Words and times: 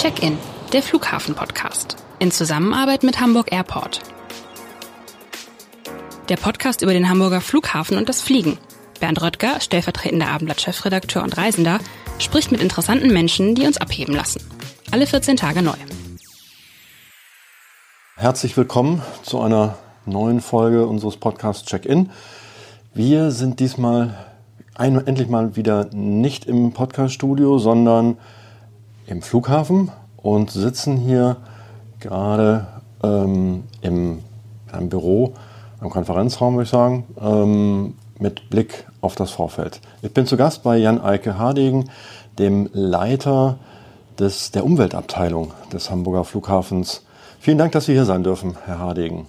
Check-in, 0.00 0.38
der 0.72 0.80
Flughafen-Podcast. 0.80 1.96
In 2.20 2.30
Zusammenarbeit 2.30 3.02
mit 3.02 3.20
Hamburg 3.20 3.50
Airport. 3.50 3.98
Der 6.28 6.36
Podcast 6.36 6.82
über 6.82 6.92
den 6.92 7.08
Hamburger 7.08 7.40
Flughafen 7.40 7.98
und 7.98 8.08
das 8.08 8.22
Fliegen. 8.22 8.58
Bernd 9.00 9.20
Röttger, 9.20 9.58
stellvertretender 9.58 10.28
Abendblatt-Chefredakteur 10.28 11.24
und 11.24 11.36
Reisender, 11.36 11.80
spricht 12.20 12.52
mit 12.52 12.60
interessanten 12.60 13.12
Menschen, 13.12 13.56
die 13.56 13.66
uns 13.66 13.78
abheben 13.78 14.14
lassen. 14.14 14.40
Alle 14.92 15.04
14 15.04 15.36
Tage 15.36 15.62
neu. 15.62 15.74
Herzlich 18.14 18.56
willkommen 18.56 19.02
zu 19.24 19.40
einer 19.40 19.78
neuen 20.06 20.40
Folge 20.40 20.86
unseres 20.86 21.16
Podcasts 21.16 21.68
Check-in. 21.68 22.10
Wir 22.94 23.32
sind 23.32 23.58
diesmal 23.58 24.16
ein, 24.76 25.04
endlich 25.04 25.26
mal 25.26 25.56
wieder 25.56 25.86
nicht 25.92 26.44
im 26.44 26.72
Podcast-Studio, 26.72 27.58
sondern 27.58 28.16
im 29.08 29.22
Flughafen 29.22 29.90
und 30.16 30.50
sitzen 30.50 30.96
hier 30.96 31.38
gerade 31.98 32.66
ähm, 33.02 33.64
im 33.80 34.20
einem 34.70 34.90
Büro, 34.90 35.32
im 35.80 35.88
Konferenzraum, 35.88 36.54
würde 36.54 36.64
ich 36.64 36.70
sagen, 36.70 37.06
ähm, 37.20 37.94
mit 38.18 38.50
Blick 38.50 38.86
auf 39.00 39.14
das 39.14 39.30
Vorfeld. 39.30 39.80
Ich 40.02 40.12
bin 40.12 40.26
zu 40.26 40.36
Gast 40.36 40.62
bei 40.62 40.76
Jan 40.76 41.00
Eike 41.00 41.38
Hardegen, 41.38 41.88
dem 42.38 42.68
Leiter 42.72 43.58
des, 44.18 44.50
der 44.50 44.64
Umweltabteilung 44.64 45.52
des 45.72 45.90
Hamburger 45.90 46.24
Flughafens. 46.24 47.02
Vielen 47.40 47.56
Dank, 47.56 47.72
dass 47.72 47.86
Sie 47.86 47.92
hier 47.92 48.04
sein 48.04 48.24
dürfen, 48.24 48.56
Herr 48.66 48.78
Hardegen. 48.78 49.26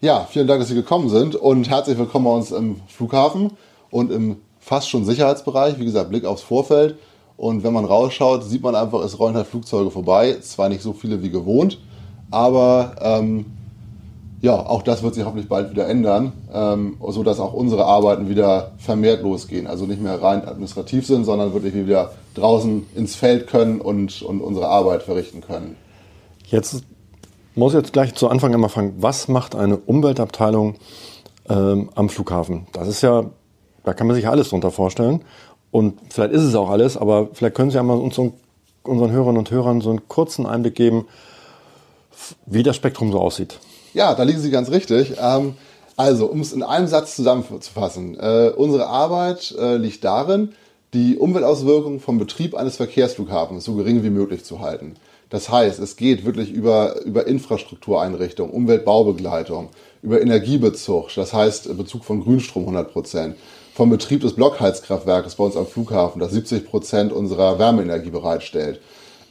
Ja, 0.00 0.26
vielen 0.30 0.46
Dank, 0.46 0.60
dass 0.60 0.68
Sie 0.68 0.74
gekommen 0.74 1.08
sind 1.08 1.34
und 1.34 1.68
herzlich 1.68 1.98
willkommen 1.98 2.26
bei 2.26 2.32
uns 2.32 2.52
im 2.52 2.80
Flughafen 2.86 3.52
und 3.90 4.12
im 4.12 4.36
fast 4.60 4.88
schon 4.88 5.04
Sicherheitsbereich. 5.04 5.78
Wie 5.80 5.84
gesagt, 5.84 6.10
Blick 6.10 6.24
aufs 6.24 6.42
Vorfeld. 6.42 6.96
Und 7.40 7.62
wenn 7.62 7.72
man 7.72 7.86
rausschaut, 7.86 8.44
sieht 8.44 8.62
man 8.62 8.74
einfach, 8.74 9.02
es 9.02 9.18
rollen 9.18 9.34
halt 9.34 9.46
Flugzeuge 9.46 9.90
vorbei. 9.90 10.36
Zwar 10.42 10.68
nicht 10.68 10.82
so 10.82 10.92
viele 10.92 11.22
wie 11.22 11.30
gewohnt, 11.30 11.78
aber 12.30 12.96
ähm, 13.00 13.46
ja, 14.42 14.56
auch 14.56 14.82
das 14.82 15.02
wird 15.02 15.14
sich 15.14 15.24
hoffentlich 15.24 15.48
bald 15.48 15.70
wieder 15.70 15.88
ändern, 15.88 16.34
ähm, 16.52 16.98
sodass 17.08 17.40
auch 17.40 17.54
unsere 17.54 17.86
Arbeiten 17.86 18.28
wieder 18.28 18.72
vermehrt 18.76 19.22
losgehen. 19.22 19.66
Also 19.66 19.86
nicht 19.86 20.02
mehr 20.02 20.20
rein 20.20 20.46
administrativ 20.46 21.06
sind, 21.06 21.24
sondern 21.24 21.54
wirklich 21.54 21.72
wieder 21.72 22.10
draußen 22.34 22.86
ins 22.94 23.14
Feld 23.14 23.46
können 23.46 23.80
und, 23.80 24.20
und 24.20 24.42
unsere 24.42 24.68
Arbeit 24.68 25.02
verrichten 25.02 25.40
können. 25.40 25.76
Jetzt 26.44 26.84
muss 27.54 27.72
ich 27.72 27.78
jetzt 27.78 27.94
gleich 27.94 28.14
zu 28.14 28.28
Anfang 28.28 28.52
einmal 28.52 28.68
fragen, 28.68 28.96
was 28.98 29.28
macht 29.28 29.54
eine 29.54 29.78
Umweltabteilung 29.78 30.74
ähm, 31.48 31.88
am 31.94 32.10
Flughafen? 32.10 32.66
Das 32.74 32.86
ist 32.86 33.00
ja, 33.00 33.24
da 33.84 33.94
kann 33.94 34.08
man 34.08 34.14
sich 34.14 34.28
alles 34.28 34.50
drunter 34.50 34.70
vorstellen. 34.70 35.22
Und 35.70 35.98
vielleicht 36.10 36.32
ist 36.32 36.42
es 36.42 36.54
auch 36.54 36.70
alles, 36.70 36.96
aber 36.96 37.28
vielleicht 37.32 37.54
können 37.54 37.70
Sie 37.70 37.78
einmal 37.78 37.98
uns 37.98 38.18
unseren 38.82 39.10
Hörerinnen 39.10 39.38
und 39.38 39.50
Hörern 39.50 39.80
so 39.80 39.90
einen 39.90 40.08
kurzen 40.08 40.46
Einblick 40.46 40.74
geben, 40.74 41.06
wie 42.46 42.62
das 42.62 42.76
Spektrum 42.76 43.12
so 43.12 43.20
aussieht. 43.20 43.58
Ja, 43.94 44.14
da 44.14 44.22
liegen 44.22 44.40
Sie 44.40 44.50
ganz 44.50 44.70
richtig. 44.70 45.14
Ähm, 45.20 45.54
also, 45.96 46.26
um 46.26 46.40
es 46.40 46.52
in 46.52 46.62
einem 46.62 46.86
Satz 46.86 47.16
zusammenzufassen, 47.16 48.18
äh, 48.18 48.52
unsere 48.56 48.86
Arbeit 48.86 49.54
äh, 49.58 49.76
liegt 49.76 50.04
darin, 50.04 50.52
die 50.94 51.18
Umweltauswirkungen 51.18 52.00
vom 52.00 52.18
Betrieb 52.18 52.54
eines 52.54 52.76
Verkehrsflughafens 52.76 53.64
so 53.64 53.74
gering 53.74 54.02
wie 54.02 54.10
möglich 54.10 54.44
zu 54.44 54.60
halten. 54.60 54.96
Das 55.28 55.48
heißt, 55.48 55.78
es 55.78 55.96
geht 55.96 56.24
wirklich 56.24 56.50
über, 56.50 57.02
über 57.02 57.26
Infrastruktureinrichtungen, 57.26 58.52
Umweltbaubegleitung, 58.52 59.68
über 60.02 60.20
Energiebezug, 60.20 61.14
das 61.14 61.32
heißt 61.32 61.76
Bezug 61.76 62.04
von 62.04 62.24
Grünstrom 62.24 62.62
100 62.62 62.92
Prozent, 62.92 63.36
vom 63.80 63.88
Betrieb 63.88 64.20
des 64.20 64.34
Blockheizkraftwerkes 64.34 65.36
bei 65.36 65.44
uns 65.44 65.56
am 65.56 65.66
Flughafen, 65.66 66.20
das 66.20 66.32
70 66.32 66.66
Prozent 66.66 67.14
unserer 67.14 67.58
Wärmeenergie 67.58 68.10
bereitstellt, 68.10 68.78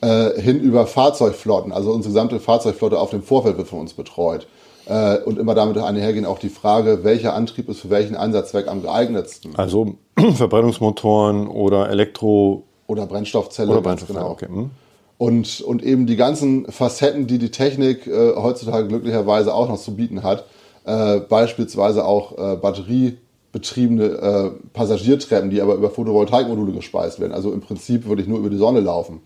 äh, 0.02 0.42
hin 0.42 0.60
über 0.60 0.88
Fahrzeugflotten, 0.88 1.72
also 1.72 1.92
unsere 1.92 2.12
gesamte 2.12 2.40
Fahrzeugflotte 2.40 3.00
auf 3.00 3.12
dem 3.12 3.22
Vorfeld 3.22 3.58
wird 3.58 3.68
von 3.68 3.82
uns 3.82 3.94
betreut. 3.94 4.48
Äh, 4.88 5.20
und 5.20 5.38
immer 5.38 5.54
damit 5.54 5.78
einhergehen 5.78 6.26
auch 6.26 6.40
die 6.40 6.50
Frage, 6.50 7.04
welcher 7.04 7.36
Antrieb 7.36 7.70
ist 7.70 7.82
für 7.82 7.92
welchen 7.92 8.16
Einsatzzweck 8.16 8.68
am 8.68 8.82
geeignetsten. 8.82 9.56
Also 9.56 9.98
Verbrennungsmotoren 10.34 11.48
oder 11.48 11.88
Elektro... 11.92 12.64
Oder 12.88 13.06
Brennstoffzelle. 13.06 13.72
Oder 13.72 13.82
Brennstoffzelle, 13.82 14.20
genau. 14.22 14.32
okay. 14.32 14.48
Hm. 14.48 14.72
Und, 15.20 15.62
und 15.62 15.84
eben 15.84 16.08
die 16.08 16.16
ganzen 16.16 16.66
Facetten, 16.72 17.28
die 17.28 17.38
die 17.38 17.52
Technik 17.52 18.08
äh, 18.08 18.34
heutzutage 18.36 18.88
glücklicherweise 18.88 19.54
auch 19.54 19.70
noch 19.70 19.78
zu 19.78 19.96
bieten 19.96 20.24
hat. 20.24 20.46
Äh, 20.86 21.20
beispielsweise 21.20 22.04
auch 22.04 22.36
äh, 22.36 22.56
Batterie 22.56 23.20
betriebene 23.52 24.04
äh, 24.04 24.52
Passagiertreppen, 24.74 25.50
die 25.50 25.62
aber 25.62 25.76
über 25.76 25.90
Photovoltaikmodule 25.90 26.72
gespeist 26.74 27.20
werden, 27.20 27.34
also 27.34 27.52
im 27.52 27.62
Prinzip 27.62 28.06
würde 28.06 28.22
ich 28.22 28.28
nur 28.28 28.40
über 28.40 28.50
die 28.50 28.58
Sonne 28.58 28.80
laufen. 28.80 29.22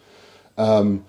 Ähm, 0.58 1.02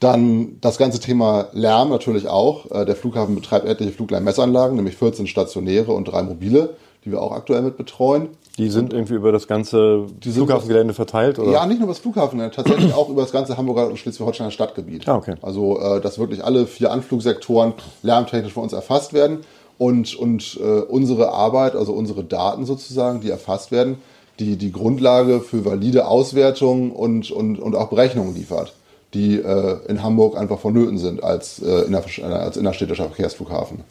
dann 0.00 0.58
das 0.60 0.78
ganze 0.78 1.00
Thema 1.00 1.48
Lärm 1.52 1.90
natürlich 1.90 2.28
auch. 2.28 2.70
Äh, 2.70 2.84
der 2.84 2.94
Flughafen 2.94 3.34
betreibt 3.34 3.66
etliche 3.66 3.92
Fluglärmmessanlagen, 3.92 4.76
nämlich 4.76 4.96
14 4.96 5.26
stationäre 5.26 5.92
und 5.92 6.06
drei 6.06 6.22
mobile, 6.22 6.76
die 7.04 7.10
wir 7.10 7.20
auch 7.20 7.32
aktuell 7.32 7.62
mit 7.62 7.76
betreuen. 7.76 8.28
Die 8.58 8.70
sind 8.70 8.92
irgendwie 8.92 9.14
über 9.14 9.30
das 9.30 9.46
ganze 9.46 10.06
Flughafengelände 10.20 10.94
verteilt? 10.94 11.38
Oder? 11.38 11.52
Ja, 11.52 11.66
nicht 11.66 11.78
nur 11.78 11.84
über 11.84 11.92
das 11.92 12.00
Flughafen, 12.00 12.38
tatsächlich 12.50 12.92
auch 12.94 13.08
über 13.08 13.22
das 13.22 13.30
ganze 13.30 13.56
Hamburger 13.56 13.86
und 13.86 13.98
Schleswig-Holsteiner 13.98 14.50
Stadtgebiet. 14.50 15.06
Ah, 15.08 15.16
okay. 15.16 15.34
Also, 15.42 15.78
äh, 15.80 16.00
dass 16.00 16.18
wirklich 16.18 16.44
alle 16.44 16.66
vier 16.66 16.90
Anflugsektoren 16.90 17.74
lärmtechnisch 18.02 18.52
von 18.52 18.64
uns 18.64 18.72
erfasst 18.72 19.12
werden 19.12 19.40
und, 19.78 20.14
und 20.16 20.58
äh, 20.60 20.80
unsere 20.80 21.32
Arbeit, 21.32 21.74
also 21.74 21.92
unsere 21.92 22.24
Daten 22.24 22.66
sozusagen, 22.66 23.20
die 23.20 23.30
erfasst 23.30 23.70
werden, 23.70 23.98
die 24.38 24.56
die 24.56 24.72
Grundlage 24.72 25.40
für 25.40 25.64
valide 25.64 26.06
Auswertungen 26.06 26.90
und, 26.90 27.30
und, 27.30 27.58
und 27.58 27.74
auch 27.74 27.88
Berechnungen 27.88 28.34
liefert, 28.34 28.74
die 29.14 29.36
äh, 29.36 29.78
in 29.88 30.02
Hamburg 30.02 30.36
einfach 30.36 30.58
vonnöten 30.58 30.98
sind 30.98 31.22
als, 31.22 31.60
äh, 31.60 31.82
inner, 31.82 32.04
als 32.22 32.56
innerstädtischer 32.56 33.06
Verkehrsflughafen. 33.06 33.84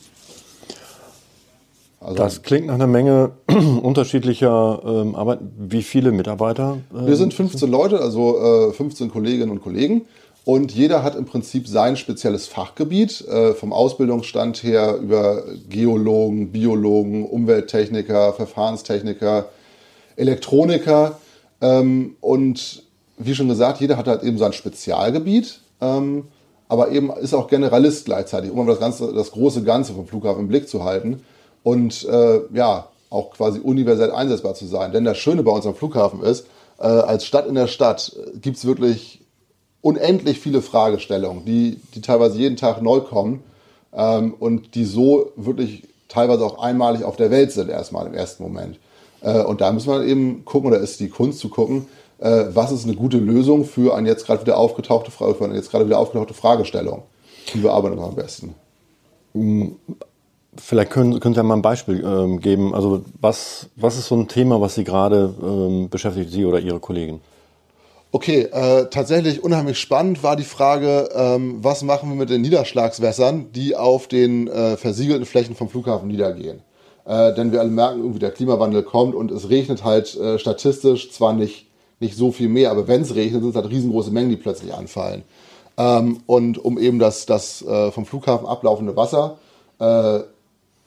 Also, 1.99 2.15
das 2.15 2.43
klingt 2.43 2.67
nach 2.67 2.75
einer 2.75 2.87
Menge 2.87 3.31
unterschiedlicher 3.81 4.81
ähm, 4.85 5.15
Arbeit. 5.15 5.39
Wie 5.57 5.83
viele 5.83 6.11
Mitarbeiter? 6.11 6.77
Äh, 6.93 7.07
wir 7.07 7.15
sind 7.15 7.33
15 7.33 7.69
Leute, 7.69 7.99
also 7.99 8.69
äh, 8.69 8.73
15 8.73 9.09
Kolleginnen 9.09 9.51
und 9.51 9.61
Kollegen. 9.61 10.03
Und 10.47 10.73
jeder 10.73 11.03
hat 11.03 11.17
im 11.17 11.25
Prinzip 11.25 11.67
sein 11.67 11.97
spezielles 11.97 12.47
Fachgebiet, 12.47 13.19
äh, 13.27 13.53
vom 13.53 13.73
Ausbildungsstand 13.73 14.63
her 14.63 14.95
über 14.95 15.43
Geologen, 15.67 16.53
Biologen, 16.53 17.25
Umwelttechniker, 17.25 18.31
Verfahrenstechniker, 18.31 19.49
Elektroniker. 20.15 21.19
Ähm, 21.59 22.15
und 22.21 22.83
wie 23.17 23.35
schon 23.35 23.49
gesagt, 23.49 23.81
jeder 23.81 23.97
hat 23.97 24.07
halt 24.07 24.23
eben 24.23 24.37
sein 24.37 24.53
Spezialgebiet, 24.53 25.59
ähm, 25.81 26.29
aber 26.69 26.91
eben 26.91 27.11
ist 27.11 27.33
auch 27.33 27.49
Generalist 27.49 28.05
gleichzeitig, 28.05 28.49
um 28.49 28.65
das, 28.67 28.79
ganze, 28.79 29.11
das 29.11 29.31
große 29.31 29.63
Ganze 29.63 29.91
vom 29.91 30.07
Flughafen 30.07 30.43
im 30.43 30.47
Blick 30.47 30.69
zu 30.69 30.85
halten 30.85 31.25
und 31.63 32.05
äh, 32.05 32.39
ja, 32.53 32.87
auch 33.09 33.31
quasi 33.31 33.59
universell 33.59 34.11
einsetzbar 34.11 34.53
zu 34.53 34.65
sein. 34.65 34.93
Denn 34.93 35.03
das 35.03 35.17
Schöne 35.17 35.43
bei 35.43 35.51
uns 35.51 35.65
am 35.65 35.75
Flughafen 35.75 36.23
ist, 36.23 36.47
äh, 36.79 36.83
als 36.83 37.25
Stadt 37.25 37.47
in 37.47 37.55
der 37.55 37.67
Stadt 37.67 38.15
gibt 38.41 38.55
es 38.55 38.63
wirklich 38.63 39.26
unendlich 39.81 40.39
viele 40.39 40.61
Fragestellungen, 40.61 41.45
die, 41.45 41.79
die 41.93 42.01
teilweise 42.01 42.38
jeden 42.38 42.57
Tag 42.57 42.81
neu 42.81 43.01
kommen 43.01 43.43
ähm, 43.93 44.33
und 44.39 44.75
die 44.75 44.85
so 44.85 45.31
wirklich 45.35 45.83
teilweise 46.07 46.45
auch 46.45 46.59
einmalig 46.59 47.03
auf 47.03 47.15
der 47.15 47.31
Welt 47.31 47.51
sind, 47.51 47.69
erstmal 47.69 48.07
im 48.07 48.13
ersten 48.13 48.43
Moment. 48.43 48.79
Äh, 49.21 49.41
und 49.43 49.61
da 49.61 49.71
muss 49.71 49.85
man 49.85 50.07
eben 50.07 50.45
gucken, 50.45 50.71
oder 50.71 50.79
ist 50.79 50.99
die 50.99 51.09
Kunst 51.09 51.39
zu 51.39 51.49
gucken, 51.49 51.88
äh, 52.19 52.45
was 52.49 52.71
ist 52.71 52.85
eine 52.85 52.95
gute 52.95 53.17
Lösung 53.17 53.65
für 53.65 53.95
eine 53.95 54.09
jetzt 54.09 54.25
gerade 54.25 54.41
wieder 54.41 54.57
aufgetauchte 54.57 55.11
für 55.11 55.43
eine 55.43 55.55
jetzt 55.55 55.73
wieder 55.73 55.99
aufgetauchte 55.99 56.33
Fragestellung. 56.33 57.03
Die 57.53 57.59
bearbeiten 57.59 57.97
wir 57.97 58.03
am 58.03 58.15
besten. 58.15 58.55
Vielleicht 60.55 60.91
können, 60.91 61.19
können 61.19 61.35
Sie 61.35 61.39
ja 61.39 61.44
mal 61.44 61.55
ein 61.55 61.61
Beispiel 61.61 62.03
ähm, 62.03 62.39
geben. 62.39 62.73
Also 62.73 63.03
was, 63.21 63.69
was 63.75 63.97
ist 63.97 64.07
so 64.07 64.15
ein 64.15 64.27
Thema, 64.27 64.59
was 64.59 64.75
Sie 64.75 64.83
gerade 64.83 65.33
ähm, 65.41 65.89
beschäftigt, 65.89 66.31
Sie 66.31 66.45
oder 66.45 66.59
Ihre 66.59 66.79
Kollegen? 66.79 67.21
Okay, 68.12 68.44
äh, 68.44 68.86
tatsächlich 68.89 69.44
unheimlich 69.44 69.80
spannend 69.80 70.24
war 70.24 70.38
die 70.38 70.44
Frage, 70.44 71.09
ähm, 71.13 71.57
was 71.62 71.83
machen 71.83 72.09
wir 72.09 72.15
mit 72.15 72.30
den 72.30 72.42
Niederschlagswässern, 72.42 73.51
die 73.51 73.75
auf 73.75 74.07
den 74.07 74.48
äh, 74.48 74.77
versiegelten 74.77 75.25
Flächen 75.25 75.56
vom 75.56 75.68
Flughafen 75.68 76.07
niedergehen. 76.07 76.62
Äh, 77.06 77.33
denn 77.36 77.51
wir 77.51 77.59
alle 77.59 77.69
merken, 77.69 78.00
irgendwie 78.00 78.19
der 78.19 78.31
Klimawandel 78.31 78.83
kommt 78.83 79.13
und 79.13 79.30
es 79.30 79.50
regnet 79.50 79.83
halt 79.83 80.15
äh, 80.15 80.39
statistisch 80.39 81.12
zwar 81.12 81.33
nicht, 81.33 81.68
nicht 82.00 82.15
so 82.15 82.31
viel 82.31 82.48
mehr, 82.48 82.71
aber 82.71 82.88
wenn 82.88 83.01
es 83.01 83.13
regnet, 83.13 83.42
sind 83.42 83.50
es 83.50 83.56
halt 83.56 83.69
riesengroße 83.69 84.12
Mengen, 84.12 84.30
die 84.30 84.38
plötzlich 84.38 84.74
anfallen. 84.74 85.24
Ähm, 85.77 86.21
und 86.25 86.63
um 86.63 86.77
eben 86.77 87.00
das, 87.00 87.25
das 87.25 87.62
äh, 87.62 87.92
vom 87.92 88.06
Flughafen 88.06 88.48
ablaufende 88.48 88.95
Wasser, 88.95 89.38
äh, 89.80 90.19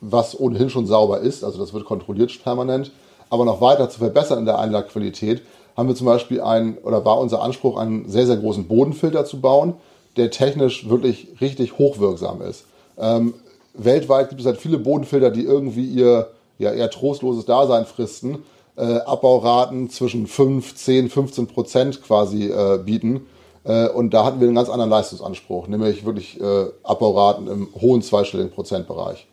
was 0.01 0.39
ohnehin 0.41 0.71
schon 0.71 0.87
sauber 0.87 1.21
ist, 1.21 1.45
also 1.45 1.59
das 1.59 1.75
wird 1.75 1.85
kontrolliert 1.85 2.43
permanent, 2.43 2.93
aber 3.31 3.45
noch 3.45 3.61
weiter 3.61 3.89
zu 3.89 3.99
verbessern 3.99 4.41
in 4.41 4.45
der 4.45 4.59
Einlagqualität, 4.59 5.43
haben 5.77 5.89
wir 5.89 5.95
zum 5.95 6.07
Beispiel 6.07 6.41
ein, 6.41 6.77
oder 6.79 7.05
war 7.05 7.19
unser 7.19 7.41
Anspruch, 7.43 7.79
einen 7.79 8.09
sehr, 8.09 8.27
sehr 8.27 8.37
großen 8.37 8.67
Bodenfilter 8.69 9.25
zu 9.25 9.41
bauen, 9.41 9.75
der 10.17 10.31
technisch 10.31 10.89
wirklich 10.89 11.29
richtig 11.41 11.79
hochwirksam 11.79 12.43
ist. 12.43 12.65
Ähm, 12.99 13.35
weltweit 13.75 14.29
gibt 14.29 14.41
es 14.41 14.47
halt 14.47 14.59
viele 14.59 14.79
Bodenfilter, 14.79 15.31
die 15.31 15.45
irgendwie 15.45 15.87
ihr 15.87 16.29
ja, 16.59 16.73
eher 16.73 16.91
trostloses 16.91 17.47
Dasein 17.47 17.87
fristen, 17.87 18.45
äh, 18.77 18.83
Abbauraten 18.83 19.89
zwischen 19.89 20.27
5, 20.27 20.75
10, 20.75 21.09
15 21.09 21.47
Prozent 21.47 22.03
quasi 22.03 22.49
äh, 22.49 22.79
bieten. 22.85 23.27
Äh, 23.65 23.89
und 23.89 24.13
da 24.13 24.25
hatten 24.25 24.41
wir 24.41 24.49
einen 24.49 24.57
ganz 24.57 24.69
anderen 24.69 24.91
Leistungsanspruch, 24.91 25.69
nämlich 25.69 26.05
wirklich 26.05 26.41
äh, 26.41 26.67
Abbauraten 26.83 27.47
im 27.47 27.69
hohen 27.81 28.03
zweistelligen 28.03 28.53
Prozentbereich. 28.53 29.27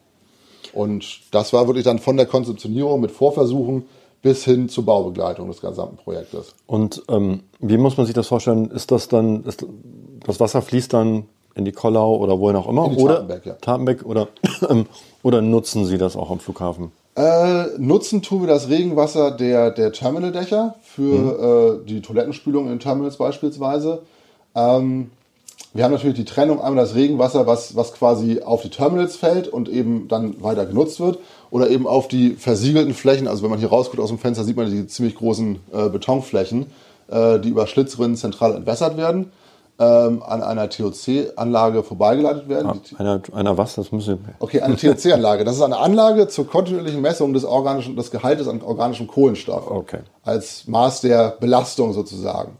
Und 0.77 1.21
das 1.31 1.53
war 1.53 1.65
wirklich 1.65 1.85
dann 1.85 1.97
von 1.97 2.17
der 2.17 2.27
Konzeptionierung 2.27 3.01
mit 3.01 3.09
Vorversuchen 3.09 3.85
bis 4.21 4.45
hin 4.45 4.69
zur 4.69 4.85
Baubegleitung 4.85 5.47
des 5.47 5.59
gesamten 5.59 5.97
Projektes. 5.97 6.53
Und 6.67 7.01
ähm, 7.09 7.41
wie 7.59 7.77
muss 7.77 7.97
man 7.97 8.05
sich 8.05 8.13
das 8.13 8.27
vorstellen? 8.27 8.69
Ist 8.69 8.91
das 8.91 9.07
dann, 9.07 9.43
ist, 9.45 9.65
das 10.23 10.39
Wasser 10.39 10.61
fließt 10.61 10.93
dann 10.93 11.25
in 11.55 11.65
die 11.65 11.71
Kollau 11.71 12.17
oder 12.17 12.39
wohin 12.39 12.55
auch 12.55 12.69
immer? 12.69 12.85
In 12.85 12.95
die 12.95 13.03
oder 13.03 13.15
Tatenbeck, 13.15 13.45
ja. 13.47 13.53
Tatenbeck 13.53 14.05
oder, 14.05 14.27
ähm, 14.69 14.85
oder 15.23 15.41
nutzen 15.41 15.85
Sie 15.85 15.97
das 15.97 16.15
auch 16.15 16.29
am 16.29 16.39
Flughafen? 16.39 16.91
Äh, 17.15 17.65
nutzen 17.79 18.21
tun 18.21 18.41
wir 18.41 18.47
das 18.47 18.69
Regenwasser 18.69 19.31
der, 19.31 19.71
der 19.71 19.91
Terminaldächer 19.91 20.75
für 20.83 21.81
äh, 21.81 21.87
die 21.87 22.01
Toilettenspülung 22.01 22.71
in 22.71 22.77
Terminals 22.77 23.17
beispielsweise. 23.17 24.03
Ähm, 24.53 25.09
wir 25.77 25.83
haben 25.83 25.91
natürlich 25.91 26.15
die 26.15 26.25
Trennung 26.25 26.59
einmal 26.59 26.83
das 26.83 26.95
Regenwasser, 26.95 27.45
was, 27.45 27.75
was 27.75 27.93
quasi 27.93 28.41
auf 28.41 28.63
die 28.63 28.69
Terminals 28.69 29.15
fällt 29.15 29.47
und 29.47 29.69
eben 29.69 30.07
dann 30.07 30.41
weiter 30.41 30.65
genutzt 30.65 30.99
wird, 30.99 31.19
oder 31.51 31.69
eben 31.69 31.85
auf 31.85 32.07
die 32.07 32.31
versiegelten 32.31 32.95
Flächen. 32.95 33.27
Also 33.27 33.43
wenn 33.43 33.51
man 33.51 33.59
hier 33.59 33.69
rausguckt 33.69 34.01
aus 34.01 34.09
dem 34.09 34.17
Fenster, 34.17 34.43
sieht 34.43 34.57
man 34.57 34.71
die 34.71 34.87
ziemlich 34.87 35.13
großen 35.13 35.59
äh, 35.71 35.89
Betonflächen, 35.89 36.65
äh, 37.09 37.39
die 37.39 37.49
über 37.49 37.67
Schlitzrinnen 37.67 38.15
zentral 38.15 38.55
entwässert 38.55 38.97
werden, 38.97 39.31
ähm, 39.77 40.23
an 40.23 40.41
einer 40.41 40.67
TOC-Anlage 40.67 41.83
vorbeigeleitet 41.83 42.49
werden. 42.49 42.67
Ah, 42.67 42.99
einer, 42.99 43.21
einer 43.33 43.55
was? 43.59 43.75
Das 43.75 43.91
müssen 43.91 44.17
Okay, 44.39 44.61
eine 44.61 44.77
TOC-Anlage. 44.77 45.43
Das 45.43 45.57
ist 45.57 45.61
eine 45.61 45.77
Anlage 45.77 46.27
zur 46.27 46.47
kontinuierlichen 46.47 47.01
Messung 47.01 47.33
des, 47.33 47.45
organischen, 47.45 47.95
des 47.95 48.09
Gehaltes 48.09 48.47
an 48.47 48.63
organischem 48.63 49.05
Kohlenstoff. 49.05 49.69
Okay. 49.69 49.99
Als 50.23 50.65
Maß 50.65 51.01
der 51.01 51.37
Belastung 51.39 51.93
sozusagen. 51.93 52.57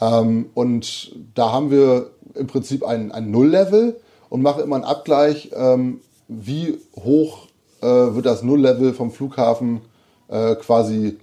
Ähm, 0.00 0.46
und 0.54 1.14
da 1.34 1.52
haben 1.52 1.70
wir 1.70 2.10
im 2.34 2.46
Prinzip 2.46 2.84
ein, 2.84 3.12
ein 3.12 3.30
Nulllevel 3.30 4.00
und 4.28 4.42
machen 4.42 4.62
immer 4.62 4.76
einen 4.76 4.84
Abgleich, 4.84 5.50
ähm, 5.54 6.00
wie 6.28 6.78
hoch 6.96 7.46
äh, 7.80 7.86
wird 7.86 8.26
das 8.26 8.42
Nulllevel 8.42 8.94
vom 8.94 9.10
Flughafen 9.10 9.82
äh, 10.28 10.54
quasi 10.56 11.18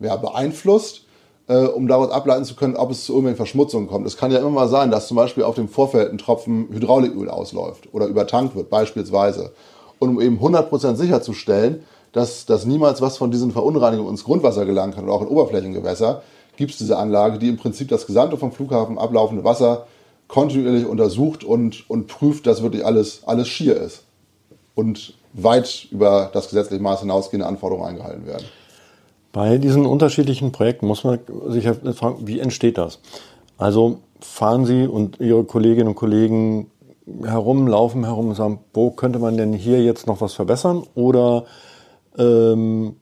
ja, 0.00 0.16
beeinflusst, 0.16 1.04
äh, 1.48 1.56
um 1.56 1.88
daraus 1.88 2.10
ableiten 2.10 2.44
zu 2.44 2.54
können, 2.54 2.76
ob 2.76 2.90
es 2.90 3.04
zu 3.04 3.12
irgendwelchen 3.12 3.36
Verschmutzungen 3.36 3.88
kommt. 3.88 4.06
Es 4.06 4.16
kann 4.16 4.30
ja 4.30 4.38
immer 4.38 4.50
mal 4.50 4.68
sein, 4.68 4.90
dass 4.90 5.08
zum 5.08 5.16
Beispiel 5.16 5.42
auf 5.44 5.56
dem 5.56 5.68
Vorfeld 5.68 6.10
ein 6.12 6.18
Tropfen 6.18 6.68
Hydrauliköl 6.70 7.28
ausläuft 7.28 7.88
oder 7.92 8.06
übertankt 8.06 8.54
wird, 8.54 8.70
beispielsweise. 8.70 9.52
Und 9.98 10.10
um 10.10 10.20
eben 10.20 10.38
100% 10.38 10.96
sicherzustellen, 10.96 11.82
dass, 12.12 12.46
dass 12.46 12.64
niemals 12.64 13.00
was 13.00 13.16
von 13.16 13.30
diesen 13.30 13.50
Verunreinigungen 13.50 14.12
ins 14.12 14.24
Grundwasser 14.24 14.64
gelangen 14.64 14.94
kann 14.94 15.04
oder 15.04 15.14
auch 15.14 15.22
in 15.22 15.28
Oberflächengewässer, 15.28 16.22
gibt 16.56 16.70
es 16.70 16.78
diese 16.78 16.96
Anlage, 16.96 17.38
die 17.38 17.48
im 17.48 17.56
Prinzip 17.56 17.88
das 17.88 18.06
gesamte 18.06 18.36
vom 18.36 18.52
Flughafen 18.52 18.98
ablaufende 18.98 19.42
Wasser 19.42 19.86
kontinuierlich 20.34 20.84
untersucht 20.84 21.44
und, 21.44 21.88
und 21.88 22.08
prüft, 22.08 22.48
dass 22.48 22.60
wirklich 22.60 22.84
alles, 22.84 23.22
alles 23.24 23.46
schier 23.46 23.76
ist. 23.76 24.02
Und 24.74 25.14
weit 25.32 25.86
über 25.92 26.28
das 26.32 26.48
gesetzliche 26.48 26.82
Maß 26.82 27.00
hinausgehende 27.00 27.46
Anforderungen 27.46 27.86
eingehalten 27.86 28.26
werden. 28.26 28.44
Bei 29.32 29.58
diesen 29.58 29.86
unterschiedlichen 29.86 30.50
Projekten 30.50 30.88
muss 30.88 31.04
man 31.04 31.20
sich 31.50 31.68
fragen, 31.68 32.26
wie 32.26 32.40
entsteht 32.40 32.78
das? 32.78 32.98
Also 33.58 34.00
fahren 34.20 34.66
Sie 34.66 34.88
und 34.88 35.20
Ihre 35.20 35.44
Kolleginnen 35.44 35.88
und 35.88 35.94
Kollegen 35.94 36.68
herum, 37.22 37.68
laufen 37.68 38.04
herum 38.04 38.30
und 38.30 38.34
sagen, 38.34 38.58
wo 38.72 38.90
könnte 38.90 39.20
man 39.20 39.36
denn 39.36 39.52
hier 39.52 39.84
jetzt 39.84 40.08
noch 40.08 40.20
was 40.20 40.34
verbessern? 40.34 40.82
Oder 40.96 41.44
ähm, 42.18 42.96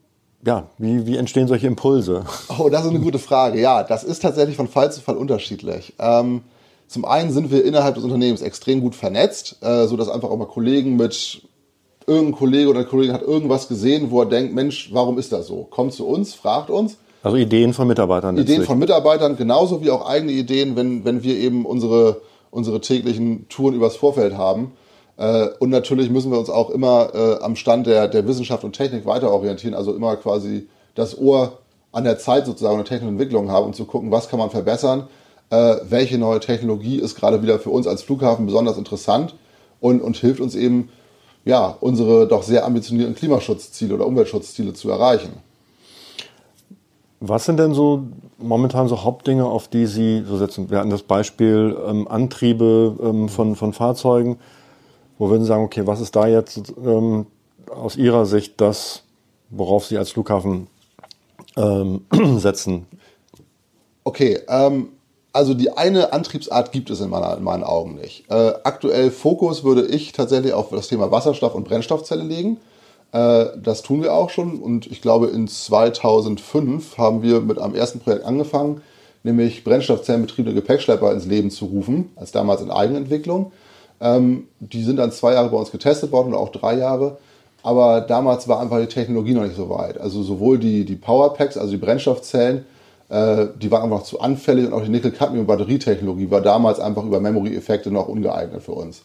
ja, 0.45 0.65
wie, 0.77 1.07
wie 1.07 1.17
entstehen 1.17 1.49
solche 1.49 1.67
Impulse? 1.67 2.25
Oh, 2.59 2.69
das 2.69 2.85
ist 2.85 2.91
eine 2.91 3.01
gute 3.01 3.19
Frage. 3.19 3.59
Ja, 3.59 3.85
das 3.85 4.05
ist 4.05 4.21
tatsächlich 4.21 4.57
von 4.57 4.69
Fall 4.69 4.93
zu 4.93 5.01
Fall 5.01 5.17
unterschiedlich. 5.17 5.95
Ähm, 5.99 6.43
zum 6.93 7.05
einen 7.05 7.33
sind 7.33 7.51
wir 7.51 7.65
innerhalb 7.65 7.95
des 7.95 8.05
Unternehmens 8.05 8.43
extrem 8.43 8.81
gut 8.81 8.95
vernetzt, 8.95 9.57
äh, 9.63 9.87
sodass 9.87 10.09
einfach 10.09 10.29
auch 10.29 10.37
mal 10.37 10.47
Kollegen 10.47 10.97
mit 10.97 11.43
irgendein 12.07 12.33
Kollege 12.33 12.69
oder 12.69 12.85
Kollegin 12.85 13.15
hat 13.15 13.23
irgendwas 13.23 13.69
gesehen, 13.69 14.11
wo 14.11 14.21
er 14.21 14.27
denkt, 14.27 14.55
Mensch, 14.55 14.91
warum 14.93 15.19
ist 15.19 15.33
das 15.33 15.47
so? 15.47 15.67
Kommt 15.71 15.95
zu 15.95 16.07
uns, 16.07 16.35
fragt 16.35 16.69
uns. 16.69 16.99
Also 17.23 17.37
Ideen 17.37 17.73
von 17.73 17.87
Mitarbeitern. 17.89 18.35
Ideen 18.35 18.47
letztlich. 18.47 18.67
von 18.67 18.79
Mitarbeitern, 18.79 19.37
genauso 19.37 19.83
wie 19.83 19.91
auch 19.91 20.07
eigene 20.07 20.33
Ideen, 20.33 20.77
wenn, 20.77 21.05
wenn 21.05 21.23
wir 21.23 21.37
eben 21.37 21.65
unsere, 21.65 22.21
unsere 22.51 22.81
täglichen 22.81 23.49
Touren 23.49 23.75
übers 23.75 23.97
Vorfeld 23.97 24.37
haben. 24.37 24.73
Äh, 25.17 25.49
und 25.61 25.71
natürlich 25.71 26.11
müssen 26.11 26.31
wir 26.31 26.39
uns 26.39 26.51
auch 26.51 26.71
immer 26.71 27.15
äh, 27.15 27.43
am 27.43 27.57
Stand 27.57 27.87
der, 27.87 28.09
der 28.09 28.27
Wissenschaft 28.27 28.65
und 28.65 28.73
Technik 28.75 29.07
weiter 29.07 29.31
orientieren, 29.31 29.75
also 29.75 29.95
immer 29.95 30.17
quasi 30.17 30.69
das 30.95 31.17
Ohr 31.17 31.59
an 31.93 32.05
der 32.05 32.19
Zeit 32.19 32.45
sozusagen 32.47 32.77
der 32.77 32.85
technischen 32.85 33.15
Entwicklung 33.15 33.51
haben, 33.51 33.67
um 33.67 33.73
zu 33.73 33.85
gucken, 33.85 34.11
was 34.11 34.29
kann 34.29 34.39
man 34.39 34.51
verbessern, 34.51 35.09
äh, 35.53 35.77
welche 35.91 36.17
neue 36.17 36.41
Technologie 36.41 36.99
ist 36.99 37.15
gerade 37.15 37.43
wieder 37.43 37.59
für 37.59 37.69
uns 37.69 37.87
als 37.87 38.03
Flughafen 38.03 38.47
besonders 38.47 38.79
interessant 38.79 39.35
und, 39.81 40.01
und 40.01 40.17
hilft 40.17 40.41
uns 40.41 40.55
eben, 40.55 40.89
ja, 41.45 41.77
unsere 41.81 42.27
doch 42.27 42.43
sehr 42.43 42.65
ambitionierten 42.65 43.15
Klimaschutzziele 43.15 43.95
oder 43.95 44.07
Umweltschutzziele 44.07 44.73
zu 44.73 44.89
erreichen. 44.89 45.35
Was 47.21 47.45
sind 47.45 47.59
denn 47.59 47.75
so 47.75 48.05
momentan 48.39 48.89
so 48.89 49.05
Hauptdinge, 49.05 49.45
auf 49.45 49.69
die 49.69 49.85
Sie 49.85 50.25
so 50.27 50.39
setzen? 50.39 50.71
Wir 50.71 50.79
hatten 50.79 50.89
das 50.89 51.03
Beispiel 51.03 51.77
ähm, 51.87 52.09
Antriebe 52.09 52.97
ähm, 53.03 53.29
von, 53.29 53.55
von 53.55 53.75
Fahrzeugen. 53.75 54.39
Wo 55.19 55.29
würden 55.29 55.43
Sie 55.43 55.49
sagen, 55.49 55.65
okay, 55.65 55.87
was 55.87 56.01
ist 56.01 56.17
da 56.17 56.27
jetzt 56.27 56.73
ähm, 56.83 57.27
aus 57.71 57.97
Ihrer 57.97 58.25
Sicht 58.25 58.59
das, 58.61 59.03
worauf 59.51 59.85
Sie 59.85 59.99
als 59.99 60.13
Flughafen 60.13 60.69
ähm, 61.57 62.07
setzen? 62.39 62.87
Okay, 64.05 64.41
ähm, 64.49 64.89
also 65.33 65.55
die 65.55 65.71
eine 65.71 66.13
Antriebsart 66.13 66.73
gibt 66.73 66.91
es 66.91 67.01
in, 67.01 67.11
meiner, 67.11 67.37
in 67.37 67.43
meinen 67.43 67.65
Augen 67.65 67.95
nicht. 67.95 68.31
Äh, 68.31 68.53
aktuell 68.65 69.11
Fokus 69.11 69.65
würde 69.65 69.87
ich 69.87 70.13
tatsächlich 70.13 70.53
auf 70.53 70.71
das 70.71 70.89
Thema 70.89 71.11
Wasserstoff 71.11 71.55
und 71.55 71.65
Brennstoffzelle 71.65 72.23
legen. 72.23 72.59
Äh, 73.13 73.47
das 73.57 73.83
tun 73.83 74.03
wir 74.03 74.15
auch 74.15 74.31
schon 74.31 74.59
und 74.59 74.87
ich 74.87 75.01
glaube 75.01 75.29
in 75.29 75.49
2005 75.49 76.99
haben 76.99 77.23
wir 77.23 77.41
mit 77.41 77.59
einem 77.59 77.75
ersten 77.75 78.01
Projekt 78.01 78.25
angefangen, 78.25 78.83
nämlich 79.23 79.65
Brennstoffzellenbetriebene 79.65 80.55
Gepäckschlepper 80.55 81.13
ins 81.13 81.27
Leben 81.27 81.51
zu 81.51 81.67
rufen, 81.67 82.11
als 82.17 82.33
damals 82.33 82.61
in 82.61 82.71
Eigenentwicklung. 82.71 83.53
Ähm, 84.01 84.49
die 84.61 84.83
sind 84.83 84.97
dann 84.97 85.13
zwei 85.13 85.33
Jahre 85.35 85.49
bei 85.49 85.57
uns 85.57 85.71
getestet 85.71 86.13
worden 86.13 86.29
oder 86.29 86.41
auch 86.41 86.51
drei 86.51 86.77
Jahre. 86.77 87.19
Aber 87.63 88.01
damals 88.01 88.49
war 88.49 88.61
einfach 88.61 88.81
die 88.81 88.87
Technologie 88.87 89.35
noch 89.35 89.45
nicht 89.45 89.57
so 89.57 89.71
weit. 89.71 90.01
Also 90.01 90.23
sowohl 90.25 90.59
die, 90.59 90.85
die 90.85 90.97
Powerpacks, 90.97 91.57
also 91.57 91.71
die 91.71 91.79
Brennstoffzellen, 91.79 92.65
äh, 93.13 93.49
die 93.61 93.71
waren 93.71 93.83
einfach 93.85 94.05
zu 94.05 94.21
anfällig 94.21 94.67
und 94.67 94.73
auch 94.73 94.83
die 94.83 94.89
Nickel-Cadmium-Batterietechnologie 94.89 96.31
war 96.31 96.41
damals 96.41 96.81
einfach 96.81 97.05
über 97.05 97.21
Memory-Effekte 97.21 97.91
noch 97.91 98.09
ungeeignet 98.09 98.63
für 98.63 98.73
uns. 98.73 99.03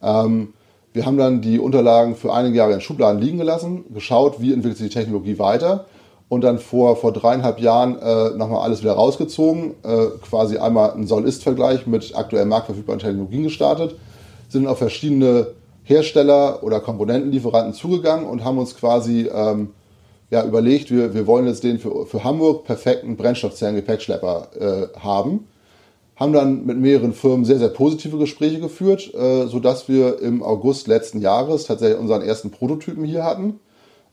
Ähm, 0.00 0.54
wir 0.92 1.04
haben 1.04 1.18
dann 1.18 1.40
die 1.40 1.58
Unterlagen 1.58 2.14
für 2.14 2.32
einige 2.32 2.56
Jahre 2.56 2.72
in 2.72 2.80
Schubladen 2.80 3.20
liegen 3.20 3.38
gelassen, 3.38 3.84
geschaut, 3.92 4.40
wie 4.40 4.52
entwickelt 4.52 4.78
sich 4.78 4.90
die 4.90 4.94
Technologie 4.94 5.40
weiter 5.40 5.86
und 6.28 6.44
dann 6.44 6.60
vor, 6.60 6.94
vor 6.94 7.12
dreieinhalb 7.12 7.58
Jahren 7.58 7.98
äh, 7.98 8.30
nochmal 8.36 8.62
alles 8.62 8.82
wieder 8.82 8.92
rausgezogen, 8.92 9.74
äh, 9.82 10.06
quasi 10.22 10.58
einmal 10.58 10.92
einen 10.92 11.08
Soll-Ist-Vergleich 11.08 11.88
mit 11.88 12.14
aktuell 12.14 12.46
marktverfügbaren 12.46 13.00
Technologien 13.00 13.42
gestartet, 13.42 13.96
sind 14.48 14.68
auf 14.68 14.78
verschiedene 14.78 15.48
Hersteller 15.82 16.62
oder 16.62 16.78
Komponentenlieferanten 16.78 17.74
zugegangen 17.74 18.24
und 18.24 18.44
haben 18.44 18.58
uns 18.58 18.76
quasi 18.76 19.28
ähm, 19.34 19.70
ja, 20.30 20.44
überlegt, 20.44 20.90
wir, 20.90 21.14
wir 21.14 21.26
wollen 21.26 21.46
jetzt 21.46 21.64
den 21.64 21.78
für, 21.78 22.06
für 22.06 22.24
Hamburg 22.24 22.64
perfekten 22.64 23.16
Brennstoffzellen-Gepäckschlepper 23.16 24.48
äh, 24.94 24.98
haben. 24.98 25.48
Haben 26.16 26.32
dann 26.32 26.66
mit 26.66 26.78
mehreren 26.78 27.14
Firmen 27.14 27.44
sehr, 27.44 27.58
sehr 27.58 27.68
positive 27.68 28.18
Gespräche 28.18 28.60
geführt, 28.60 29.14
äh, 29.14 29.46
sodass 29.46 29.88
wir 29.88 30.20
im 30.20 30.42
August 30.42 30.86
letzten 30.86 31.20
Jahres 31.20 31.64
tatsächlich 31.64 31.98
unseren 31.98 32.22
ersten 32.22 32.50
Prototypen 32.50 33.04
hier 33.04 33.24
hatten. 33.24 33.60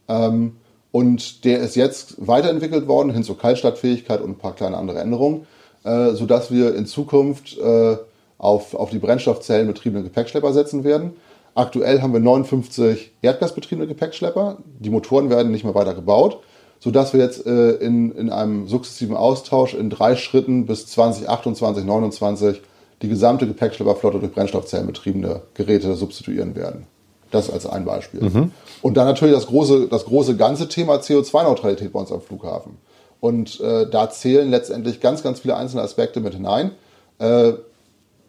Ähm, 0.07 0.57
und 0.91 1.43
der 1.43 1.59
ist 1.59 1.75
jetzt 1.75 2.15
weiterentwickelt 2.25 2.87
worden 2.87 3.11
hin 3.11 3.23
zur 3.23 3.37
Kaltstadtfähigkeit 3.37 4.21
und 4.21 4.31
ein 4.31 4.37
paar 4.37 4.55
kleine 4.55 4.77
andere 4.77 4.99
Änderungen, 4.99 5.45
äh, 5.83 6.11
sodass 6.11 6.51
wir 6.51 6.75
in 6.75 6.85
Zukunft 6.85 7.57
äh, 7.57 7.97
auf, 8.37 8.73
auf 8.73 8.89
die 8.91 8.99
Brennstoffzellen 8.99 9.67
betriebene 9.67 10.03
Gepäckschlepper 10.03 10.53
setzen 10.53 10.85
werden. 10.85 11.15
Aktuell 11.55 12.01
haben 12.01 12.11
wir 12.11 12.19
59 12.19 13.13
erdgasbetriebene 13.21 13.87
Gepäckschlepper. 13.87 14.57
Die 14.79 14.89
Motoren 14.89 15.29
werden 15.29 15.53
nicht 15.53 15.63
mehr 15.63 15.73
weiter 15.73 15.93
gebaut, 15.93 16.39
sodass 16.81 17.13
wir 17.13 17.21
jetzt 17.21 17.47
äh, 17.47 17.71
in, 17.75 18.11
in 18.11 18.29
einem 18.29 18.67
sukzessiven 18.67 19.15
Austausch 19.15 19.73
in 19.73 19.89
drei 19.89 20.17
Schritten 20.17 20.65
bis 20.65 20.85
2028, 20.87 21.59
2029 21.59 22.61
die 23.01 23.07
gesamte 23.07 23.47
Gepäckschlepperflotte 23.47 24.19
durch 24.19 24.33
Brennstoffzellenbetriebene 24.33 25.43
Geräte 25.53 25.95
substituieren 25.95 26.55
werden. 26.55 26.87
Das 27.31 27.49
als 27.49 27.65
ein 27.65 27.85
Beispiel. 27.85 28.21
Mhm. 28.21 28.51
Und 28.81 28.97
dann 28.97 29.07
natürlich 29.07 29.33
das 29.33 29.47
große, 29.47 29.87
das 29.87 30.05
große 30.05 30.35
ganze 30.35 30.67
Thema 30.67 30.97
CO2-Neutralität 30.97 31.93
bei 31.93 31.99
uns 31.99 32.11
am 32.11 32.21
Flughafen. 32.21 32.77
Und 33.21 33.61
äh, 33.61 33.89
da 33.89 34.09
zählen 34.09 34.49
letztendlich 34.49 34.99
ganz, 34.99 35.23
ganz 35.23 35.39
viele 35.39 35.55
einzelne 35.55 35.83
Aspekte 35.83 36.19
mit 36.19 36.33
hinein, 36.33 36.71
äh, 37.19 37.53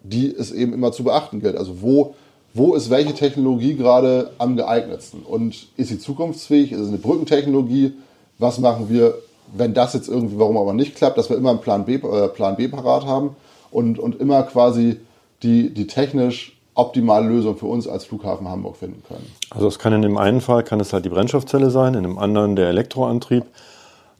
die 0.03 0.33
es 0.33 0.53
eben 0.53 0.73
immer 0.73 0.93
zu 0.93 1.03
beachten 1.03 1.41
gilt. 1.41 1.57
Also 1.57 1.81
wo 1.81 2.15
wo 2.57 2.73
ist 2.73 2.89
welche 2.89 3.13
Technologie 3.13 3.75
gerade 3.75 4.31
am 4.39 4.57
geeignetsten 4.57 5.21
und 5.21 5.67
ist 5.77 5.89
sie 5.89 5.99
zukunftsfähig, 5.99 6.71
ist 6.71 6.79
es 6.79 6.87
eine 6.87 6.97
Brückentechnologie, 6.97 7.93
was 8.39 8.59
machen 8.59 8.89
wir, 8.89 9.15
wenn 9.55 9.73
das 9.73 9.93
jetzt 9.93 10.09
irgendwie, 10.09 10.39
warum 10.39 10.57
aber 10.57 10.73
nicht 10.73 10.95
klappt, 10.95 11.17
dass 11.17 11.29
wir 11.29 11.37
immer 11.37 11.51
einen 11.51 11.61
Plan 11.61 11.85
B, 11.85 11.95
äh, 11.95 12.27
Plan 12.29 12.55
B 12.55 12.67
parat 12.67 13.05
haben 13.05 13.35
und, 13.71 13.99
und 13.99 14.19
immer 14.19 14.43
quasi 14.43 14.97
die, 15.43 15.73
die 15.73 15.87
technisch 15.87 16.57
optimale 16.73 17.27
Lösung 17.27 17.57
für 17.57 17.67
uns 17.67 17.87
als 17.87 18.05
Flughafen 18.05 18.47
Hamburg 18.47 18.77
finden 18.77 19.03
können. 19.07 19.25
Also 19.49 19.67
es 19.67 19.79
kann 19.79 19.93
in 19.93 20.01
dem 20.01 20.17
einen 20.17 20.41
Fall 20.41 20.63
kann 20.63 20.79
es 20.79 20.93
halt 20.93 21.05
die 21.05 21.09
Brennstoffzelle 21.09 21.69
sein, 21.69 21.93
in 21.93 22.03
dem 22.03 22.17
anderen 22.17 22.55
der 22.55 22.69
Elektroantrieb, 22.69 23.45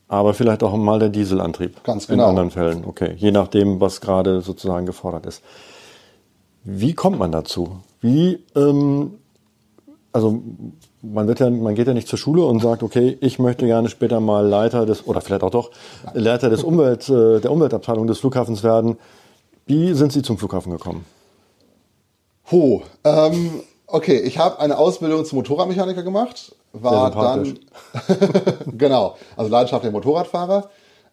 aber 0.07 0.33
vielleicht 0.33 0.63
auch 0.63 0.75
mal 0.75 0.99
der 0.99 1.09
Dieselantrieb. 1.09 1.83
Ganz 1.83 2.07
genau. 2.07 2.23
In 2.23 2.29
anderen 2.29 2.51
Fällen, 2.51 2.85
okay. 2.85 3.13
Je 3.17 3.31
nachdem, 3.31 3.79
was 3.79 4.01
gerade 4.01 4.41
sozusagen 4.41 4.85
gefordert 4.85 5.25
ist. 5.25 5.41
Wie 6.63 6.93
kommt 6.93 7.19
man 7.19 7.31
dazu? 7.31 7.77
Wie, 8.01 8.43
ähm, 8.55 9.19
also 10.13 10.41
man, 11.01 11.27
wird 11.27 11.39
ja, 11.39 11.49
man 11.49 11.75
geht 11.75 11.87
ja 11.87 11.93
nicht 11.93 12.07
zur 12.07 12.19
Schule 12.19 12.43
und 12.43 12.59
sagt, 12.61 12.83
okay, 12.83 13.17
ich 13.21 13.39
möchte 13.39 13.65
gerne 13.65 13.89
später 13.89 14.19
mal 14.19 14.45
Leiter 14.45 14.85
des, 14.85 15.07
oder 15.07 15.21
vielleicht 15.21 15.43
auch 15.43 15.51
doch, 15.51 15.71
Leiter 16.13 16.49
des 16.49 16.63
Umwelt, 16.63 17.09
äh, 17.09 17.39
der 17.39 17.51
Umweltabteilung 17.51 18.07
des 18.07 18.19
Flughafens 18.19 18.63
werden. 18.63 18.97
Wie 19.65 19.93
sind 19.93 20.13
Sie 20.13 20.21
zum 20.21 20.37
Flughafen 20.37 20.71
gekommen? 20.71 21.05
Ho, 22.51 22.83
ähm, 23.03 23.61
okay, 23.87 24.19
ich 24.19 24.37
habe 24.37 24.59
eine 24.59 24.77
Ausbildung 24.77 25.25
zum 25.25 25.39
Motorradmechaniker 25.39 26.03
gemacht, 26.03 26.55
war 26.71 27.11
dann 27.11 27.59
genau, 28.77 29.17
also 29.35 29.51
leidenschaftlicher 29.51 29.91
Motorradfahrer. 29.91 30.69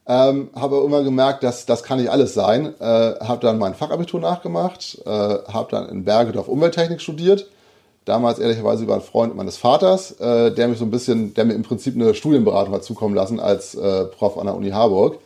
Ähm, 0.07 0.51
habe 0.55 0.83
immer 0.85 1.03
gemerkt, 1.03 1.43
dass 1.43 1.65
das 1.65 1.83
kann 1.83 1.99
nicht 1.99 2.11
alles 2.11 2.35
sein. 2.35 2.75
Äh, 2.79 2.85
habe 2.85 3.41
dann 3.41 3.59
mein 3.59 3.75
Fachabitur 3.75 4.21
nachgemacht, 4.21 5.01
äh, 5.07 5.09
habe 5.09 5.69
dann 5.71 5.89
in 5.89 6.05
Bergedorf 6.05 6.49
Umwelttechnik 6.49 7.01
studiert. 7.01 7.47
Damals 8.05 8.39
ehrlicherweise 8.39 8.85
über 8.85 8.93
einen 8.93 9.03
Freund 9.03 9.35
meines 9.35 9.57
Vaters, 9.57 10.13
äh, 10.21 10.53
der 10.53 10.69
mich 10.69 10.79
so 10.79 10.85
ein 10.85 10.91
bisschen, 10.91 11.33
der 11.33 11.47
mir 11.47 11.55
im 11.55 11.63
Prinzip 11.63 11.95
eine 11.95 12.15
Studienberatung 12.15 12.75
hat 12.75 12.85
zukommen 12.85 13.15
lassen 13.15 13.41
als 13.41 13.75
äh, 13.75 14.05
Prof 14.05 14.37
an 14.37 14.45
der 14.45 14.55
Uni 14.55 14.71
Harburg. 14.71 15.19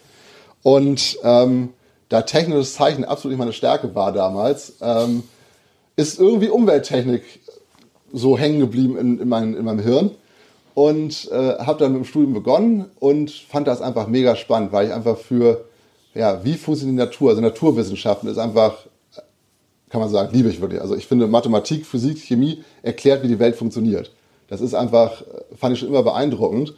Und 0.62 1.18
ähm, 1.24 1.70
da 2.08 2.22
technisches 2.22 2.74
Zeichen 2.74 3.04
absolut 3.04 3.32
nicht 3.32 3.40
meine 3.40 3.52
Stärke 3.52 3.96
war 3.96 4.12
damals, 4.12 4.74
ähm, 4.80 5.24
ist 5.96 6.20
irgendwie 6.20 6.50
Umwelttechnik 6.50 7.24
so 8.12 8.38
hängen 8.38 8.60
geblieben 8.60 8.96
in, 8.96 9.18
in, 9.18 9.28
mein, 9.28 9.54
in 9.54 9.64
meinem 9.64 9.80
Hirn 9.80 10.12
und 10.74 11.28
äh, 11.32 11.58
habe 11.58 11.78
dann 11.80 11.92
mit 11.92 12.02
dem 12.02 12.04
Studium 12.04 12.34
begonnen 12.34 12.90
und 12.98 13.30
fand 13.30 13.66
das 13.66 13.80
einfach 13.80 14.06
mega 14.06 14.36
spannend, 14.36 14.72
weil 14.72 14.86
ich 14.86 14.92
einfach 14.92 15.16
für, 15.16 15.64
ja, 16.14 16.44
wie 16.44 16.54
funktioniert 16.54 16.98
die 16.98 17.04
Natur, 17.04 17.30
also 17.30 17.42
Naturwissenschaften 17.42 18.28
ist 18.28 18.38
einfach, 18.38 18.74
kann 19.88 20.00
man 20.00 20.10
sagen, 20.10 20.30
liebe 20.32 20.48
ich 20.48 20.60
wirklich. 20.60 20.80
Also 20.80 20.94
ich 20.94 21.06
finde 21.06 21.26
Mathematik, 21.26 21.86
Physik, 21.86 22.18
Chemie 22.18 22.62
erklärt, 22.82 23.22
wie 23.22 23.28
die 23.28 23.38
Welt 23.38 23.56
funktioniert. 23.56 24.12
Das 24.48 24.60
ist 24.60 24.74
einfach, 24.74 25.22
fand 25.56 25.74
ich 25.74 25.80
schon 25.80 25.88
immer 25.88 26.02
beeindruckend. 26.02 26.74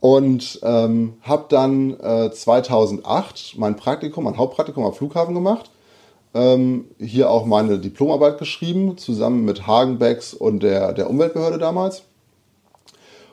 Und 0.00 0.58
ähm, 0.64 1.14
habe 1.22 1.44
dann 1.48 1.98
äh, 2.00 2.32
2008 2.32 3.54
mein 3.56 3.76
Praktikum, 3.76 4.24
mein 4.24 4.36
Hauptpraktikum 4.36 4.84
am 4.84 4.94
Flughafen 4.94 5.32
gemacht. 5.32 5.70
Ähm, 6.34 6.86
hier 6.98 7.30
auch 7.30 7.46
meine 7.46 7.78
Diplomarbeit 7.78 8.38
geschrieben, 8.38 8.98
zusammen 8.98 9.44
mit 9.44 9.66
Hagenbecks 9.66 10.34
und 10.34 10.62
der, 10.64 10.92
der 10.92 11.08
Umweltbehörde 11.08 11.58
damals 11.58 12.02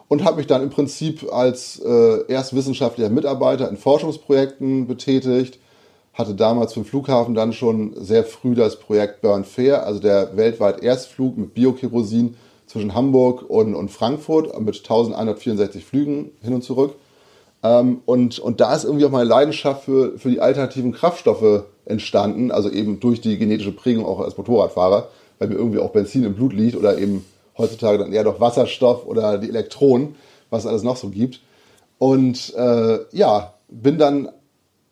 und 0.10 0.26
habe 0.26 0.38
mich 0.38 0.48
dann 0.48 0.64
im 0.64 0.72
Prinzip 0.72 1.32
als 1.32 1.80
äh, 1.80 2.26
erstwissenschaftlicher 2.28 3.10
Mitarbeiter 3.10 3.70
in 3.70 3.78
Forschungsprojekten 3.78 4.88
betätigt. 4.88 5.60
Hatte 6.14 6.34
damals 6.34 6.74
für 6.74 6.82
den 6.82 6.86
Flughafen 6.86 7.36
dann 7.36 7.54
schon 7.54 7.94
sehr 7.96 8.26
früh 8.26 8.56
das 8.56 8.80
Projekt 8.80 9.22
Burn 9.22 9.46
Fair, 9.46 9.86
also 9.86 10.00
der 10.02 10.36
weltweit 10.36 10.84
Erstflug 10.84 11.38
mit 11.38 11.54
Biokerosin 11.54 12.36
zwischen 12.66 12.94
Hamburg 12.94 13.50
und, 13.50 13.76
und 13.76 13.90
Frankfurt 13.90 14.48
mit 14.60 14.78
1164 14.78 15.86
Flügen 15.86 16.32
hin 16.42 16.56
und 16.56 16.64
zurück. 16.64 16.96
Ähm, 17.62 18.02
und, 18.06 18.40
und 18.40 18.60
da 18.60 18.76
ist 18.76 18.86
irgendwie 18.86 19.06
auch 19.06 19.12
meine 19.12 19.30
Leidenschaft 19.30 19.86
für, 19.86 20.18
für 20.18 20.30
die 20.30 20.42
alternativen 20.42 20.92
Kraftstoffe 20.92 21.66
entstanden, 21.86 22.52
also 22.52 22.70
eben 22.70 23.00
durch 23.00 23.22
die 23.22 23.38
genetische 23.38 23.72
Prägung 23.72 24.06
auch 24.06 24.20
als 24.20 24.38
Motorradfahrer, 24.38 25.08
weil 25.38 25.50
mir 25.50 25.56
irgendwie 25.56 25.80
auch 25.80 25.92
Benzin 25.92 26.24
im 26.24 26.34
Blut 26.34 26.54
liegt 26.54 26.76
oder 26.76 26.98
eben 26.98 27.26
heutzutage 27.60 28.00
dann 28.00 28.14
eher 28.14 28.24
doch 28.24 28.40
Wasserstoff 28.40 29.06
oder 29.06 29.38
die 29.38 29.50
Elektronen, 29.50 30.16
was 30.50 30.64
es 30.64 30.68
alles 30.68 30.84
noch 30.84 30.98
so 30.98 31.10
gibt. 31.10 31.42
Und 32.00 32.56
äh, 32.56 33.00
ja, 33.12 33.54
bin 33.68 34.00
dann 34.00 34.30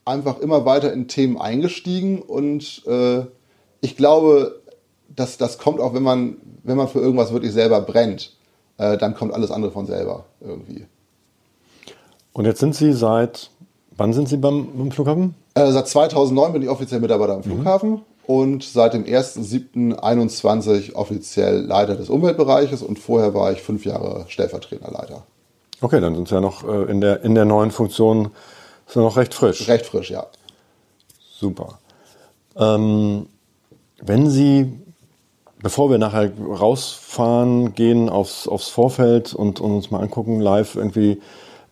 einfach 0.05 0.39
immer 0.39 0.65
weiter 0.65 0.93
in 0.93 1.07
Themen 1.07 1.37
eingestiegen 1.37 2.21
und 2.21 2.83
äh, 2.85 3.21
ich 3.81 3.97
glaube, 3.97 4.61
dass 5.15 5.37
das 5.37 5.57
kommt 5.57 5.79
auch, 5.79 5.93
wenn 5.93 6.03
man, 6.03 6.37
wenn 6.63 6.77
man 6.77 6.87
für 6.87 6.99
irgendwas 6.99 7.31
wirklich 7.31 7.53
selber 7.53 7.81
brennt, 7.81 8.33
äh, 8.77 8.97
dann 8.97 9.15
kommt 9.15 9.33
alles 9.33 9.51
andere 9.51 9.71
von 9.71 9.85
selber 9.85 10.25
irgendwie. 10.41 10.85
Und 12.33 12.45
jetzt 12.45 12.59
sind 12.59 12.75
Sie 12.75 12.93
seit, 12.93 13.49
wann 13.95 14.13
sind 14.13 14.29
Sie 14.29 14.37
beim, 14.37 14.67
beim 14.77 14.91
Flughafen? 14.91 15.33
Äh, 15.55 15.71
seit 15.71 15.87
2009 15.87 16.53
bin 16.53 16.61
ich 16.61 16.69
offiziell 16.69 16.99
Mitarbeiter 16.99 17.33
am 17.33 17.39
mhm. 17.39 17.43
Flughafen. 17.43 17.89
Mhm 17.91 18.16
und 18.27 18.61
seit 18.63 18.93
dem 18.93 19.05
1.7.21 19.05 20.93
offiziell 20.93 21.61
Leiter 21.61 21.95
des 21.95 22.09
Umweltbereiches 22.09 22.83
und 22.83 22.99
vorher 22.99 23.33
war 23.33 23.53
ich 23.53 23.61
fünf 23.61 23.85
Jahre 23.85 24.25
Stellvertreterleiter. 24.27 25.23
Okay, 25.79 26.01
dann 26.01 26.13
sind 26.13 26.27
Sie 26.27 26.35
ja 26.35 26.41
noch 26.41 26.67
äh, 26.67 26.91
in 26.91 26.99
der, 26.99 27.23
in 27.23 27.35
der 27.35 27.45
neuen 27.45 27.71
Funktion 27.71 28.31
sind 28.85 29.01
noch 29.03 29.15
recht 29.15 29.33
frisch. 29.33 29.67
Recht 29.69 29.85
frisch, 29.85 30.11
ja. 30.11 30.27
Super. 31.39 31.79
Ähm, 32.57 33.27
wenn 34.01 34.29
Sie, 34.29 34.73
bevor 35.61 35.89
wir 35.89 35.97
nachher 35.97 36.31
rausfahren, 36.37 37.75
gehen 37.75 38.09
aufs, 38.09 38.47
aufs 38.47 38.67
Vorfeld 38.67 39.33
und, 39.33 39.61
und 39.61 39.71
uns 39.71 39.89
mal 39.89 40.01
angucken, 40.01 40.41
live 40.41 40.75
irgendwie 40.75 41.21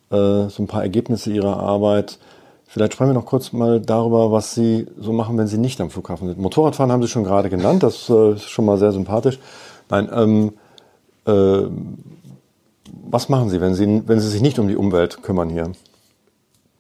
äh, 0.10 0.48
so 0.50 0.56
ein 0.60 0.68
paar 0.68 0.84
Ergebnisse 0.84 1.32
Ihrer 1.32 1.58
Arbeit, 1.58 2.18
Vielleicht 2.76 2.92
sprechen 2.92 3.12
wir 3.12 3.14
noch 3.14 3.26
kurz 3.26 3.54
mal 3.54 3.80
darüber, 3.80 4.34
was 4.34 4.54
Sie 4.54 4.86
so 5.00 5.14
machen, 5.14 5.38
wenn 5.38 5.48
Sie 5.48 5.58
nicht 5.58 5.80
am 5.80 5.90
Flughafen 5.90 6.28
sind. 6.28 6.40
Motorradfahren 6.40 6.92
haben 6.92 7.02
Sie 7.02 7.08
schon 7.08 7.24
gerade 7.24 7.50
genannt, 7.50 7.84
das 7.84 8.10
äh, 8.10 8.34
ist 8.34 8.50
schon 8.50 8.66
mal 8.66 8.78
sehr 8.78 8.92
sympathisch. 8.92 9.40
Nein, 9.90 10.10
ähm, 10.14 10.52
äh, 11.26 11.70
was 13.10 13.30
machen 13.30 13.50
Sie, 13.50 13.62
wenn 13.62 13.76
Sie, 13.76 14.04
wenn 14.06 14.20
Sie 14.20 14.28
sich 14.28 14.42
nicht 14.42 14.60
um 14.60 14.68
die 14.68 14.76
Umwelt 14.76 15.24
kümmern 15.24 15.50
hier? 15.50 15.72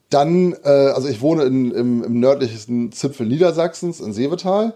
Dann, 0.09 0.51
äh, 0.65 0.67
also 0.67 1.07
ich 1.07 1.21
wohne 1.21 1.43
in, 1.43 1.71
im, 1.71 2.03
im, 2.03 2.19
nördlichsten 2.19 2.91
Zipfel 2.91 3.25
Niedersachsens, 3.25 4.01
in 4.01 4.11
Seevetal. 4.11 4.73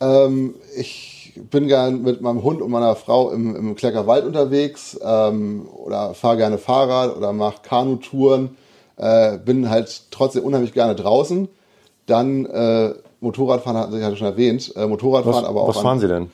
Ähm, 0.00 0.56
ich 0.76 1.40
bin 1.48 1.68
gern 1.68 2.02
mit 2.02 2.22
meinem 2.22 2.42
Hund 2.42 2.60
und 2.60 2.72
meiner 2.72 2.96
Frau 2.96 3.30
im, 3.30 3.54
im 3.54 3.76
Kleckerwald 3.76 4.24
unterwegs 4.24 4.98
ähm, 5.00 5.68
oder 5.72 6.12
fahre 6.14 6.38
gerne 6.38 6.58
Fahrrad 6.58 7.16
oder 7.16 7.32
mache 7.32 7.62
Kanutouren 7.62 8.56
äh, 9.00 9.38
bin 9.38 9.70
halt 9.70 10.02
trotzdem 10.10 10.44
unheimlich 10.44 10.72
gerne 10.72 10.94
draußen. 10.94 11.48
Dann 12.06 12.46
äh, 12.46 12.94
Motorradfahren 13.20 13.78
hatte 13.78 13.96
ich 13.96 14.02
ja 14.02 14.14
schon 14.14 14.26
erwähnt. 14.26 14.74
Äh, 14.76 14.86
Motorradfahren 14.86 15.42
was, 15.42 15.48
aber 15.48 15.62
auch. 15.62 15.68
Was 15.68 15.78
fahren 15.78 15.86
an, 15.86 16.00
Sie 16.00 16.08
denn? 16.08 16.30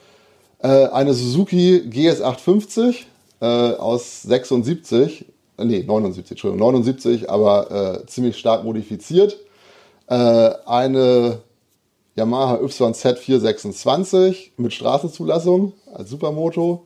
Äh, 0.59 0.87
eine 0.87 1.13
Suzuki 1.13 1.83
GS850 1.89 3.05
äh, 3.41 3.45
aus 3.45 4.23
76, 4.23 5.25
äh, 5.57 5.65
nee, 5.65 5.83
79, 5.83 6.31
Entschuldigung, 6.31 6.59
79, 6.59 7.29
aber 7.29 8.01
äh, 8.03 8.05
ziemlich 8.07 8.37
stark 8.37 8.63
modifiziert. 8.63 9.37
Äh, 10.07 10.15
eine 10.65 11.39
Yamaha 12.15 12.59
YZ 12.61 13.19
426 13.19 14.53
mit 14.57 14.73
Straßenzulassung 14.73 15.73
als 15.93 16.09
Supermoto 16.09 16.85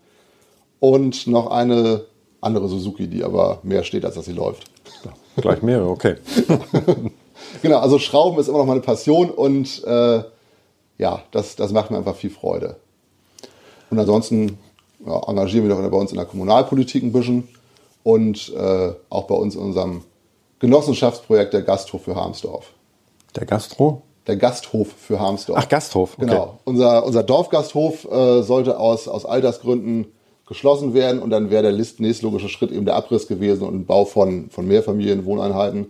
und 0.79 1.27
noch 1.27 1.49
eine 1.49 2.05
andere 2.41 2.67
Suzuki, 2.67 3.07
die 3.07 3.23
aber 3.23 3.59
mehr 3.63 3.83
steht, 3.83 4.03
als 4.03 4.15
dass 4.15 4.25
sie 4.25 4.33
läuft. 4.33 4.65
Gleich 5.37 5.61
mehrere, 5.61 5.89
okay. 5.89 6.15
genau, 7.61 7.79
also 7.79 7.99
Schrauben 7.99 8.39
ist 8.39 8.47
immer 8.47 8.59
noch 8.59 8.65
meine 8.65 8.81
Passion 8.81 9.29
und 9.29 9.83
äh, 9.85 10.23
ja, 10.97 11.23
das, 11.31 11.55
das 11.55 11.71
macht 11.71 11.91
mir 11.91 11.97
einfach 11.97 12.15
viel 12.15 12.29
Freude. 12.29 12.75
Und 13.89 13.99
ansonsten 13.99 14.57
ja, 15.05 15.21
engagieren 15.27 15.67
wir 15.67 15.75
doch 15.75 15.89
bei 15.89 15.97
uns 15.97 16.11
in 16.11 16.17
der 16.17 16.25
Kommunalpolitik 16.25 17.03
ein 17.03 17.11
bisschen 17.11 17.47
und 18.03 18.53
äh, 18.55 18.93
auch 19.09 19.23
bei 19.23 19.35
uns 19.35 19.55
in 19.55 19.61
unserem 19.61 20.03
Genossenschaftsprojekt 20.59 21.53
der 21.53 21.63
Gasthof 21.63 22.03
für 22.03 22.15
Harmsdorf. 22.15 22.71
Der 23.35 23.45
Gastro? 23.45 24.03
Der 24.27 24.37
Gasthof 24.37 24.89
für 24.91 25.19
Harmsdorf. 25.19 25.57
Ach, 25.59 25.67
Gasthof, 25.67 26.13
okay. 26.17 26.27
Genau. 26.27 26.59
Unser, 26.65 27.03
unser 27.05 27.23
Dorfgasthof 27.23 28.05
äh, 28.05 28.43
sollte 28.43 28.79
aus, 28.79 29.07
aus 29.07 29.25
Altersgründen 29.25 30.05
geschlossen 30.51 30.93
werden 30.93 31.21
und 31.21 31.29
dann 31.29 31.49
wäre 31.49 31.63
der 31.63 31.71
nächstlogische 31.71 32.49
Schritt 32.49 32.71
eben 32.71 32.83
der 32.83 32.95
Abriss 32.95 33.25
gewesen 33.27 33.63
und 33.63 33.73
ein 33.73 33.85
Bau 33.85 34.03
von, 34.03 34.49
von 34.49 34.67
Mehrfamilienwohneinheiten. 34.67 35.87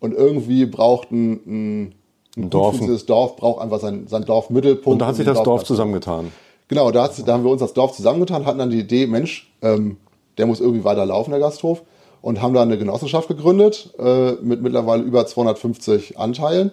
Und 0.00 0.14
irgendwie 0.14 0.64
braucht 0.64 1.10
ein, 1.10 1.32
ein, 1.46 1.94
ein 2.34 2.48
Dorf, 2.48 2.78
dieses 2.78 3.04
Dorf 3.04 3.36
braucht 3.36 3.60
einfach 3.60 3.80
sein, 3.80 4.06
sein 4.08 4.24
Dorfmittelpunkt. 4.24 4.86
Und 4.86 4.98
da 5.00 5.08
hat 5.08 5.16
sich 5.16 5.26
das 5.26 5.42
Dorf, 5.42 5.64
zusammengetan. 5.64 6.32
Genau, 6.68 6.90
da, 6.90 7.06
da, 7.08 7.32
haben 7.34 7.44
wir 7.44 7.50
uns 7.50 7.60
das 7.60 7.74
Dorf 7.74 7.92
zusammengetan, 7.92 8.46
hatten 8.46 8.58
dann 8.58 8.70
die 8.70 8.80
Idee, 8.80 9.06
Mensch, 9.06 9.52
ähm, 9.60 9.98
der 10.38 10.46
muss 10.46 10.60
irgendwie 10.60 10.84
weiter 10.84 11.04
laufen, 11.04 11.30
der 11.30 11.40
Gasthof, 11.40 11.82
und 12.22 12.40
haben 12.40 12.54
dann 12.54 12.68
eine 12.68 12.78
Genossenschaft 12.78 13.28
gegründet 13.28 13.92
äh, 13.98 14.32
mit 14.40 14.62
mittlerweile 14.62 15.02
über 15.02 15.26
250 15.26 16.18
Anteilen. 16.18 16.70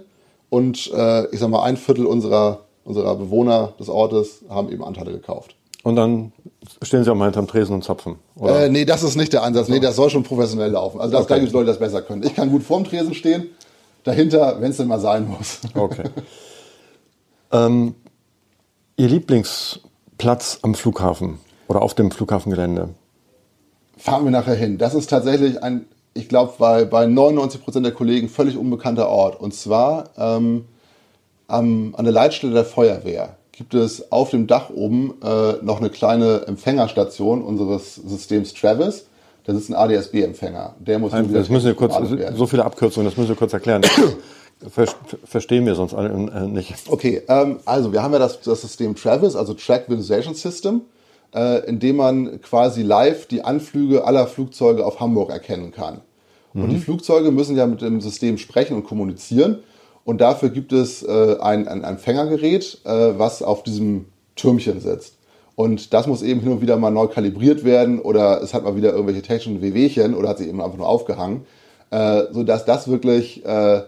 Und 0.49 0.89
äh, 0.95 1.25
ich 1.33 1.39
sag 1.41 1.49
mal, 1.49 1.63
ein 1.63 1.75
Viertel 1.75 2.05
unserer, 2.05 2.61
unserer 2.85 3.15
Bewohner 3.15 3.73
des 3.77 3.89
Ortes 3.89 4.45
haben 4.47 4.71
eben 4.71 4.85
Anteile 4.85 5.11
gekauft. 5.11 5.57
Und 5.85 5.97
dann 5.97 6.31
stehen 6.81 7.03
Sie 7.03 7.11
auch 7.11 7.15
mal 7.15 7.25
hinterm 7.25 7.45
Tresen 7.45 7.75
und 7.75 7.83
zapfen, 7.83 8.15
oder? 8.37 8.65
Äh, 8.65 8.69
nee, 8.69 8.85
das 8.85 9.03
ist 9.03 9.15
nicht 9.15 9.31
der 9.33 9.43
Ansatz. 9.43 9.67
Nee, 9.67 9.79
das 9.79 9.95
soll 9.95 10.09
schon 10.09 10.23
professionell 10.23 10.71
laufen. 10.71 10.99
Also 10.99 11.11
das, 11.11 11.25
okay. 11.25 11.35
gibt 11.35 11.49
es 11.49 11.53
Leute, 11.53 11.65
die 11.65 11.71
das 11.73 11.79
besser 11.79 12.01
können. 12.01 12.23
Ich 12.23 12.33
kann 12.33 12.49
gut 12.49 12.63
vorm 12.63 12.85
Tresen 12.85 13.13
stehen, 13.13 13.51
dahinter, 14.03 14.59
wenn 14.61 14.71
es 14.71 14.77
denn 14.77 14.87
mal 14.87 14.99
sein 14.99 15.27
muss. 15.27 15.59
Okay. 15.75 16.05
Ähm, 17.51 17.93
Ihr 18.97 19.09
Lieblingsplatz 19.09 20.57
am 20.63 20.73
Flughafen 20.73 21.37
oder 21.67 21.83
auf 21.83 21.93
dem 21.93 22.09
Flughafengelände? 22.09 22.89
Fahren 23.95 24.23
wir 24.23 24.31
nachher 24.31 24.55
hin. 24.55 24.79
Das 24.79 24.95
ist 24.95 25.11
tatsächlich 25.11 25.61
ein, 25.61 25.85
ich 26.15 26.29
glaube, 26.29 26.53
bei, 26.57 26.85
bei 26.85 27.05
99 27.05 27.63
Prozent 27.63 27.85
der 27.85 27.93
Kollegen 27.93 28.27
völlig 28.27 28.57
unbekannter 28.57 29.07
Ort. 29.07 29.39
Und 29.39 29.53
zwar 29.53 30.09
ähm, 30.17 30.65
am, 31.47 31.93
an 31.95 32.05
der 32.05 32.13
Leitstelle 32.13 32.53
der 32.53 32.65
Feuerwehr 32.65 33.37
gibt 33.55 33.73
es 33.73 34.11
auf 34.11 34.31
dem 34.31 34.47
Dach 34.47 34.69
oben 34.69 35.13
äh, 35.23 35.53
noch 35.61 35.79
eine 35.79 35.89
kleine 35.89 36.43
Empfängerstation 36.47 37.41
unseres 37.41 37.95
Systems 37.95 38.53
Travis. 38.53 39.05
Da 39.45 39.53
sitzt 39.53 39.69
ein 39.69 39.75
ADSB-Empfänger. 39.75 40.75
Der 40.79 40.99
muss 40.99 41.11
Nein, 41.11 41.31
das 41.31 41.49
müssen 41.49 41.67
wir 41.67 41.75
kurz, 41.75 41.95
so 42.35 42.47
viele 42.47 42.65
Abkürzungen, 42.65 43.07
das 43.07 43.17
müssen 43.17 43.29
wir 43.29 43.35
kurz 43.35 43.53
erklären. 43.53 43.83
Ver 44.69 44.87
verstehen 45.25 45.65
wir 45.65 45.75
sonst 45.75 45.93
alle 45.93 46.09
äh, 46.09 46.47
nicht. 46.47 46.73
Okay, 46.87 47.21
ähm, 47.27 47.59
also 47.65 47.91
wir 47.91 48.01
haben 48.01 48.13
ja 48.13 48.19
das, 48.19 48.39
das 48.41 48.61
System 48.61 48.95
Travis, 48.95 49.35
also 49.35 49.53
Track 49.53 49.89
Visualization 49.89 50.33
System, 50.33 50.81
äh, 51.33 51.67
in 51.67 51.79
dem 51.79 51.97
man 51.97 52.41
quasi 52.41 52.81
live 52.81 53.27
die 53.27 53.43
Anflüge 53.43 54.05
aller 54.05 54.27
Flugzeuge 54.27 54.85
auf 54.85 55.01
Hamburg 55.01 55.29
erkennen 55.29 55.71
kann. 55.71 56.01
Mhm. 56.53 56.63
Und 56.63 56.69
die 56.69 56.79
Flugzeuge 56.79 57.31
müssen 57.31 57.55
ja 57.57 57.67
mit 57.67 57.81
dem 57.81 58.01
System 58.01 58.37
sprechen 58.37 58.75
und 58.75 58.85
kommunizieren. 58.85 59.59
Und 60.05 60.21
dafür 60.21 60.49
gibt 60.49 60.71
es 60.71 61.03
äh, 61.03 61.37
ein, 61.41 61.67
ein 61.67 61.83
Empfängergerät, 61.83 62.79
äh, 62.85 63.17
was 63.17 63.41
auf 63.41 63.63
diesem 63.63 64.05
Türmchen 64.35 64.79
sitzt. 64.79 65.17
Und 65.55 65.93
das 65.93 66.05
muss 66.05 66.21
eben 66.21 66.41
hin 66.41 66.51
und 66.51 66.61
wieder 66.61 66.77
mal 66.77 66.91
neu 66.91 67.07
kalibriert 67.07 67.63
werden 67.63 67.99
oder 67.99 68.41
es 68.41 68.53
hat 68.53 68.63
mal 68.63 68.75
wieder 68.75 68.91
irgendwelche 68.91 69.23
technischen 69.23 69.61
Wehwehchen 69.61 70.13
oder 70.13 70.29
hat 70.29 70.37
sich 70.37 70.47
eben 70.47 70.61
einfach 70.61 70.77
nur 70.77 70.87
aufgehangen, 70.87 71.45
äh, 71.89 72.23
sodass 72.31 72.65
das 72.65 72.87
wirklich 72.87 73.43
äh, 73.45 73.81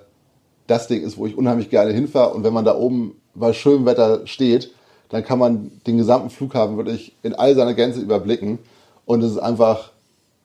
das 0.66 0.88
Ding 0.88 1.04
ist, 1.04 1.18
wo 1.18 1.28
ich 1.28 1.38
unheimlich 1.38 1.70
gerne 1.70 1.92
hinfahre. 1.92 2.34
Und 2.34 2.44
wenn 2.44 2.54
man 2.54 2.66
da 2.66 2.76
oben 2.76 3.16
bei 3.36 3.54
schönem 3.54 3.86
Wetter 3.86 4.26
steht, 4.26 4.72
dann 5.10 5.24
kann 5.24 5.40
man 5.40 5.72
den 5.86 5.98
gesamten 5.98 6.30
Flughafen 6.30 6.78
wirklich 6.78 7.16
in 7.22 7.36
all 7.36 7.54
seiner 7.54 7.74
Gänze 7.74 8.00
überblicken. 8.00 8.60
Und 9.06 9.24
es 9.24 9.32
ist 9.32 9.38
einfach 9.38 9.92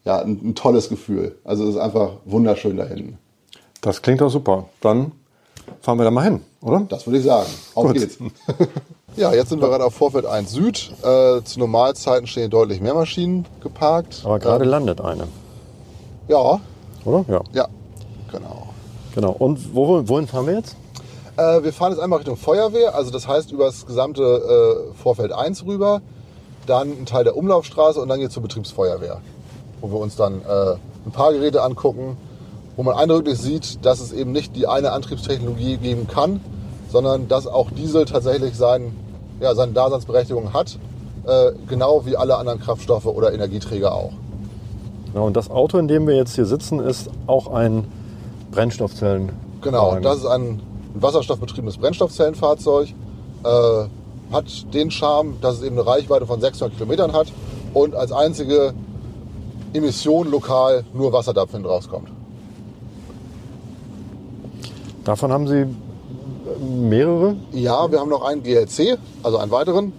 ja, 0.04 0.20
ein, 0.20 0.40
ein 0.42 0.54
tolles 0.54 0.88
Gefühl. 0.88 1.36
Also 1.44 1.64
es 1.64 1.76
ist 1.76 1.80
einfach 1.80 2.16
wunderschön 2.24 2.76
da 2.76 2.84
hinten. 2.84 3.18
Das 3.80 4.02
klingt 4.02 4.20
doch 4.20 4.30
super. 4.30 4.68
Dann 4.80 5.12
fahren 5.80 5.98
wir 5.98 6.04
da 6.04 6.10
mal 6.10 6.24
hin, 6.24 6.40
oder? 6.60 6.86
Das 6.88 7.06
würde 7.06 7.18
ich 7.18 7.24
sagen. 7.24 7.48
Auf 7.74 7.86
Gut. 7.86 7.94
geht's. 7.94 8.18
ja, 9.16 9.32
jetzt 9.32 9.50
sind 9.50 9.60
wir 9.60 9.68
gerade 9.68 9.84
auf 9.84 9.94
Vorfeld 9.94 10.26
1 10.26 10.50
Süd. 10.52 10.92
Äh, 11.02 11.42
zu 11.42 11.58
Normalzeiten 11.58 12.26
stehen 12.26 12.50
deutlich 12.50 12.80
mehr 12.80 12.94
Maschinen 12.94 13.46
geparkt. 13.60 14.22
Aber 14.24 14.38
gerade 14.38 14.64
ähm, 14.64 14.70
landet 14.70 15.00
eine. 15.00 15.28
Ja. 16.28 16.60
Oder? 17.04 17.24
Ja. 17.28 17.42
Ja, 17.52 17.68
genau. 18.30 18.68
Genau. 19.14 19.32
Und 19.32 19.74
wo, 19.74 20.08
wohin 20.08 20.26
fahren 20.26 20.46
wir 20.46 20.54
jetzt? 20.54 20.76
Äh, 21.36 21.62
wir 21.62 21.72
fahren 21.72 21.92
jetzt 21.92 22.00
einmal 22.00 22.18
Richtung 22.18 22.36
Feuerwehr, 22.36 22.94
also 22.94 23.10
das 23.10 23.26
heißt 23.26 23.52
über 23.52 23.64
das 23.64 23.86
gesamte 23.86 24.22
äh, 24.22 24.94
Vorfeld 25.02 25.32
1 25.32 25.64
rüber, 25.64 26.02
dann 26.66 26.90
ein 26.90 27.06
Teil 27.06 27.24
der 27.24 27.36
Umlaufstraße 27.36 28.00
und 28.00 28.08
dann 28.08 28.20
geht 28.20 28.32
zur 28.32 28.42
Betriebsfeuerwehr, 28.42 29.20
wo 29.80 29.90
wir 29.90 29.98
uns 29.98 30.14
dann 30.16 30.42
äh, 30.42 30.76
ein 31.06 31.12
paar 31.12 31.32
Geräte 31.32 31.62
angucken, 31.62 32.16
wo 32.76 32.82
man 32.82 32.94
eindrücklich 32.94 33.38
sieht, 33.38 33.84
dass 33.84 34.00
es 34.00 34.12
eben 34.12 34.32
nicht 34.32 34.56
die 34.56 34.66
eine 34.66 34.92
Antriebstechnologie 34.92 35.76
geben 35.76 36.06
kann, 36.08 36.40
sondern 36.90 37.28
dass 37.28 37.46
auch 37.46 37.70
Diesel 37.70 38.04
tatsächlich 38.04 38.56
sein, 38.56 38.96
ja, 39.40 39.54
seine 39.54 39.72
Daseinsberechtigung 39.72 40.52
hat, 40.52 40.78
äh, 41.26 41.52
genau 41.68 42.04
wie 42.06 42.16
alle 42.16 42.36
anderen 42.36 42.60
Kraftstoffe 42.60 43.06
oder 43.06 43.32
Energieträger 43.32 43.94
auch. 43.94 44.12
Genau, 45.12 45.26
und 45.26 45.36
das 45.36 45.50
Auto, 45.50 45.78
in 45.78 45.88
dem 45.88 46.06
wir 46.06 46.16
jetzt 46.16 46.34
hier 46.34 46.46
sitzen, 46.46 46.80
ist 46.80 47.10
auch 47.26 47.48
ein 47.48 47.86
Brennstoffzellen. 48.50 49.32
Genau, 49.60 49.98
das 50.00 50.18
ist 50.18 50.26
ein 50.26 50.60
wasserstoffbetriebenes 50.94 51.78
Brennstoffzellenfahrzeug. 51.78 52.88
Äh, 53.44 53.84
hat 54.32 54.74
den 54.74 54.90
Charme, 54.90 55.36
dass 55.40 55.56
es 55.56 55.62
eben 55.62 55.78
eine 55.78 55.86
Reichweite 55.86 56.26
von 56.26 56.40
600 56.40 56.76
Kilometern 56.76 57.12
hat 57.12 57.26
und 57.74 57.94
als 57.94 58.12
einzige 58.12 58.72
Emission 59.74 60.30
lokal 60.30 60.84
nur 60.94 61.12
Wasserdampf 61.12 61.52
hinten 61.52 61.66
rauskommt. 61.66 62.08
Davon 65.04 65.32
haben 65.32 65.48
Sie 65.48 65.66
mehrere? 66.60 67.36
Ja, 67.52 67.90
wir 67.90 67.98
haben 67.98 68.10
noch 68.10 68.22
einen 68.24 68.42
GLC, 68.42 68.98
also 69.22 69.38
einen 69.38 69.50
weiteren. 69.50 69.92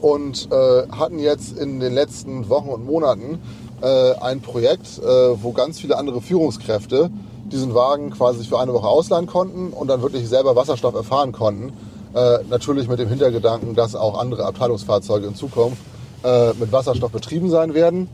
Und 0.00 0.48
äh, 0.52 0.88
hatten 0.92 1.18
jetzt 1.18 1.58
in 1.58 1.80
den 1.80 1.94
letzten 1.94 2.48
Wochen 2.48 2.68
und 2.68 2.84
Monaten 2.84 3.40
äh, 3.82 4.12
ein 4.20 4.40
Projekt, 4.40 4.98
äh, 4.98 5.02
wo 5.42 5.52
ganz 5.52 5.80
viele 5.80 5.96
andere 5.96 6.20
Führungskräfte 6.20 7.10
diesen 7.50 7.74
Wagen 7.74 8.10
quasi 8.10 8.44
für 8.44 8.60
eine 8.60 8.72
Woche 8.72 8.86
ausleihen 8.86 9.26
konnten 9.26 9.72
und 9.72 9.88
dann 9.88 10.02
wirklich 10.02 10.28
selber 10.28 10.54
Wasserstoff 10.54 10.94
erfahren 10.94 11.32
konnten. 11.32 11.72
Äh, 12.14 12.38
natürlich 12.48 12.88
mit 12.88 12.98
dem 12.98 13.08
Hintergedanken, 13.08 13.74
dass 13.74 13.94
auch 13.94 14.18
andere 14.18 14.44
Abteilungsfahrzeuge 14.44 15.26
in 15.26 15.34
Zukunft 15.34 15.78
äh, 16.24 16.52
mit 16.54 16.72
Wasserstoff 16.72 17.10
betrieben 17.10 17.50
sein 17.50 17.74
werden. 17.74 18.08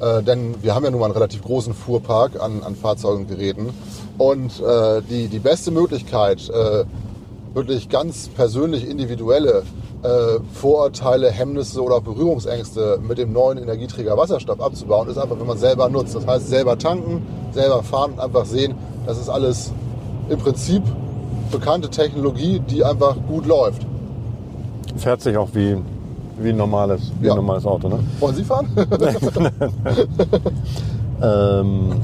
Äh, 0.00 0.22
denn 0.22 0.54
wir 0.62 0.74
haben 0.74 0.84
ja 0.84 0.90
nun 0.90 1.00
mal 1.00 1.06
einen 1.06 1.14
relativ 1.14 1.42
großen 1.42 1.74
Fuhrpark 1.74 2.40
an, 2.40 2.62
an 2.62 2.76
Fahrzeugen 2.76 3.22
und 3.22 3.28
Geräten. 3.28 3.70
Und 4.22 4.60
äh, 4.60 5.02
die, 5.10 5.26
die 5.26 5.40
beste 5.40 5.72
Möglichkeit, 5.72 6.48
äh, 6.48 6.84
wirklich 7.54 7.88
ganz 7.88 8.28
persönlich 8.28 8.88
individuelle 8.88 9.64
äh, 10.04 10.38
Vorurteile, 10.52 11.28
Hemmnisse 11.28 11.82
oder 11.82 11.96
auch 11.96 12.02
Berührungsängste 12.02 13.00
mit 13.02 13.18
dem 13.18 13.32
neuen 13.32 13.58
Energieträger 13.58 14.16
Wasserstoff 14.16 14.60
abzubauen, 14.60 15.08
ist 15.08 15.18
einfach, 15.18 15.40
wenn 15.40 15.48
man 15.48 15.58
selber 15.58 15.88
nutzt. 15.88 16.14
Das 16.14 16.24
heißt, 16.24 16.46
selber 16.46 16.78
tanken, 16.78 17.26
selber 17.50 17.82
fahren 17.82 18.12
und 18.12 18.20
einfach 18.20 18.44
sehen, 18.44 18.76
das 19.06 19.18
ist 19.18 19.28
alles 19.28 19.72
im 20.28 20.38
Prinzip 20.38 20.84
bekannte 21.50 21.90
Technologie, 21.90 22.60
die 22.60 22.84
einfach 22.84 23.16
gut 23.26 23.44
läuft. 23.46 23.84
Fährt 24.98 25.20
sich 25.20 25.36
auch 25.36 25.48
wie, 25.52 25.78
wie, 26.38 26.50
ein, 26.50 26.56
normales, 26.56 27.10
wie 27.18 27.26
ja. 27.26 27.32
ein 27.32 27.38
normales 27.38 27.66
Auto, 27.66 27.88
ne? 27.88 27.98
Wollen 28.20 28.36
Sie 28.36 28.44
fahren? 28.44 28.68
ähm, 31.20 31.96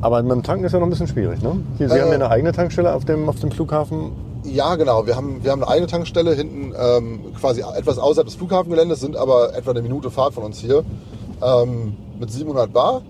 aber 0.00 0.22
mit 0.22 0.32
dem 0.32 0.42
Tanken 0.42 0.64
ist 0.64 0.72
ja 0.72 0.78
noch 0.78 0.86
ein 0.86 0.90
bisschen 0.90 1.08
schwierig, 1.08 1.42
ne? 1.42 1.56
Sie, 1.78 1.88
Sie 1.88 1.94
äh, 1.94 2.00
haben 2.00 2.08
ja 2.08 2.14
eine 2.14 2.30
eigene 2.30 2.52
Tankstelle 2.52 2.94
auf 2.94 3.04
dem, 3.04 3.28
auf 3.28 3.40
dem 3.40 3.50
Flughafen 3.50 4.12
ja, 4.44 4.74
genau. 4.76 5.06
Wir 5.06 5.16
haben, 5.16 5.44
wir 5.44 5.50
haben 5.50 5.62
eine 5.62 5.70
eigene 5.70 5.86
Tankstelle 5.86 6.34
hinten, 6.34 6.72
ähm, 6.78 7.20
quasi 7.38 7.60
etwas 7.60 7.98
außerhalb 7.98 8.26
des 8.26 8.36
Flughafengeländes, 8.36 9.00
sind 9.00 9.16
aber 9.16 9.54
etwa 9.54 9.70
eine 9.70 9.82
Minute 9.82 10.10
Fahrt 10.10 10.34
von 10.34 10.44
uns 10.44 10.58
hier. 10.58 10.82
Ähm, 11.42 11.94
mit 12.18 12.30
700 12.30 12.72
Bar, 12.72 13.02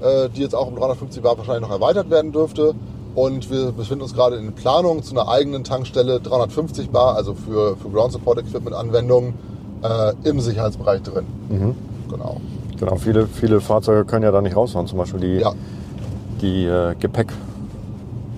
äh, 0.00 0.28
die 0.28 0.40
jetzt 0.40 0.54
auch 0.54 0.66
um 0.66 0.76
350 0.76 1.22
Bar 1.22 1.38
wahrscheinlich 1.38 1.62
noch 1.62 1.74
erweitert 1.74 2.10
werden 2.10 2.32
dürfte. 2.32 2.74
Und 3.14 3.50
wir 3.50 3.72
befinden 3.72 4.02
uns 4.02 4.14
gerade 4.14 4.36
in 4.36 4.52
Planung 4.54 5.02
zu 5.02 5.14
einer 5.14 5.28
eigenen 5.28 5.64
Tankstelle, 5.64 6.20
350 6.20 6.90
Bar, 6.90 7.14
also 7.14 7.34
für, 7.34 7.76
für 7.76 7.88
Ground 7.90 8.12
Support 8.12 8.38
Equipment 8.38 8.74
Anwendungen, 8.74 9.34
äh, 9.82 10.12
im 10.24 10.40
Sicherheitsbereich 10.40 11.02
drin. 11.02 11.26
Mhm. 11.48 11.74
Genau. 12.10 12.40
Genau, 12.78 12.96
viele, 12.96 13.26
viele 13.26 13.60
Fahrzeuge 13.60 14.04
können 14.04 14.24
ja 14.24 14.32
da 14.32 14.40
nicht 14.40 14.56
rausfahren, 14.56 14.88
zum 14.88 14.98
Beispiel 14.98 15.20
die, 15.20 15.40
ja. 15.40 15.52
Die 16.40 16.64
äh, 16.64 16.94
Gepäck. 16.98 17.32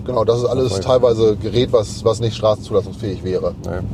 Genau, 0.05 0.23
das 0.23 0.39
ist 0.39 0.45
alles 0.45 0.79
teilweise 0.81 1.35
Gerät, 1.35 1.73
was, 1.73 2.05
was 2.05 2.19
nicht 2.19 2.35
straßenzulassungsfähig 2.35 3.23
wäre. 3.23 3.55
Nee. 3.63 3.85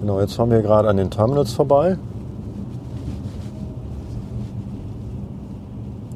Genau, 0.00 0.20
jetzt 0.20 0.34
fahren 0.34 0.50
wir 0.50 0.60
gerade 0.62 0.88
an 0.88 0.96
den 0.96 1.10
Terminals 1.10 1.52
vorbei. 1.52 1.96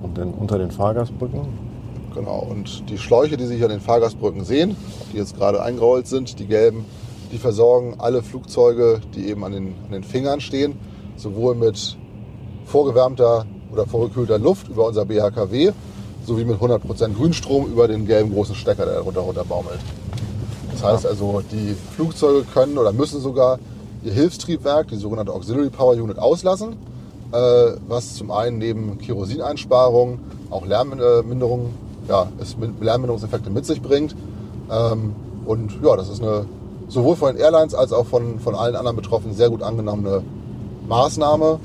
Und 0.02 0.18
dann 0.18 0.32
unter 0.32 0.58
den 0.58 0.70
Fahrgastbrücken. 0.70 1.40
Genau, 2.14 2.46
und 2.48 2.88
die 2.90 2.98
Schläuche, 2.98 3.36
die 3.36 3.46
hier 3.46 3.64
an 3.64 3.72
den 3.72 3.80
Fahrgastbrücken 3.80 4.44
sehen, 4.44 4.76
die 5.12 5.16
jetzt 5.16 5.36
gerade 5.36 5.62
eingerollt 5.62 6.06
sind, 6.06 6.38
die 6.38 6.46
gelben, 6.46 6.84
die 7.32 7.38
versorgen 7.38 7.94
alle 7.98 8.22
Flugzeuge, 8.22 9.00
die 9.14 9.28
eben 9.28 9.42
an 9.44 9.52
den, 9.52 9.74
an 9.86 9.92
den 9.92 10.04
Fingern 10.04 10.40
stehen, 10.40 10.78
sowohl 11.16 11.54
mit 11.54 11.96
vorgewärmter 12.66 13.46
oder 13.74 13.86
vorgekühlter 13.86 14.38
Luft 14.38 14.68
über 14.68 14.86
unser 14.86 15.04
BHKW 15.04 15.72
sowie 16.26 16.44
mit 16.44 16.58
100% 16.58 17.14
Grünstrom 17.14 17.66
über 17.66 17.86
den 17.86 18.06
gelben 18.06 18.32
großen 18.32 18.54
Stecker, 18.54 18.86
der 18.86 19.00
runter 19.00 19.20
runter 19.20 19.44
baumelt. 19.44 19.78
Das 20.72 20.82
heißt 20.82 21.06
also, 21.06 21.42
die 21.52 21.76
Flugzeuge 21.94 22.44
können 22.52 22.78
oder 22.78 22.92
müssen 22.92 23.20
sogar 23.20 23.58
ihr 24.02 24.12
Hilfstriebwerk, 24.12 24.88
die 24.88 24.96
sogenannte 24.96 25.32
Auxiliary 25.32 25.70
Power 25.70 25.94
Unit, 25.94 26.18
auslassen, 26.18 26.76
äh, 27.32 27.72
was 27.88 28.14
zum 28.14 28.30
einen 28.30 28.58
neben 28.58 28.98
Kerosineinsparungen 28.98 30.18
auch 30.50 30.66
Lärmminderung, 30.66 31.70
ja, 32.08 32.28
Lärmminderungseffekte 32.80 33.50
mit 33.50 33.66
sich 33.66 33.82
bringt. 33.82 34.14
Ähm, 34.70 35.14
und 35.44 35.72
ja, 35.82 35.96
das 35.96 36.08
ist 36.08 36.22
eine 36.22 36.46
sowohl 36.88 37.16
von 37.16 37.34
den 37.34 37.42
Airlines 37.42 37.74
als 37.74 37.92
auch 37.92 38.06
von, 38.06 38.38
von 38.40 38.54
allen 38.54 38.76
anderen 38.76 38.96
Betroffenen 38.96 39.34
sehr 39.34 39.50
gut 39.50 39.62
angenommene 39.62 40.22
Maßnahme, 40.88 41.58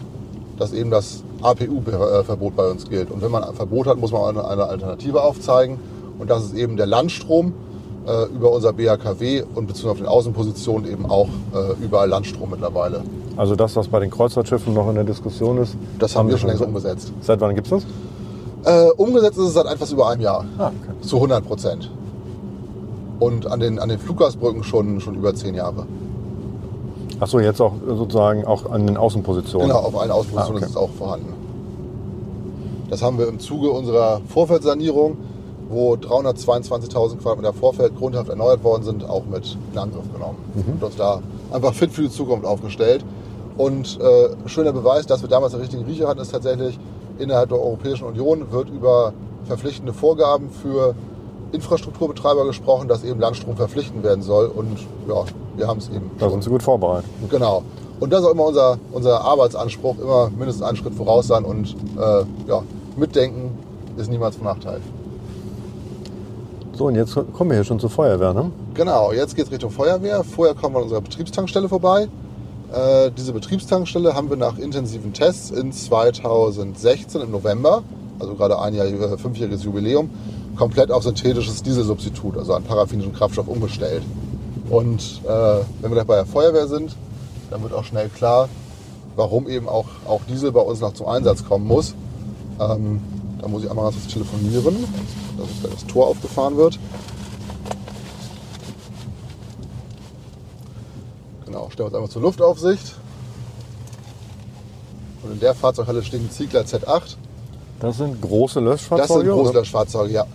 dass 0.57 0.73
eben 0.73 0.91
das 0.91 1.23
APU-Verbot 1.41 2.55
bei 2.55 2.69
uns 2.69 2.89
gilt. 2.89 3.11
Und 3.11 3.21
wenn 3.21 3.31
man 3.31 3.43
ein 3.43 3.53
Verbot 3.53 3.87
hat, 3.87 3.97
muss 3.97 4.11
man 4.11 4.37
eine, 4.37 4.63
Alternative 4.63 5.23
aufzeigen. 5.23 5.79
Und 6.17 6.29
das 6.29 6.45
ist 6.45 6.53
eben 6.55 6.77
der 6.77 6.85
Landstrom 6.85 7.53
äh, 8.05 8.25
über 8.33 8.51
unser 8.51 8.73
BHKW 8.73 9.43
und 9.55 9.67
bezogen 9.67 9.91
auf 9.91 9.97
den 9.97 10.07
Außenpositionen 10.07 10.91
eben 10.91 11.05
auch 11.05 11.29
äh, 11.53 11.83
überall 11.83 12.09
Landstrom 12.09 12.51
mittlerweile. 12.51 13.03
Also 13.37 13.55
das, 13.55 13.75
was 13.75 13.87
bei 13.87 13.99
den 13.99 14.11
Kreuzfahrtschiffen 14.11 14.73
noch 14.73 14.89
in 14.89 14.95
der 14.95 15.05
Diskussion 15.05 15.57
ist? 15.59 15.77
Das 15.97 16.15
haben, 16.15 16.29
wir 16.29 16.37
schon 16.37 16.49
längst 16.49 16.63
umgesetzt. 16.63 17.13
Seit 17.21 17.39
wann 17.39 17.55
gibt 17.55 17.71
es 17.71 17.83
das? 18.63 18.87
Äh, 18.87 18.91
umgesetzt 18.91 19.37
ist 19.37 19.45
es 19.45 19.53
seit 19.53 19.65
etwas 19.65 19.91
über 19.91 20.09
einem 20.09 20.21
Jahr. 20.21 20.45
Ah, 20.57 20.67
okay. 20.67 21.07
Zu 21.07 21.15
100 21.15 21.47
Prozent. 21.47 21.89
Und 23.19 23.47
an 23.47 23.59
den, 23.59 23.79
an 23.79 23.89
den 23.89 23.99
Fluggastbrücken 23.99 24.63
schon, 24.63 24.99
schon 24.99 25.15
über 25.15 25.33
zehn 25.33 25.55
Jahre. 25.55 25.85
Achso, 27.19 27.39
jetzt 27.39 27.59
auch 27.61 27.73
sozusagen 27.85 28.45
auch 28.45 28.69
an 28.71 28.87
den 28.87 28.97
Außenpositionen. 28.97 29.67
Genau, 29.69 29.79
auf 29.81 29.99
allen 29.99 30.11
Außenpositionen 30.11 30.53
Ah, 30.53 30.55
okay. 30.57 30.65
ist 30.65 30.71
es 30.71 30.77
auch 30.77 30.89
vorhanden. 30.97 31.33
Das 32.89 33.01
haben 33.03 33.17
wir 33.17 33.27
im 33.27 33.39
Zuge 33.39 33.69
unserer 33.69 34.21
Vorfeldsanierung, 34.27 35.17
wo 35.69 35.93
322.000 35.93 37.17
Quadratmeter 37.17 37.53
Vorfeld 37.53 37.95
grundhaft 37.97 38.29
erneuert 38.29 38.63
worden 38.63 38.83
sind, 38.83 39.07
auch 39.07 39.25
mit 39.25 39.57
in 39.71 39.77
Angriff 39.77 40.11
genommen. 40.11 40.37
Und 40.55 40.83
uns 40.83 40.95
da 40.95 41.21
einfach 41.51 41.73
fit 41.73 41.91
für 41.91 42.01
die 42.03 42.09
Zukunft 42.09 42.45
aufgestellt. 42.45 43.03
Und 43.57 43.99
äh, 43.99 44.29
schöner 44.47 44.71
Beweis, 44.71 45.05
dass 45.05 45.21
wir 45.21 45.29
damals 45.29 45.51
den 45.51 45.61
richtigen 45.61 45.83
Riecher 45.85 46.07
hatten, 46.07 46.21
ist 46.21 46.31
tatsächlich, 46.31 46.79
innerhalb 47.19 47.49
der 47.49 47.59
Europäischen 47.59 48.05
Union 48.05 48.51
wird 48.51 48.69
über 48.69 49.13
verpflichtende 49.45 49.93
Vorgaben 49.93 50.49
für 50.49 50.95
Infrastrukturbetreiber 51.51 52.45
gesprochen, 52.45 52.87
dass 52.87 53.03
eben 53.03 53.19
Landstrom 53.19 53.55
verpflichtend 53.55 54.03
werden 54.03 54.21
soll. 54.21 54.47
Und 54.47 54.79
ja, 55.07 55.23
wir 55.57 55.67
haben 55.67 55.79
es 55.79 55.89
eben 55.89 56.11
Da 56.19 56.29
sind 56.29 56.43
Sie 56.43 56.49
gut 56.49 56.63
vorbereitet. 56.63 57.09
Genau. 57.29 57.63
Und 57.99 58.13
das 58.13 58.21
ist 58.21 58.27
auch 58.27 58.31
immer 58.31 58.45
unser, 58.45 58.77
unser 58.91 59.21
Arbeitsanspruch, 59.21 59.97
immer 59.99 60.29
mindestens 60.29 60.63
einen 60.63 60.77
Schritt 60.77 60.93
voraus 60.93 61.27
sein 61.27 61.43
und 61.43 61.75
äh, 61.97 62.23
ja, 62.47 62.63
mitdenken 62.95 63.57
ist 63.97 64.09
niemals 64.09 64.37
von 64.37 64.45
Nachteil. 64.45 64.79
So, 66.73 66.85
und 66.85 66.95
jetzt 66.95 67.13
kommen 67.33 67.49
wir 67.49 67.57
hier 67.57 67.65
schon 67.65 67.79
zur 67.79 67.89
Feuerwehr, 67.89 68.33
ne? 68.33 68.51
Genau, 68.73 69.11
jetzt 69.11 69.35
geht 69.35 69.45
es 69.45 69.51
Richtung 69.51 69.69
Feuerwehr. 69.69 70.23
Vorher 70.23 70.55
kommen 70.55 70.75
wir 70.75 70.77
an 70.77 70.83
unserer 70.83 71.01
Betriebstankstelle 71.01 71.67
vorbei. 71.67 72.07
Äh, 72.71 73.11
diese 73.17 73.33
Betriebstankstelle 73.33 74.13
haben 74.13 74.29
wir 74.29 74.37
nach 74.37 74.57
intensiven 74.57 75.11
Tests 75.11 75.51
in 75.51 75.73
2016 75.73 77.19
im 77.19 77.31
November, 77.31 77.83
also 78.19 78.35
gerade 78.35 78.59
ein 78.59 78.75
Jahr, 78.75 78.85
äh, 78.85 79.17
fünfjähriges 79.17 79.63
Jubiläum, 79.63 80.09
komplett 80.55 80.91
auf 80.91 81.03
synthetisches 81.03 81.63
Dieselsubstitut, 81.63 82.37
also 82.37 82.53
einen 82.53 82.65
paraffinischen 82.65 83.13
Kraftstoff 83.13 83.47
umgestellt. 83.47 84.03
Und 84.69 85.21
äh, 85.23 85.27
wenn 85.27 85.91
wir 85.91 85.95
gleich 85.95 86.07
bei 86.07 86.15
der 86.15 86.25
Feuerwehr 86.25 86.67
sind, 86.67 86.95
dann 87.49 87.63
wird 87.63 87.73
auch 87.73 87.83
schnell 87.83 88.09
klar, 88.09 88.49
warum 89.15 89.47
eben 89.47 89.67
auch, 89.67 89.85
auch 90.05 90.21
Diesel 90.29 90.51
bei 90.51 90.61
uns 90.61 90.79
noch 90.79 90.93
zum 90.93 91.07
Einsatz 91.07 91.43
kommen 91.43 91.65
muss. 91.65 91.95
Ähm, 92.59 93.01
da 93.41 93.47
muss 93.47 93.63
ich 93.63 93.69
einmal 93.69 93.85
ganz 93.85 93.95
kurz 93.95 94.13
telefonieren, 94.13 94.75
dass 95.37 95.71
das 95.71 95.85
Tor 95.87 96.07
aufgefahren 96.07 96.57
wird. 96.57 96.77
Genau, 101.45 101.69
stellen 101.71 101.79
wir 101.79 101.85
uns 101.85 101.95
einmal 101.95 102.09
zur 102.09 102.21
Luftaufsicht. 102.21 102.95
Und 105.23 105.31
in 105.31 105.39
der 105.39 105.55
Fahrzeughalle 105.55 106.03
steht 106.03 106.21
ein 106.21 106.31
Ziegler 106.31 106.61
Z8. 106.61 107.15
Das 107.79 107.97
sind 107.97 108.21
große 108.21 108.59
Löschfahrzeuge. 108.59 109.07
Das 109.07 109.21
sind 109.21 109.29
große 109.29 109.49
oder? 109.49 109.59
Löschfahrzeuge, 109.59 110.13
ja. 110.13 110.25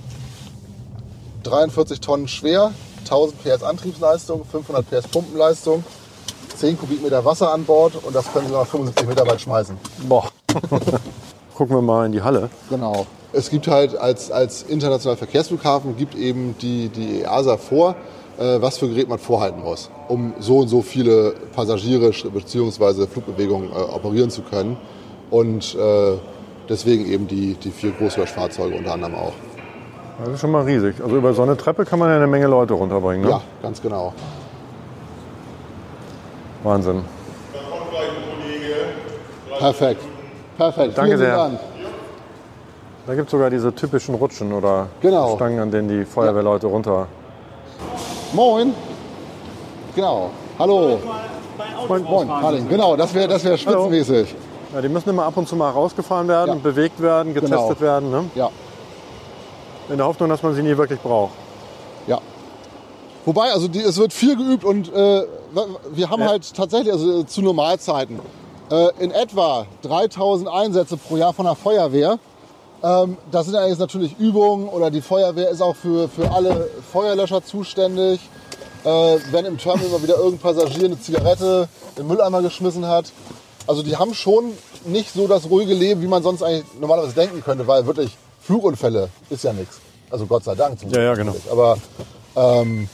43 1.44 2.00
Tonnen 2.00 2.28
schwer, 2.28 2.72
1000 3.00 3.42
PS 3.42 3.62
Antriebsleistung, 3.62 4.44
500 4.44 4.88
PS 4.90 5.08
Pumpenleistung, 5.08 5.84
10 6.56 6.78
Kubikmeter 6.78 7.24
Wasser 7.24 7.52
an 7.52 7.64
Bord 7.64 7.94
und 8.02 8.14
das 8.14 8.32
können 8.32 8.48
Sie 8.48 8.52
nach 8.52 8.66
75 8.66 9.06
Meter 9.06 9.26
weit 9.26 9.40
schmeißen. 9.40 9.76
Boah. 10.08 10.28
Gucken 11.54 11.76
wir 11.76 11.82
mal 11.82 12.06
in 12.06 12.12
die 12.12 12.22
Halle. 12.22 12.50
Genau. 12.68 13.06
Es 13.32 13.50
gibt 13.50 13.68
halt 13.68 13.96
als, 13.96 14.30
als 14.30 14.62
internationaler 14.62 15.16
Verkehrsflughafen 15.16 15.96
gibt 15.96 16.14
eben 16.14 16.56
die, 16.60 16.88
die 16.88 17.22
EASA 17.22 17.56
vor, 17.56 17.96
äh, 18.38 18.60
was 18.60 18.78
für 18.78 18.88
Gerät 18.88 19.08
man 19.08 19.18
vorhalten 19.18 19.62
muss, 19.62 19.90
um 20.08 20.34
so 20.38 20.58
und 20.58 20.68
so 20.68 20.82
viele 20.82 21.34
Passagiere 21.54 22.10
bzw. 22.10 23.06
Flugbewegungen 23.06 23.70
äh, 23.70 23.74
operieren 23.74 24.30
zu 24.30 24.42
können. 24.42 24.76
Und 25.30 25.74
äh, 25.74 26.16
deswegen 26.68 27.06
eben 27.06 27.26
die, 27.26 27.54
die 27.54 27.70
vier 27.70 27.92
Großlöschfahrzeuge 27.92 28.76
unter 28.76 28.92
anderem 28.92 29.14
auch. 29.14 29.32
Das 30.18 30.28
ist 30.28 30.40
schon 30.40 30.50
mal 30.52 30.62
riesig. 30.62 31.02
Also 31.02 31.16
über 31.16 31.34
so 31.34 31.42
eine 31.42 31.56
Treppe 31.56 31.84
kann 31.84 31.98
man 31.98 32.08
ja 32.10 32.16
eine 32.16 32.26
Menge 32.26 32.46
Leute 32.46 32.74
runterbringen, 32.74 33.22
ne? 33.24 33.30
Ja, 33.30 33.40
ganz 33.62 33.82
genau. 33.82 34.12
Wahnsinn. 36.62 37.02
Perfekt. 39.58 40.02
Perfekt. 40.56 40.96
Danke 40.98 41.16
Vielen 41.16 41.18
sehr. 41.18 41.36
Dank. 41.36 41.58
Da 43.06 43.14
gibt 43.14 43.26
es 43.26 43.30
sogar 43.32 43.50
diese 43.50 43.74
typischen 43.74 44.14
Rutschen 44.14 44.52
oder 44.52 44.86
Genau. 45.00 45.36
Stangen, 45.36 45.58
an 45.60 45.70
denen 45.70 45.88
die 45.88 46.04
Feuerwehrleute 46.04 46.66
runter. 46.68 47.06
Moin. 48.32 48.72
Genau. 49.94 50.30
Hallo. 50.58 50.98
Moin, 51.88 52.02
moin. 52.04 52.28
Harling. 52.30 52.68
Genau, 52.68 52.96
das 52.96 53.12
wäre 53.14 53.28
das 53.28 53.44
wär 53.44 53.56
spitzenmäßig. 53.58 54.34
Ja, 54.74 54.80
die 54.80 54.88
müssen 54.88 55.10
immer 55.10 55.24
ab 55.26 55.36
und 55.36 55.46
zu 55.46 55.54
mal 55.54 55.70
rausgefahren 55.70 56.26
werden, 56.28 56.54
Ja. 56.56 56.60
bewegt 56.62 57.00
werden, 57.00 57.34
getestet 57.34 57.58
Genau. 57.78 57.80
werden. 57.80 58.10
Ne? 58.10 58.24
Ja. 58.34 58.48
In 59.88 59.96
der 59.98 60.06
Hoffnung, 60.06 60.28
dass 60.30 60.42
man 60.42 60.54
sie 60.54 60.62
nie 60.62 60.76
wirklich 60.76 61.00
braucht. 61.00 61.32
Ja. 62.06 62.20
Wobei, 63.24 63.52
also 63.52 63.68
die, 63.68 63.80
es 63.80 63.96
wird 63.98 64.12
viel 64.12 64.36
geübt 64.36 64.64
und 64.64 64.92
äh, 64.92 65.22
wir 65.92 66.10
haben 66.10 66.22
Ja. 66.22 66.28
halt 66.28 66.54
tatsächlich, 66.54 66.92
also 66.92 67.20
äh, 67.20 67.26
zu 67.26 67.42
Normalzeiten, 67.42 68.18
äh, 68.70 68.88
in 68.98 69.10
etwa 69.10 69.66
3000 69.82 70.48
Einsätze 70.48 70.96
pro 70.96 71.16
Jahr 71.16 71.32
von 71.32 71.44
der 71.46 71.54
Feuerwehr. 71.54 72.18
Ähm, 72.82 73.16
das 73.30 73.46
sind 73.46 73.54
jetzt 73.54 73.78
natürlich 73.78 74.18
Übungen 74.18 74.68
oder 74.68 74.90
die 74.90 75.00
Feuerwehr 75.00 75.48
ist 75.50 75.60
auch 75.62 75.76
für, 75.76 76.08
für 76.08 76.30
alle 76.32 76.68
Feuerlöscher 76.92 77.44
zuständig. 77.44 78.20
Äh, 78.84 79.16
wenn 79.30 79.46
im 79.46 79.56
Terminal 79.56 79.88
mal 79.90 80.02
wieder 80.02 80.16
irgendein 80.16 80.40
Passagier 80.40 80.84
eine 80.86 81.00
Zigarette 81.00 81.68
im 81.96 82.06
Mülleimer 82.06 82.42
geschmissen 82.42 82.86
hat. 82.86 83.06
Also 83.66 83.82
die 83.82 83.96
haben 83.96 84.12
schon 84.12 84.52
nicht 84.84 85.14
so 85.14 85.26
das 85.26 85.48
ruhige 85.48 85.72
Leben, 85.72 86.02
wie 86.02 86.06
man 86.06 86.22
sonst 86.22 86.42
eigentlich 86.42 86.64
normalerweise 86.78 87.14
denken 87.14 87.42
könnte, 87.42 87.66
weil 87.66 87.86
wirklich 87.86 88.14
Flugunfälle 88.44 89.08
ist 89.30 89.44
ja 89.44 89.52
nichts. 89.52 89.80
Also 90.10 90.26
Gott 90.26 90.44
sei 90.44 90.54
Dank. 90.54 90.78
zum 90.78 90.90
Ja, 90.90 91.00
ja, 91.00 91.14
genau. 91.14 91.34
Aber 91.50 91.78
ähm, 92.36 92.88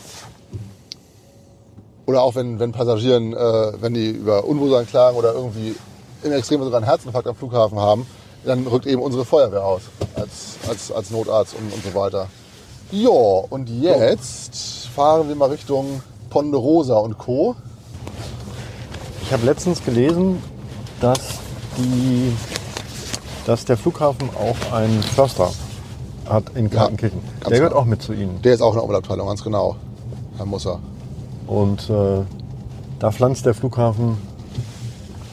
oder 2.06 2.22
auch 2.22 2.34
wenn, 2.34 2.58
wenn 2.58 2.72
Passagieren, 2.72 3.32
äh, 3.32 3.72
wenn 3.80 3.94
die 3.94 4.10
über 4.10 4.44
Unwohlsein 4.44 4.86
klagen 4.86 5.16
oder 5.16 5.32
irgendwie 5.32 5.76
im 6.22 6.32
Extrem 6.32 6.62
sogar 6.62 6.78
einen 6.78 6.86
Herzinfarkt 6.86 7.28
am 7.28 7.36
Flughafen 7.36 7.78
haben, 7.78 8.06
dann 8.44 8.66
rückt 8.66 8.86
eben 8.86 9.02
unsere 9.02 9.24
Feuerwehr 9.24 9.64
aus 9.64 9.82
als, 10.16 10.56
als, 10.68 10.92
als 10.92 11.10
Notarzt 11.10 11.54
und, 11.54 11.72
und 11.72 11.84
so 11.84 11.94
weiter. 11.94 12.28
Ja, 12.90 13.10
und 13.10 13.68
jetzt 13.68 14.88
fahren 14.88 15.28
wir 15.28 15.36
mal 15.36 15.50
Richtung 15.50 16.02
Ponderosa 16.30 16.96
und 16.98 17.18
Co. 17.18 17.54
Ich 19.22 19.32
habe 19.32 19.46
letztens 19.46 19.84
gelesen, 19.84 20.42
dass, 21.00 21.20
die, 21.76 22.32
dass 23.50 23.64
der 23.64 23.76
Flughafen 23.76 24.30
auch 24.36 24.72
einen 24.72 25.02
Förster 25.02 25.50
hat 26.28 26.50
in 26.54 26.70
Kaltenkirchen. 26.70 27.20
ganz 27.40 27.48
der 27.48 27.58
gehört 27.58 27.72
genau. 27.72 27.82
auch 27.82 27.84
mit 27.84 28.00
zu 28.00 28.12
Ihnen. 28.12 28.40
Der 28.42 28.54
ist 28.54 28.60
auch 28.60 28.68
in 28.68 28.74
der 28.74 28.84
Umweltabteilung, 28.84 29.26
ganz 29.26 29.42
genau. 29.42 29.74
Herr 30.36 30.46
Musser. 30.46 30.78
Und 31.48 31.90
äh, 31.90 32.22
da 33.00 33.10
pflanzt 33.10 33.46
der 33.46 33.54
Flughafen 33.54 34.18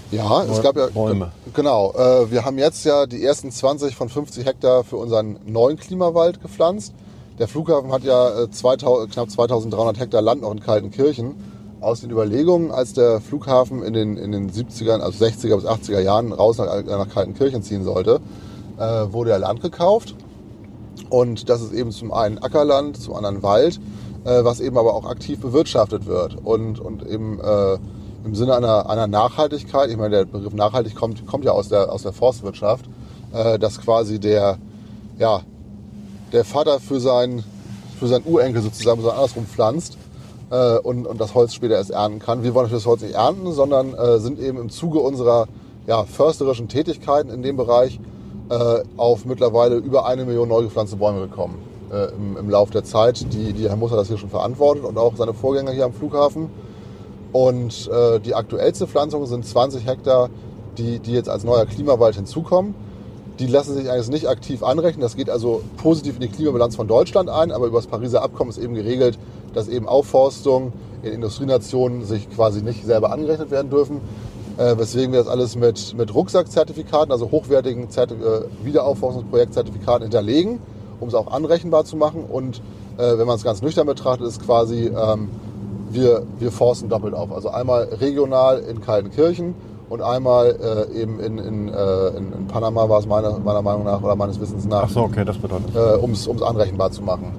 Ja, 0.09 0.41
es 0.45 0.63
gab 0.63 0.77
ja. 0.77 0.87
Bäume. 0.87 1.31
Genau. 1.53 1.93
Äh, 1.93 2.31
wir 2.31 2.43
haben 2.43 2.57
jetzt 2.57 2.85
ja 2.85 3.05
die 3.05 3.23
ersten 3.23 3.51
20 3.51 3.95
von 3.95 4.09
50 4.09 4.47
Hektar 4.47 4.83
für 4.83 4.95
unseren 4.97 5.37
neuen 5.45 5.77
Klimawald 5.77 6.41
gepflanzt. 6.41 6.95
Der 7.37 7.47
Flughafen 7.47 7.91
hat 7.91 8.03
ja 8.03 8.45
äh, 8.45 8.49
2000, 8.49 9.13
knapp 9.13 9.29
2300 9.29 9.99
Hektar 9.99 10.23
Land 10.23 10.41
noch 10.41 10.51
in 10.51 10.59
Kaltenkirchen. 10.59 11.35
Aus 11.79 12.01
den 12.01 12.09
Überlegungen, 12.09 12.71
als 12.71 12.93
der 12.93 13.21
Flughafen 13.21 13.83
in 13.83 13.93
den, 13.93 14.17
in 14.17 14.31
den 14.31 14.49
70er, 14.49 14.99
also 14.99 15.23
60er 15.23 15.55
bis 15.55 15.65
80er 15.65 15.99
Jahren 15.99 16.31
raus 16.33 16.57
nach, 16.57 16.83
nach 16.83 17.09
Kaltenkirchen 17.09 17.61
ziehen 17.61 17.83
sollte, 17.83 18.19
äh, 18.79 18.81
wurde 19.11 19.29
ja 19.29 19.37
Land 19.37 19.61
gekauft. 19.61 20.15
Und 21.09 21.49
das 21.49 21.61
ist 21.61 21.73
eben 21.73 21.91
zum 21.91 22.11
einen 22.11 22.39
Ackerland, 22.39 22.97
zum 22.97 23.13
anderen 23.13 23.43
Wald, 23.43 23.79
äh, 24.25 24.43
was 24.43 24.59
eben 24.59 24.77
aber 24.77 24.95
auch 24.95 25.05
aktiv 25.05 25.39
bewirtschaftet 25.39 26.07
wird. 26.07 26.35
Und, 26.43 26.79
und 26.79 27.07
eben 27.07 27.39
äh, 27.39 27.77
im 28.25 28.33
Sinne 28.33 28.55
einer, 28.55 28.89
einer 28.89 29.05
Nachhaltigkeit, 29.05 29.91
ich 29.91 29.97
meine, 29.97 30.17
der 30.17 30.25
Begriff 30.25 30.53
nachhaltig 30.53 30.95
kommt, 30.95 31.27
kommt 31.27 31.45
ja 31.45 31.51
aus 31.51 31.69
der, 31.69 31.91
aus 31.91 32.01
der 32.01 32.11
Forstwirtschaft, 32.11 32.85
äh, 33.33 33.59
dass 33.59 33.79
quasi 33.79 34.19
der, 34.19 34.57
ja, 35.19 35.41
der 36.33 36.43
Vater 36.43 36.79
für 36.79 36.99
seinen, 36.99 37.43
für 37.99 38.07
seinen 38.07 38.25
Urenkel 38.25 38.63
sozusagen 38.63 39.01
so 39.01 39.11
andersrum 39.11 39.45
pflanzt 39.45 39.97
äh, 40.49 40.77
und, 40.77 41.05
und 41.05 41.19
das 41.19 41.35
Holz 41.35 41.53
später 41.53 41.75
erst 41.75 41.91
ernten 41.91 42.19
kann. 42.19 42.43
Wir 42.43 42.53
wollen 42.53 42.65
natürlich 42.65 42.83
das 42.83 42.89
Holz 42.89 43.01
nicht 43.01 43.15
ernten, 43.15 43.51
sondern 43.51 43.93
äh, 43.93 44.19
sind 44.19 44.39
eben 44.39 44.59
im 44.59 44.69
Zuge 44.69 44.99
unserer 44.99 45.47
ja, 45.85 46.03
försterischen 46.03 46.67
Tätigkeiten 46.67 47.29
in 47.29 47.41
dem 47.41 47.57
Bereich 47.57 47.99
äh, 48.49 48.83
auf 48.97 49.25
mittlerweile 49.25 49.75
über 49.75 50.05
eine 50.05 50.25
Million 50.25 50.49
neu 50.49 50.63
gepflanzte 50.63 50.97
Bäume 50.97 51.21
gekommen 51.27 51.61
äh, 51.91 52.13
im, 52.15 52.37
im 52.37 52.49
Laufe 52.49 52.71
der 52.71 52.83
Zeit. 52.83 53.33
Die, 53.33 53.53
die 53.53 53.69
Herr 53.69 53.75
Musser 53.75 53.95
das 53.95 54.07
hier 54.07 54.17
schon 54.17 54.29
verantwortet 54.29 54.83
und 54.83 54.97
auch 54.97 55.15
seine 55.15 55.33
Vorgänger 55.33 55.71
hier 55.71 55.85
am 55.85 55.93
Flughafen. 55.93 56.49
Und 57.33 57.89
äh, 57.89 58.19
die 58.19 58.35
aktuellste 58.35 58.87
Pflanzung 58.87 59.25
sind 59.25 59.45
20 59.45 59.85
Hektar, 59.85 60.29
die, 60.77 60.99
die 60.99 61.11
jetzt 61.11 61.29
als 61.29 61.43
neuer 61.43 61.65
Klimawald 61.65 62.15
hinzukommen. 62.15 62.73
Die 63.39 63.47
lassen 63.47 63.75
sich 63.75 63.89
eigentlich 63.89 64.09
nicht 64.09 64.27
aktiv 64.27 64.63
anrechnen. 64.63 65.01
Das 65.01 65.15
geht 65.15 65.29
also 65.29 65.61
positiv 65.77 66.15
in 66.15 66.21
die 66.21 66.27
Klimabilanz 66.27 66.75
von 66.75 66.87
Deutschland 66.87 67.29
ein, 67.29 67.51
aber 67.51 67.67
über 67.67 67.77
das 67.77 67.87
Pariser 67.87 68.23
Abkommen 68.23 68.49
ist 68.49 68.57
eben 68.57 68.73
geregelt, 68.73 69.19
dass 69.53 69.67
eben 69.67 69.87
Aufforstung 69.87 70.73
in 71.03 71.13
Industrienationen 71.13 72.03
sich 72.05 72.29
quasi 72.31 72.61
nicht 72.63 72.83
selber 72.85 73.11
angerechnet 73.11 73.51
werden 73.51 73.69
dürfen. 73.69 74.01
Äh, 74.57 74.75
weswegen 74.79 75.11
wir 75.11 75.19
das 75.19 75.27
alles 75.27 75.55
mit, 75.55 75.95
mit 75.95 76.15
Rucksackzertifikaten, 76.15 77.11
also 77.11 77.29
hochwertigen 77.29 77.91
Zertif 77.91 78.17
äh, 78.19 78.65
Wiederaufforstungsprojektzertifikaten 78.65 80.01
hinterlegen, 80.01 80.59
um 80.99 81.07
es 81.07 81.13
auch 81.13 81.27
anrechenbar 81.27 81.85
zu 81.85 81.95
machen. 81.95 82.23
Und 82.23 82.61
äh, 82.97 83.19
wenn 83.19 83.27
man 83.27 83.35
es 83.35 83.43
ganz 83.43 83.61
nüchtern 83.61 83.85
betrachtet, 83.85 84.25
ist 84.25 84.43
quasi, 84.43 84.87
ähm, 84.87 85.29
wir, 85.91 86.23
wir 86.39 86.51
forsten 86.51 86.89
doppelt 86.89 87.13
auf. 87.13 87.31
Also 87.31 87.49
einmal 87.49 87.83
regional 87.83 88.57
in 88.59 88.81
Kaltenkirchen 88.81 89.53
und 89.89 90.01
einmal 90.01 90.87
äh, 90.91 91.01
eben 91.01 91.19
in, 91.19 91.37
in, 91.37 91.69
äh, 91.69 92.07
in, 92.09 92.33
in 92.33 92.47
Panama 92.47 92.89
war 92.89 92.99
es 92.99 93.07
meiner, 93.07 93.39
meiner 93.39 93.61
Meinung 93.61 93.85
nach 93.85 94.01
oder 94.01 94.15
meines 94.15 94.39
Wissens 94.39 94.65
nach, 94.65 94.83
Ach 94.83 94.89
so, 94.89 95.01
okay, 95.01 95.23
das 95.23 95.37
bedeutet. 95.37 95.75
äh, 95.75 95.95
um 95.97 96.11
es 96.11 96.27
anrechenbar 96.41 96.91
zu 96.91 97.01
machen. 97.01 97.31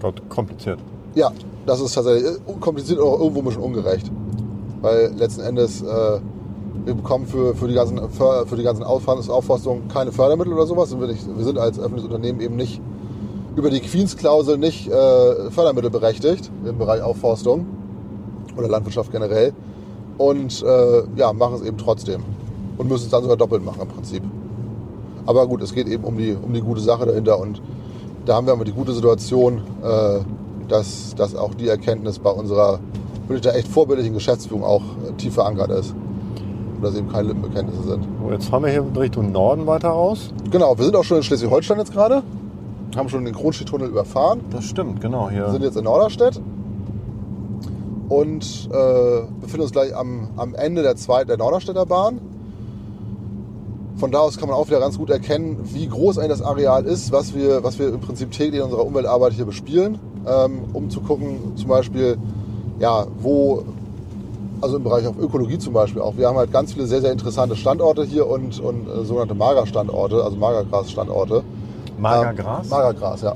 Gott, 0.00 0.20
kompliziert. 0.28 0.80
Ja, 1.14 1.30
das 1.66 1.80
ist 1.80 1.94
tatsächlich 1.94 2.24
äh, 2.24 2.52
kompliziert 2.60 2.98
und 2.98 3.06
auch 3.06 3.20
irgendwo 3.20 3.40
ein 3.40 3.44
bisschen 3.44 3.62
ungerecht. 3.62 4.10
Weil 4.80 5.12
letzten 5.16 5.42
Endes, 5.42 5.82
äh, 5.82 6.20
wir 6.84 6.94
bekommen 6.94 7.26
für, 7.26 7.54
für 7.54 7.68
die 7.68 7.74
ganzen, 7.74 8.00
für 8.10 8.56
die 8.56 8.64
ganzen 8.64 8.82
Aufforstungen 8.82 9.86
keine 9.86 10.10
Fördermittel 10.10 10.52
oder 10.52 10.66
sowas. 10.66 10.98
Wir, 10.98 11.06
nicht, 11.06 11.24
wir 11.36 11.44
sind 11.44 11.58
als 11.58 11.78
öffentliches 11.78 12.06
Unternehmen 12.06 12.40
eben 12.40 12.56
nicht 12.56 12.80
über 13.54 13.70
die 13.70 13.80
Queens-Klausel 13.80 14.58
nicht 14.58 14.88
äh, 14.88 15.50
Fördermittel 15.50 15.90
berechtigt 15.90 16.50
im 16.64 16.78
Bereich 16.78 17.02
Aufforstung 17.02 17.66
oder 18.56 18.68
Landwirtschaft 18.68 19.10
generell. 19.12 19.52
Und 20.18 20.62
äh, 20.62 21.02
ja, 21.16 21.32
machen 21.32 21.56
es 21.56 21.62
eben 21.62 21.78
trotzdem. 21.78 22.22
Und 22.78 22.88
müssen 22.88 23.04
es 23.04 23.10
dann 23.10 23.22
sogar 23.22 23.36
doppelt 23.36 23.64
machen 23.64 23.82
im 23.82 23.88
Prinzip. 23.88 24.22
Aber 25.26 25.46
gut, 25.46 25.62
es 25.62 25.72
geht 25.72 25.86
eben 25.88 26.04
um 26.04 26.16
die, 26.16 26.36
um 26.40 26.52
die 26.52 26.60
gute 26.60 26.80
Sache 26.80 27.06
dahinter 27.06 27.38
und 27.38 27.62
da 28.24 28.34
haben 28.36 28.46
wir 28.46 28.52
aber 28.52 28.64
die 28.64 28.72
gute 28.72 28.92
Situation, 28.92 29.62
äh, 29.82 30.20
dass, 30.68 31.14
dass 31.16 31.34
auch 31.34 31.54
die 31.54 31.68
Erkenntnis 31.68 32.18
bei 32.18 32.30
unserer 32.30 32.78
wirklich 33.26 33.42
da 33.42 33.50
echt 33.52 33.68
vorbildlichen 33.68 34.14
Geschäftsführung 34.14 34.64
auch 34.64 34.82
äh, 34.82 35.12
tief 35.16 35.34
verankert 35.34 35.70
ist. 35.70 35.94
Und 36.76 36.82
dass 36.82 36.94
eben 36.96 37.10
keine 37.10 37.28
Lippenbekenntnisse 37.28 37.82
sind. 37.82 38.06
Jetzt 38.30 38.48
fahren 38.48 38.64
wir 38.64 38.70
hier 38.70 38.84
Richtung 38.96 39.32
Norden 39.32 39.66
weiter 39.66 39.90
raus. 39.90 40.32
Genau, 40.50 40.76
wir 40.76 40.84
sind 40.84 40.96
auch 40.96 41.04
schon 41.04 41.18
in 41.18 41.22
Schleswig-Holstein 41.22 41.78
jetzt 41.78 41.92
gerade. 41.92 42.22
Haben 42.96 43.08
schon 43.08 43.24
den 43.24 43.34
Kronstedt-Tunnel 43.34 43.88
überfahren. 43.88 44.40
Das 44.50 44.64
stimmt, 44.64 45.00
genau. 45.00 45.30
Hier. 45.30 45.46
Wir 45.46 45.52
sind 45.52 45.62
jetzt 45.62 45.76
in 45.76 45.84
Norderstedt. 45.84 46.40
Und 48.12 48.68
äh, 48.70 49.22
befinden 49.40 49.62
uns 49.62 49.72
gleich 49.72 49.96
am, 49.96 50.28
am 50.36 50.54
Ende 50.54 50.82
der 50.82 50.96
zweiten 50.96 51.28
der 51.28 51.38
Norderstädter 51.38 51.86
Bahn. 51.86 52.20
Von 53.96 54.10
da 54.10 54.18
aus 54.18 54.36
kann 54.36 54.50
man 54.50 54.58
auch 54.58 54.66
wieder 54.66 54.80
ganz 54.80 54.98
gut 54.98 55.08
erkennen, 55.08 55.60
wie 55.72 55.86
groß 55.86 56.18
eigentlich 56.18 56.38
das 56.38 56.42
Areal 56.42 56.84
ist, 56.84 57.10
was 57.10 57.34
wir, 57.34 57.64
was 57.64 57.78
wir 57.78 57.88
im 57.88 58.00
Prinzip 58.00 58.30
täglich 58.30 58.58
in 58.58 58.64
unserer 58.66 58.84
Umweltarbeit 58.84 59.32
hier 59.32 59.46
bespielen, 59.46 59.98
ähm, 60.28 60.64
um 60.74 60.90
zu 60.90 61.00
gucken, 61.00 61.56
zum 61.56 61.68
Beispiel, 61.68 62.18
ja, 62.80 63.06
wo, 63.18 63.64
also 64.60 64.76
im 64.76 64.84
Bereich 64.84 65.06
auf 65.06 65.16
Ökologie 65.18 65.56
zum 65.56 65.72
Beispiel 65.72 66.02
auch. 66.02 66.14
Wir 66.18 66.28
haben 66.28 66.36
halt 66.36 66.52
ganz 66.52 66.74
viele 66.74 66.86
sehr, 66.86 67.00
sehr 67.00 67.12
interessante 67.12 67.56
Standorte 67.56 68.04
hier 68.04 68.26
und, 68.26 68.60
und 68.60 68.88
äh, 68.88 69.06
sogenannte 69.06 69.34
Magerstandorte, 69.34 70.22
also 70.22 70.36
Magergras-Standorte. 70.36 71.44
Magergras? 71.98 72.64
Ähm, 72.64 72.70
Magergras, 72.70 73.22
ja. 73.22 73.34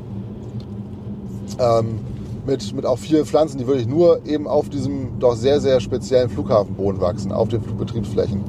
Ähm, 1.59 2.01
mit, 2.47 2.75
mit 2.75 2.87
auch 2.87 2.99
vielen 2.99 3.25
Pflanzen, 3.27 3.59
die 3.59 3.67
wirklich 3.67 3.87
nur 3.89 4.25
eben 4.27 4.47
auf 4.47 4.69
diesem 4.69 5.19
doch 5.19 5.35
sehr, 5.35 5.61
sehr 5.61 5.81
speziellen 5.81 6.29
Flughafenboden 6.29 7.01
wachsen, 7.01 7.33
auf 7.33 7.49
den 7.49 7.61
Flugbetriebsflächen. 7.63 8.41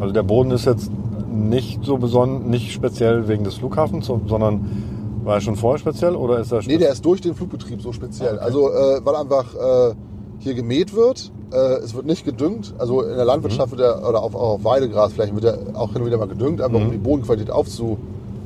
Also 0.00 0.12
der 0.12 0.22
Boden 0.22 0.50
ist 0.50 0.64
jetzt 0.66 0.90
nicht 1.32 1.84
so 1.84 1.96
besonders, 1.98 2.48
nicht 2.48 2.72
speziell 2.72 3.28
wegen 3.28 3.44
des 3.44 3.54
Flughafens, 3.54 4.06
so- 4.06 4.20
sondern 4.26 4.64
war 5.24 5.34
er 5.36 5.40
schon 5.40 5.56
vorher 5.56 5.78
speziell 5.78 6.14
oder 6.16 6.38
ist 6.40 6.52
er 6.52 6.60
Nee, 6.66 6.78
der 6.78 6.90
ist 6.92 7.04
durch 7.04 7.20
den 7.20 7.34
Flugbetrieb 7.34 7.80
so 7.80 7.92
speziell. 7.92 8.38
Also, 8.38 8.68
äh, 8.70 9.00
weil 9.04 9.14
einfach 9.16 9.54
äh, 9.54 9.94
hier 10.38 10.54
gemäht 10.54 10.94
wird, 10.94 11.32
äh, 11.52 11.56
es 11.82 11.94
wird 11.94 12.06
nicht 12.06 12.24
gedüngt. 12.24 12.74
Also 12.78 13.02
in 13.02 13.16
der 13.16 13.24
Landwirtschaft 13.24 13.70
wird 13.70 13.80
er, 13.80 14.06
oder 14.08 14.22
auf, 14.22 14.34
auch 14.34 14.54
auf 14.56 14.64
Weidegrasflächen 14.64 15.34
wird 15.40 15.44
er 15.44 15.80
auch 15.80 15.92
hin 15.92 16.02
und 16.02 16.06
wieder 16.08 16.18
mal 16.18 16.28
gedüngt, 16.28 16.60
einfach 16.60 16.78
um 16.78 16.90
die 16.90 16.98
Bodenqualität 16.98 17.50
aufzu, 17.50 17.96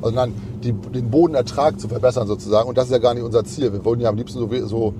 also 0.01 0.15
nein, 0.15 0.33
die, 0.63 0.71
den 0.71 1.09
Bodenertrag 1.09 1.79
zu 1.79 1.87
verbessern 1.87 2.27
sozusagen. 2.27 2.69
Und 2.69 2.77
das 2.77 2.85
ist 2.85 2.91
ja 2.91 2.97
gar 2.99 3.13
nicht 3.13 3.23
unser 3.23 3.43
Ziel. 3.43 3.71
Wir 3.73 3.83
wollen 3.83 3.99
ja 3.99 4.09
am 4.09 4.15
liebsten 4.15 4.39
so, 4.39 4.49
so, 4.67 4.93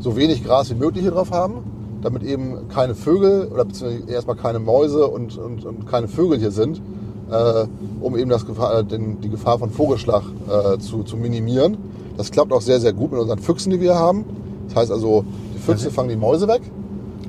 so 0.00 0.16
wenig 0.16 0.44
Gras 0.44 0.70
wie 0.70 0.74
möglich 0.74 1.02
hier 1.02 1.12
drauf 1.12 1.30
haben, 1.30 1.98
damit 2.02 2.22
eben 2.22 2.68
keine 2.68 2.94
Vögel 2.94 3.48
oder 3.52 3.64
beziehungsweise 3.64 4.10
erstmal 4.10 4.36
keine 4.36 4.58
Mäuse 4.58 5.06
und, 5.06 5.36
und, 5.36 5.64
und 5.64 5.86
keine 5.86 6.08
Vögel 6.08 6.38
hier 6.38 6.50
sind, 6.50 6.80
äh, 7.30 7.66
um 8.00 8.16
eben 8.16 8.30
das 8.30 8.46
Gefahr, 8.46 8.78
äh, 8.78 8.84
den, 8.84 9.20
die 9.20 9.28
Gefahr 9.28 9.58
von 9.58 9.70
Vogelschlag 9.70 10.22
äh, 10.48 10.78
zu, 10.78 11.02
zu 11.02 11.16
minimieren. 11.16 11.76
Das 12.16 12.30
klappt 12.30 12.52
auch 12.52 12.62
sehr, 12.62 12.80
sehr 12.80 12.92
gut 12.92 13.12
mit 13.12 13.20
unseren 13.20 13.38
Füchsen, 13.38 13.70
die 13.70 13.80
wir 13.80 13.94
haben. 13.94 14.24
Das 14.68 14.76
heißt 14.76 14.92
also, 14.92 15.24
die 15.54 15.58
Füchse 15.58 15.90
fangen 15.90 16.08
die 16.08 16.16
Mäuse 16.16 16.48
weg. 16.48 16.62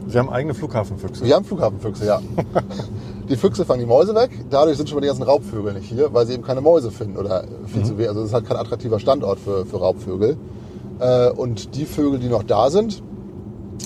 Sie 0.08 0.18
haben 0.20 0.30
eigene 0.30 0.54
Flughafenfüchse. 0.54 1.24
Wir 1.24 1.36
haben 1.36 1.46
Flughafenfüchse, 1.46 2.06
ja. 2.06 2.22
Die 3.30 3.36
Füchse 3.38 3.66
fangen 3.66 3.80
die 3.80 3.86
Mäuse 3.86 4.14
weg. 4.16 4.32
Dadurch 4.50 4.78
sind 4.78 4.90
schon 4.90 4.98
mal 4.98 5.02
die 5.02 5.08
ganzen 5.08 5.24
Raubvögel 5.24 5.74
nicht 5.74 5.90
hier, 5.90 6.14
weil 6.14 6.26
sie 6.26 6.34
eben 6.34 6.44
keine 6.44 6.62
Mäuse 6.62 6.92
finden 6.92 7.18
oder 7.18 7.46
viel 7.68 7.84
zu 7.84 7.98
wenig. 7.98 8.10
Also 8.10 8.22
das 8.22 8.30
ist 8.30 8.34
halt 8.34 8.46
kein 8.46 8.58
attraktiver 8.58 9.00
Standort 9.00 9.40
für, 9.40 9.66
für 9.66 9.78
Raubvögel. 9.78 10.38
Äh, 11.00 11.30
und 11.30 11.76
die 11.76 11.86
Vögel, 11.86 12.20
die 12.20 12.28
noch 12.28 12.44
da 12.44 12.70
sind, 12.70 13.02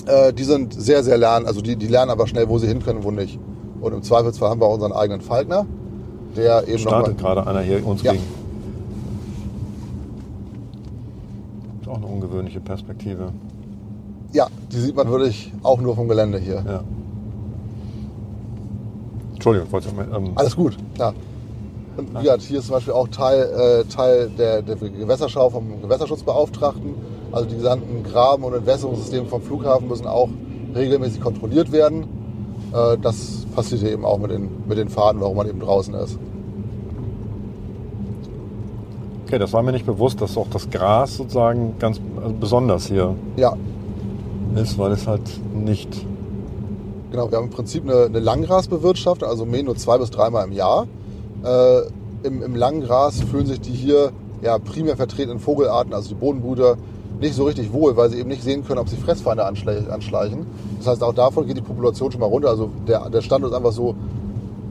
äh, 0.06 0.32
die 0.32 0.44
sind 0.44 0.74
sehr, 0.74 1.02
sehr 1.04 1.18
lernen. 1.18 1.46
Also 1.46 1.60
die, 1.60 1.76
die 1.76 1.86
lernen 1.86 2.10
aber 2.10 2.26
schnell, 2.26 2.48
wo 2.48 2.58
sie 2.58 2.66
hin 2.66 2.82
können 2.82 2.98
und 2.98 3.04
wo 3.04 3.10
nicht. 3.10 3.38
Und 3.80 3.92
im 3.92 4.02
Zweifelsfall 4.02 4.50
haben 4.50 4.60
wir 4.60 4.66
auch 4.66 4.74
unseren 4.74 4.92
eigenen 4.92 5.20
Falkner, 5.20 5.66
der 6.36 6.66
eben 6.66 6.78
Startet 6.78 7.18
gerade 7.18 7.46
einer 7.46 7.60
hier 7.60 7.86
uns 7.86 8.02
Ja. 8.02 8.12
gegen. 8.12 8.24
Ist 11.82 11.88
auch 11.88 11.96
eine 11.96 12.06
ungewöhnliche 12.06 12.60
Perspektive. 12.60 13.32
Ja, 14.32 14.48
die 14.72 14.80
sieht 14.80 14.96
man 14.96 15.08
wirklich 15.10 15.52
auch 15.62 15.80
nur 15.80 15.94
vom 15.94 16.08
Gelände 16.08 16.38
hier. 16.38 16.64
Ja. 16.66 16.80
Entschuldigung, 19.46 19.66
ich 19.66 19.72
wollte 19.72 20.16
ähm, 20.16 20.32
Alles 20.34 20.56
gut, 20.56 20.76
ja. 20.98 21.12
Und 21.96 22.14
wie 22.14 22.22
gesagt, 22.22 22.42
hier 22.42 22.58
ist 22.58 22.66
zum 22.66 22.74
Beispiel 22.74 22.92
auch 22.92 23.08
Teil, 23.08 23.42
äh, 23.42 23.84
Teil 23.84 24.28
der, 24.36 24.60
der 24.60 24.76
Gewässerschau 24.76 25.50
vom 25.50 25.80
Gewässerschutzbeauftragten. 25.80 26.94
Also 27.32 27.48
die 27.48 27.56
gesamten 27.56 28.02
Graben- 28.02 28.44
und 28.44 28.54
Entwässerungssysteme 28.54 29.26
vom 29.26 29.40
Flughafen 29.40 29.88
müssen 29.88 30.06
auch 30.06 30.28
regelmäßig 30.74 31.20
kontrolliert 31.20 31.70
werden. 31.72 32.06
Äh, 32.72 32.98
das 33.00 33.46
passiert 33.54 33.82
hier 33.82 33.92
eben 33.92 34.04
auch 34.04 34.18
mit 34.18 34.32
den, 34.32 34.48
mit 34.66 34.78
den 34.78 34.88
Fahrten, 34.88 35.20
warum 35.20 35.36
man 35.36 35.48
eben 35.48 35.60
draußen 35.60 35.94
ist. 35.94 36.18
Okay, 39.26 39.38
das 39.38 39.52
war 39.52 39.62
mir 39.62 39.72
nicht 39.72 39.86
bewusst, 39.86 40.20
dass 40.20 40.36
auch 40.36 40.48
das 40.50 40.68
Gras 40.70 41.16
sozusagen 41.16 41.74
ganz 41.78 42.00
also 42.20 42.34
besonders 42.38 42.86
hier 42.86 43.14
Ja, 43.36 43.54
ist, 44.56 44.76
weil 44.78 44.92
es 44.92 45.06
halt 45.06 45.22
nicht. 45.54 46.04
Genau, 47.10 47.30
wir 47.30 47.38
haben 47.38 47.44
im 47.44 47.50
Prinzip 47.50 47.84
eine, 47.84 48.06
eine 48.06 48.20
Langgrasbewirtschaftung, 48.20 49.28
also 49.28 49.46
mähen 49.46 49.66
nur 49.66 49.76
zwei 49.76 49.98
bis 49.98 50.10
dreimal 50.10 50.44
im 50.46 50.52
Jahr. 50.52 50.86
Äh, 51.44 51.82
im, 52.24 52.42
Im 52.42 52.54
Langgras 52.56 53.20
fühlen 53.20 53.46
sich 53.46 53.60
die 53.60 53.72
hier 53.72 54.10
ja, 54.42 54.58
primär 54.58 54.96
vertretenen 54.96 55.38
Vogelarten, 55.38 55.94
also 55.94 56.08
die 56.08 56.14
Bodenbrüter, 56.14 56.76
nicht 57.20 57.34
so 57.34 57.44
richtig 57.44 57.72
wohl, 57.72 57.96
weil 57.96 58.10
sie 58.10 58.18
eben 58.18 58.28
nicht 58.28 58.42
sehen 58.42 58.66
können, 58.66 58.78
ob 58.78 58.88
sie 58.88 58.96
Fressfeinde 58.96 59.46
anschle- 59.46 59.88
anschleichen. 59.88 60.46
Das 60.78 60.88
heißt, 60.88 61.02
auch 61.02 61.14
davon 61.14 61.46
geht 61.46 61.56
die 61.56 61.62
Population 61.62 62.12
schon 62.12 62.20
mal 62.20 62.26
runter. 62.26 62.50
Also 62.50 62.70
der, 62.86 63.08
der 63.08 63.22
Standort 63.22 63.52
ist 63.52 63.56
einfach 63.56 63.72
so, 63.72 63.94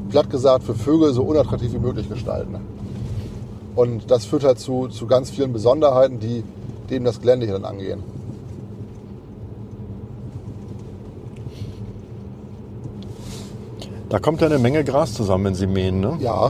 platt 0.09 0.29
gesagt, 0.29 0.63
für 0.63 0.75
Vögel 0.75 1.13
so 1.13 1.23
unattraktiv 1.23 1.73
wie 1.73 1.79
möglich 1.79 2.07
gestalten. 2.07 2.57
Und 3.75 4.11
das 4.11 4.25
führt 4.25 4.43
halt 4.43 4.59
zu, 4.59 4.87
zu 4.87 5.07
ganz 5.07 5.31
vielen 5.31 5.53
Besonderheiten, 5.53 6.19
die, 6.19 6.43
eben 6.93 7.05
das 7.05 7.19
Gelände 7.19 7.45
hier 7.47 7.55
dann 7.55 7.65
angehen. 7.65 8.03
Da 14.15 14.19
kommt 14.21 14.39
ja 14.39 14.47
eine 14.47 14.59
Menge 14.59 14.85
Gras 14.85 15.13
zusammen, 15.13 15.43
wenn 15.43 15.55
sie 15.55 15.67
mähen, 15.67 15.99
ne? 15.99 16.15
Ja. 16.21 16.49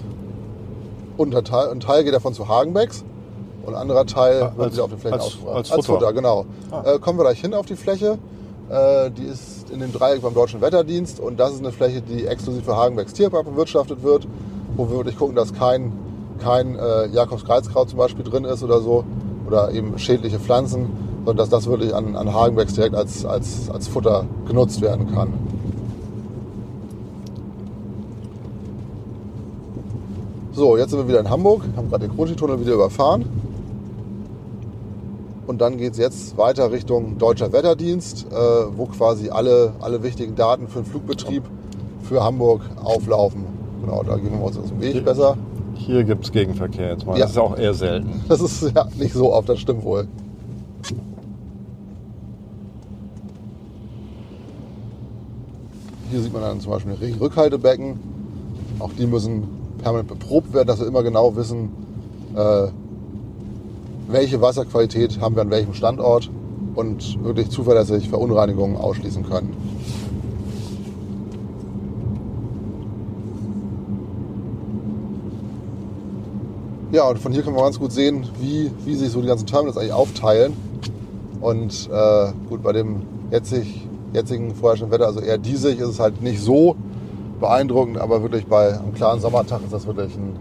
Und 1.18 1.36
ein 1.36 1.44
Teil, 1.44 1.70
ein 1.72 1.80
Teil 1.80 2.04
geht 2.04 2.14
davon 2.14 2.32
zu 2.36 2.48
Hagenbecks 2.48 3.04
und 3.66 3.74
ein 3.74 3.82
anderer 3.82 4.06
Teil 4.06 4.44
Ah, 4.44 4.52
wird 4.56 4.66
als- 4.66 4.74
wieder 4.76 4.84
auf 4.84 4.90
den 4.92 5.00
Flächen 5.00 5.14
als- 5.16 5.26
ausgebracht. 5.26 5.72
als 5.72 5.86
Futter. 5.88 6.14
genau. 6.14 6.46
Ah. 6.70 6.84
Äh, 6.94 7.00
kommen 7.00 7.18
wir 7.18 7.24
gleich 7.24 7.42
hin 7.42 7.56
auf 7.56 7.66
die 7.66 7.76
Fläche. 7.76 8.20
Äh, 8.70 9.10
die 9.10 9.24
ist 9.24 9.72
in 9.72 9.80
dem 9.80 9.92
Dreieck 9.92 10.22
beim 10.22 10.36
Deutschen 10.36 10.62
Wetterdienst 10.62 11.20
und 11.20 11.40
das 11.40 11.54
ist 11.54 11.62
eine 11.62 11.72
Fläche, 11.72 12.02
die 12.04 12.28
exklusiv 12.28 12.66
für 12.66 12.78
Hagenbecks 12.78 13.14
Tierpark 13.14 13.46
bewirtschaftet 13.46 14.04
wird, 14.04 14.28
wo 14.78 14.88
wir 14.88 14.98
wirklich 14.98 15.18
gucken, 15.18 15.36
dass 15.36 15.52
kein, 15.52 15.92
kein 16.38 16.78
äh, 16.78 17.08
Jakobskreuzkraut 17.08 17.90
zum 17.90 17.98
Beispiel 17.98 18.24
drin 18.24 18.44
ist 18.46 18.62
oder 18.64 18.80
so 18.80 19.06
oder 19.48 19.72
eben 19.72 19.98
schädliche 19.98 20.38
Pflanzen, 20.38 20.86
sondern 21.26 21.38
dass 21.38 21.50
das 21.50 21.66
wirklich 21.66 21.96
an, 21.96 22.16
an 22.16 22.32
Hagenbecks 22.32 22.76
direkt 22.76 22.94
als, 22.94 23.26
als, 23.26 23.72
als 23.72 23.88
Futter 23.88 24.26
genutzt 24.48 24.82
werden 24.82 25.12
kann. 25.16 25.34
So, 30.56 30.78
jetzt 30.78 30.92
sind 30.92 31.00
wir 31.00 31.08
wieder 31.10 31.20
in 31.20 31.30
Hamburg, 31.30 31.64
haben 31.76 31.90
gerade 31.90 32.08
den 32.08 32.16
Kronchi-Tunnel 32.16 32.62
wieder 32.62 32.76
überfahren. 32.76 33.26
Und 35.48 35.60
dann 35.60 35.78
geht 35.78 35.92
es 35.92 35.98
jetzt 35.98 36.38
weiter 36.38 36.72
Richtung 36.72 37.18
Deutscher 37.18 37.52
Wetterdienst, 37.52 38.28
äh, 38.32 38.36
wo 38.78 38.86
quasi 38.86 39.30
alle, 39.30 39.74
alle 39.82 40.02
wichtigen 40.02 40.36
Daten 40.36 40.70
für 40.70 40.80
den 40.80 40.86
Flugbetrieb 40.86 41.44
für 42.04 42.24
Hamburg 42.24 42.62
auflaufen. 42.82 43.44
Genau, 43.82 44.02
da 44.04 44.16
gehen 44.16 44.32
wir 44.32 44.42
uns 44.46 44.58
aus 44.58 44.70
dem 44.70 44.80
Weg 44.80 45.04
besser. 45.04 45.38
Hier 45.74 46.06
gibt 46.06 46.24
es 46.24 46.32
Gegenverkehr 46.32 46.92
jetzt 46.92 47.06
mal. 47.06 47.18
Ja. 47.18 47.24
Das 47.24 47.32
ist 47.32 47.38
auch 47.38 47.58
eher 47.58 47.74
selten. 47.74 48.24
Das 48.30 48.40
ist 48.40 48.74
ja 48.74 48.88
nicht 48.98 49.14
so 49.14 49.34
oft, 49.34 49.50
das 49.50 49.60
stimmt 49.60 49.84
wohl. 49.84 50.08
Hier 56.10 56.22
sieht 56.22 56.32
man 56.32 56.44
dann 56.44 56.62
zum 56.62 56.72
Beispiel 56.72 56.94
Regenrückhaltebecken. 56.94 58.00
Auch 58.80 58.94
die 58.94 59.06
müssen 59.06 59.65
permanent 59.86 60.10
beprobt 60.10 60.52
werden, 60.52 60.68
dass 60.68 60.80
wir 60.80 60.88
immer 60.88 61.04
genau 61.04 61.36
wissen, 61.36 61.70
äh, 62.36 62.68
welche 64.08 64.42
Wasserqualität 64.42 65.22
haben 65.22 65.36
wir 65.36 65.44
an 65.44 65.52
welchem 65.52 65.76
Standort 65.76 66.32
und 66.74 67.24
wirklich 67.24 67.50
zuverlässig 67.50 68.10
Verunreinigungen 68.10 68.78
ausschließen 68.78 69.24
können. 69.30 69.56
Ja, 76.92 77.08
und 77.08 77.20
von 77.20 77.32
hier 77.32 77.44
können 77.44 77.56
wir 77.56 77.62
ganz 77.62 77.78
gut 77.78 77.92
sehen, 77.92 78.26
wie, 78.42 78.72
wie 78.86 78.96
sich 78.96 79.12
so 79.12 79.22
die 79.22 79.28
ganzen 79.28 79.46
Terminals 79.46 79.78
eigentlich 79.78 79.94
aufteilen. 79.94 80.54
Und 81.42 81.90
äh, 81.92 82.32
gut, 82.50 82.64
bei 82.64 82.72
dem 82.72 83.04
jetzig, 83.32 83.88
jetzigen 84.14 84.56
vorherrschenden 84.56 84.92
Wetter, 84.92 85.06
also 85.06 85.20
eher 85.20 85.38
diesig, 85.38 85.78
ist 85.78 85.90
es 85.90 86.00
halt 86.00 86.24
nicht 86.24 86.42
so 86.42 86.76
beeindruckend, 87.40 87.98
aber 87.98 88.22
wirklich 88.22 88.46
bei 88.48 88.80
einem 88.80 88.94
klaren 88.94 89.20
Sommertag 89.20 89.62
ist 89.64 89.74
das 89.74 89.86
wirklich 89.86 90.16
ein, 90.16 90.36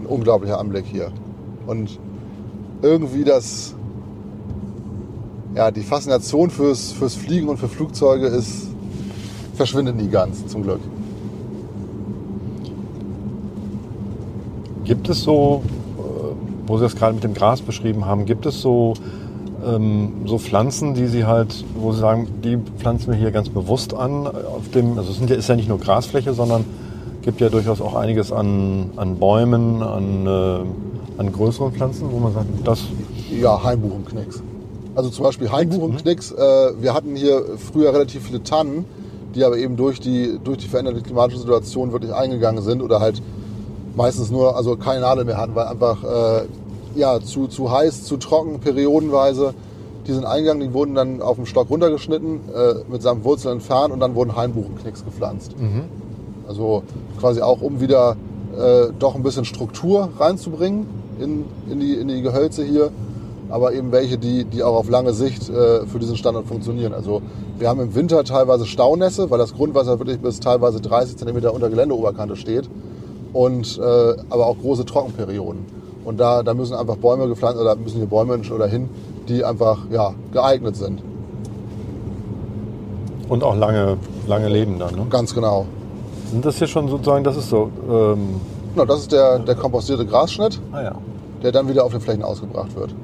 ein 0.00 0.06
unglaublicher 0.06 0.58
Anblick 0.58 0.86
hier. 0.86 1.10
Und 1.66 1.98
irgendwie 2.82 3.24
das, 3.24 3.74
ja, 5.54 5.70
die 5.70 5.82
Faszination 5.82 6.50
fürs, 6.50 6.92
fürs 6.92 7.14
Fliegen 7.14 7.48
und 7.48 7.58
für 7.58 7.68
Flugzeuge 7.68 8.26
ist, 8.26 8.68
verschwindet 9.54 9.96
nie 9.96 10.08
ganz, 10.08 10.46
zum 10.46 10.62
Glück. 10.62 10.80
Gibt 14.84 15.08
es 15.08 15.22
so, 15.22 15.62
äh, 15.98 16.66
wo 16.66 16.78
Sie 16.78 16.84
das 16.84 16.96
gerade 16.96 17.14
mit 17.14 17.24
dem 17.24 17.34
Gras 17.34 17.60
beschrieben 17.60 18.06
haben, 18.06 18.24
gibt 18.24 18.46
es 18.46 18.60
so, 18.60 18.94
ähm, 19.68 20.12
so 20.26 20.38
Pflanzen, 20.38 20.94
die 20.94 21.06
Sie 21.06 21.24
halt, 21.24 21.64
wo 21.76 21.92
Sie 21.92 22.00
sagen, 22.00 22.28
die 22.42 22.58
pflanzen 22.78 23.12
wir 23.12 23.18
hier 23.18 23.30
ganz 23.30 23.48
bewusst 23.48 23.94
an, 23.94 24.26
auf 24.26 24.70
dem, 24.74 24.98
also 24.98 25.10
es 25.10 25.18
sind 25.18 25.30
ja, 25.30 25.36
ist 25.36 25.48
ja 25.48 25.56
nicht 25.56 25.68
nur 25.68 25.78
Grasfläche, 25.78 26.34
sondern 26.34 26.64
gibt 27.22 27.40
ja 27.40 27.48
durchaus 27.48 27.80
auch 27.80 27.94
einiges 27.94 28.32
an, 28.32 28.90
an 28.96 29.16
Bäumen, 29.18 29.82
an, 29.82 30.26
äh, 30.26 31.20
an 31.20 31.32
größeren 31.32 31.72
Pflanzen, 31.72 32.10
wo 32.10 32.18
man 32.18 32.32
sagt, 32.32 32.46
das 32.64 32.80
Ja, 33.30 33.62
Hainbuchenknicks. 33.62 34.42
Also 34.94 35.10
zum 35.10 35.24
Beispiel 35.24 35.50
Hainbuchenknicks. 35.50 36.32
Äh, 36.32 36.72
wir 36.80 36.94
hatten 36.94 37.14
hier 37.16 37.42
früher 37.56 37.92
relativ 37.92 38.24
viele 38.24 38.42
Tannen, 38.42 38.84
die 39.34 39.44
aber 39.44 39.58
eben 39.58 39.76
durch 39.76 40.00
die, 40.00 40.38
durch 40.42 40.58
die 40.58 40.68
veränderte 40.68 41.02
klimatische 41.02 41.40
Situation 41.40 41.92
wirklich 41.92 42.12
eingegangen 42.12 42.62
sind 42.62 42.82
oder 42.82 43.00
halt 43.00 43.22
meistens 43.94 44.30
nur, 44.30 44.56
also 44.56 44.76
keine 44.76 45.00
Nadel 45.00 45.24
mehr 45.24 45.36
hatten, 45.36 45.54
weil 45.54 45.66
einfach 45.66 46.02
äh, 46.02 46.46
ja, 46.94 47.20
zu, 47.20 47.46
zu 47.46 47.70
heiß, 47.70 48.04
zu 48.04 48.16
trocken, 48.16 48.60
periodenweise. 48.60 49.54
Die 50.06 50.12
sind 50.12 50.24
eingegangen, 50.24 50.66
die 50.66 50.72
wurden 50.72 50.94
dann 50.94 51.20
auf 51.20 51.36
dem 51.36 51.44
Stock 51.46 51.68
runtergeschnitten, 51.68 52.40
äh, 52.54 52.74
mit 52.90 53.02
samt 53.02 53.24
Wurzeln 53.24 53.54
entfernt 53.54 53.92
und 53.92 54.00
dann 54.00 54.14
wurden 54.14 54.34
Hainbuchenknicks 54.34 55.04
gepflanzt. 55.04 55.54
Also 56.48 56.82
quasi 57.20 57.42
auch, 57.42 57.60
um 57.60 57.80
wieder 57.80 58.16
äh, 58.56 58.86
doch 58.98 59.14
ein 59.14 59.22
bisschen 59.22 59.44
Struktur 59.44 60.08
reinzubringen 60.18 60.86
in, 61.20 61.44
in, 61.70 61.80
die, 61.80 61.94
in 61.94 62.08
die 62.08 62.22
Gehölze 62.22 62.64
hier. 62.64 62.90
Aber 63.50 63.72
eben 63.72 63.92
welche, 63.92 64.18
die, 64.18 64.44
die 64.44 64.62
auch 64.62 64.76
auf 64.76 64.90
lange 64.90 65.12
Sicht 65.12 65.48
äh, 65.48 65.86
für 65.86 65.98
diesen 65.98 66.16
Standort 66.16 66.46
funktionieren. 66.46 66.92
Also 66.92 67.22
wir 67.58 67.68
haben 67.68 67.80
im 67.80 67.94
Winter 67.94 68.22
teilweise 68.24 68.66
Staunässe, 68.66 69.30
weil 69.30 69.38
das 69.38 69.54
Grundwasser 69.54 69.98
wirklich 69.98 70.18
bis 70.18 70.40
teilweise 70.40 70.80
30 70.80 71.16
cm 71.16 71.44
unter 71.46 71.70
Geländeoberkante 71.70 72.36
steht. 72.36 72.68
Und, 73.32 73.78
äh, 73.78 73.82
aber 74.30 74.46
auch 74.46 74.58
große 74.58 74.84
Trockenperioden. 74.84 75.66
Und 76.08 76.18
da, 76.18 76.42
da 76.42 76.54
müssen 76.54 76.74
einfach 76.74 76.96
Bäume 76.96 77.28
gepflanzt 77.28 77.60
oder 77.60 77.76
müssen 77.76 77.98
hier 77.98 78.06
Bäume 78.06 78.40
oder 78.50 78.66
hin, 78.66 78.88
die 79.28 79.44
einfach 79.44 79.80
ja, 79.90 80.14
geeignet 80.32 80.74
sind. 80.74 81.02
und 83.28 83.44
auch 83.44 83.54
lange, 83.54 83.98
lange 84.26 84.48
leben 84.48 84.78
dann. 84.78 84.94
Ne? 84.94 85.06
Ganz 85.10 85.34
genau. 85.34 85.66
Sind 86.30 86.46
das 86.46 86.56
hier 86.56 86.66
schon 86.66 86.88
sozusagen, 86.88 87.24
das 87.24 87.36
ist 87.36 87.50
so, 87.50 87.70
ähm, 87.90 88.40
Genau, 88.72 88.86
das 88.86 89.00
ist 89.00 89.12
der, 89.12 89.38
der 89.40 89.54
kompostierte 89.54 90.06
Grasschnitt. 90.06 90.58
ah 90.72 90.82
ja, 90.82 90.94
der 91.42 91.52
dann 91.52 91.68
wieder 91.68 91.84
auf 91.84 91.92
den 91.92 92.00
Flächen 92.00 92.22
ausgebracht 92.22 92.74
wird. 92.74 92.94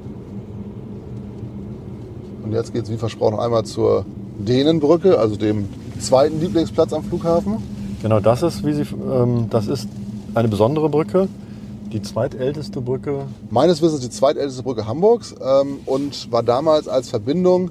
Und 2.43 2.53
jetzt 2.53 2.73
geht 2.73 2.85
es 2.85 2.91
wie 2.91 2.97
versprochen 2.97 3.39
einmal 3.39 3.65
zur 3.65 4.07
Dänenbrücke, 4.39 5.19
also 5.19 5.37
dem 5.37 5.69
zweiten 6.01 6.41
Lieblingsplatz 6.41 6.95
am 6.95 7.05
Flughafen. 7.05 7.59
genau 8.01 8.21
das 8.21 8.43
ist, 8.43 8.65
wie 8.65 8.73
Sie, 8.73 8.87
ähm, 9.13 9.49
das 9.51 9.67
ist 9.67 9.91
eine 10.35 10.49
besondere 10.49 10.89
Brücke, 10.89 11.29
die 11.95 12.03
zweitälteste 12.03 12.81
Brücke. 12.81 13.25
Meines 13.51 13.81
Wissens 13.81 14.01
die 14.01 14.11
zweitälteste 14.11 14.63
Brücke 14.63 14.87
Hamburgs 14.87 15.35
ähm, 15.43 15.79
und 15.87 16.31
war 16.31 16.43
damals 16.43 16.89
als 16.89 17.09
Verbindung 17.09 17.71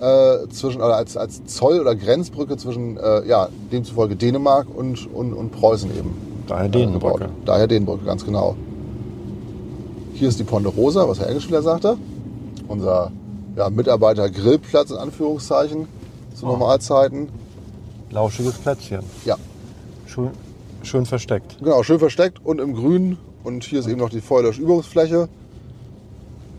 äh, 0.00 0.46
zwischen, 0.50 0.80
oder 0.82 0.96
als, 0.96 1.16
als 1.16 1.44
Zoll- 1.46 1.80
oder 1.80 1.96
Grenzbrücke 1.96 2.56
zwischen 2.56 2.98
äh, 2.98 3.26
ja, 3.26 3.48
demzufolge 3.72 4.14
Dänemark 4.14 4.66
und, 4.74 5.12
und, 5.12 5.32
und 5.32 5.50
Preußen 5.52 5.90
eben. 5.90 6.14
Daher 6.46 6.66
äh, 6.66 6.68
Dänenbrücke. 6.68 7.28
Daher 7.44 7.66
Dänenbrücke, 7.66 8.04
ganz 8.04 8.24
genau. 8.24 8.56
Hier 10.14 10.28
ist 10.28 10.38
die 10.38 10.44
Ponderosa, 10.44 11.08
was 11.08 11.18
Herr 11.18 11.28
Engelspieler 11.28 11.62
sagte. 11.62 11.96
Unser 12.68 13.10
ja, 13.56 13.70
Mitarbeiter-Grillplatz 13.70 14.90
in 14.90 14.98
Anführungszeichen 14.98 15.88
zu 16.34 16.46
Oh. 16.46 16.50
Normalzeiten. 16.50 17.28
Lauschiges 18.10 18.54
Plätzchen. 18.54 19.00
Ja, 19.24 19.36
Schön, 20.06 20.30
schön 20.82 21.06
versteckt. 21.06 21.56
genau, 21.62 21.82
schön 21.82 21.98
versteckt 21.98 22.38
und 22.44 22.60
im 22.60 22.74
Grün. 22.74 23.16
Und 23.44 23.64
hier 23.64 23.80
ist 23.80 23.88
eben 23.88 23.98
noch 23.98 24.10
die 24.10 24.20
Feuerlösch-Übungsfläche. 24.20 25.28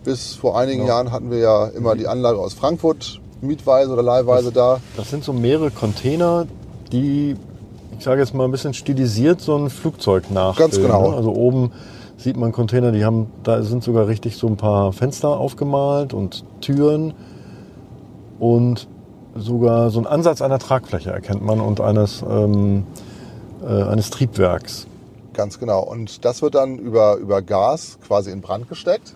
Bis 0.04 0.36
vor 0.36 0.58
einigen 0.58 0.82
Ja. 0.82 0.90
Jahren 0.90 1.12
hatten 1.12 1.32
wir 1.32 1.38
ja 1.40 1.68
immer 1.68 1.96
die 1.96 2.08
Anlage 2.08 2.38
aus 2.38 2.54
Frankfurt, 2.54 3.22
mietweise 3.42 3.92
oder 3.94 4.04
leihweise 4.04 4.52
da. 4.52 4.80
Das 4.98 5.10
sind 5.10 5.24
so 5.24 5.32
mehrere 5.32 5.72
Container, 5.72 6.46
die, 6.92 7.36
ich 7.98 8.04
sage 8.04 8.20
jetzt 8.20 8.34
mal 8.34 8.44
ein 8.46 8.52
bisschen 8.52 8.74
stilisiert, 8.74 9.40
so 9.40 9.56
ein 9.56 9.70
Flugzeug 9.70 10.30
nachstellen. 10.30 10.72
Ganz 10.72 10.82
genau. 10.82 11.12
Ne? 11.12 11.16
Also 11.16 11.32
oben 11.34 11.72
sieht 12.18 12.36
man 12.36 12.52
Container, 12.52 12.92
die 12.92 13.06
haben, 13.06 13.28
da 13.44 13.64
sind 13.64 13.84
sogar 13.84 14.08
richtig 14.08 14.36
so 14.38 14.48
ein 14.48 14.58
paar 14.58 14.92
Fenster 14.92 15.30
aufgemalt 15.30 16.14
und 16.14 16.44
Türen 16.60 17.14
und 18.40 18.88
sogar 19.36 19.90
so 19.90 20.00
ein 20.00 20.08
Ansatz 20.08 20.42
einer 20.42 20.60
Tragfläche 20.60 21.12
erkennt 21.12 21.44
man 21.44 21.60
und 21.62 21.80
eines, 21.82 22.24
ähm, 22.30 22.84
äh, 23.66 23.84
eines 23.84 24.10
Triebwerks. 24.10 24.86
Ganz 25.34 25.60
genau. 25.60 25.82
Und 25.84 26.26
das 26.26 26.42
wird 26.42 26.56
dann 26.56 26.78
über, 26.78 27.16
über 27.18 27.42
Gas 27.42 27.98
quasi 28.06 28.32
in 28.32 28.42
Brand 28.42 28.70
gesteckt. 28.70 29.16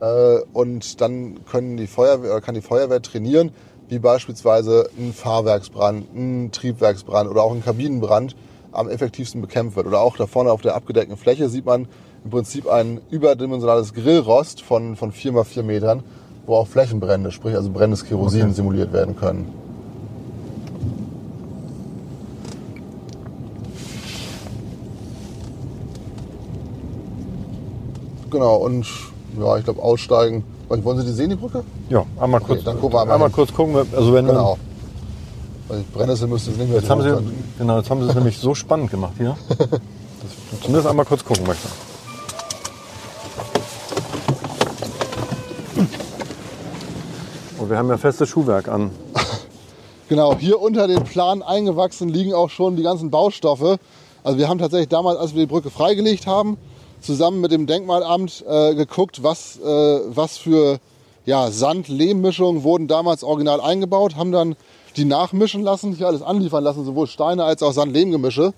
Äh, 0.00 0.38
und 0.52 1.00
dann 1.00 1.44
können 1.44 1.76
die 1.76 1.86
Feuerwehr, 1.86 2.30
oder 2.30 2.40
kann 2.40 2.54
die 2.54 2.60
Feuerwehr 2.62 3.02
trainieren, 3.02 3.50
wie 3.88 3.98
beispielsweise 3.98 4.88
ein 4.98 5.12
Fahrwerksbrand, 5.12 6.14
ein 6.14 6.52
Triebwerksbrand 6.52 7.28
oder 7.28 7.42
auch 7.42 7.52
ein 7.52 7.64
Kabinenbrand 7.64 8.36
am 8.72 8.88
effektivsten 8.88 9.40
bekämpft 9.40 9.76
wird. 9.76 9.86
Oder 9.86 10.00
auch 10.00 10.16
da 10.16 10.26
vorne 10.26 10.52
auf 10.52 10.62
der 10.62 10.74
abgedeckten 10.76 11.16
Fläche 11.16 11.48
sieht 11.48 11.66
man 11.66 11.88
im 12.24 12.30
Prinzip 12.30 12.68
ein 12.68 13.00
überdimensionales 13.10 13.92
Grillrost 13.94 14.62
von, 14.62 14.94
von 14.94 15.10
4 15.10 15.34
x 15.34 15.48
4 15.48 15.62
Metern, 15.64 16.02
wo 16.46 16.54
auch 16.54 16.68
Flächenbrände, 16.68 17.32
sprich 17.32 17.56
also 17.56 17.70
brennendes 17.70 18.04
Kerosin 18.04 18.42
Okay. 18.42 18.52
simuliert 18.52 18.92
werden 18.92 19.16
können. 19.16 19.52
Genau, 28.30 28.56
und 28.56 28.86
ja, 29.38 29.56
ich 29.56 29.64
glaube 29.64 29.82
aussteigen. 29.82 30.44
Wollen 30.68 30.98
Sie 30.98 31.04
die 31.04 31.12
sehen, 31.12 31.30
die 31.30 31.36
Brücke? 31.36 31.64
Ja, 31.88 32.04
einmal 32.20 32.40
kurz, 32.40 32.62
dann 32.62 32.78
gucken 32.80 32.96
wir 32.96 33.02
einmal 33.02 33.14
einmal 33.16 33.30
kurz 33.30 33.52
gucken. 33.52 33.76
Also 33.76 34.14
wenn 34.14 34.26
Genau. 34.26 34.56
Weil 35.66 35.84
Brennnessel 35.92 36.26
müsste 36.28 36.50
es 36.50 36.56
nicht 36.56 36.68
mehr 36.68 36.80
Jetzt 36.80 36.90
haben, 36.90 37.02
Sie, 37.02 37.32
genau, 37.58 37.78
jetzt 37.78 37.90
haben 37.90 38.02
Sie 38.02 38.08
es 38.08 38.14
nämlich 38.14 38.38
so 38.38 38.54
spannend 38.56 38.90
gemacht 38.90 39.12
hier, 39.18 39.36
dass 39.48 39.58
ich 40.52 40.60
zumindest 40.60 40.88
einmal 40.88 41.04
kurz 41.06 41.24
gucken 41.24 41.46
möchte. 41.46 41.68
Und 47.58 47.70
wir 47.70 47.76
haben 47.76 47.88
ja 47.88 47.98
festes 47.98 48.28
Schuhwerk 48.28 48.68
an. 48.68 48.90
Genau, 50.08 50.36
hier 50.36 50.60
unter 50.60 50.88
den 50.88 51.04
Plan 51.04 51.40
eingewachsen 51.40 52.08
liegen 52.08 52.34
auch 52.34 52.50
schon 52.50 52.74
die 52.74 52.82
ganzen 52.82 53.12
Baustoffe. 53.12 53.78
Also 54.24 54.38
wir 54.38 54.48
haben 54.48 54.58
tatsächlich 54.58 54.88
damals, 54.88 55.20
als 55.20 55.34
wir 55.34 55.42
die 55.42 55.46
Brücke 55.46 55.70
freigelegt 55.70 56.26
haben, 56.26 56.56
zusammen 57.00 57.40
mit 57.40 57.52
dem 57.52 57.66
Denkmalamt 57.66 58.44
äh, 58.48 58.74
geguckt, 58.74 59.22
was, 59.22 59.58
äh, 59.58 59.64
was 59.64 60.38
für 60.38 60.80
ja, 61.26 61.50
Sand-Lehm-Mischungen 61.50 62.62
wurden 62.62 62.88
damals 62.88 63.22
original 63.22 63.60
eingebaut, 63.60 64.16
haben 64.16 64.32
dann 64.32 64.56
die 64.96 65.04
nachmischen 65.04 65.62
lassen, 65.62 65.94
hier 65.94 66.06
alles 66.06 66.22
anliefern 66.22 66.64
lassen, 66.64 66.84
sowohl 66.84 67.06
Steine 67.06 67.44
als 67.44 67.62
auch 67.62 67.72
Sand-Lehm-Gemische, 67.72 68.52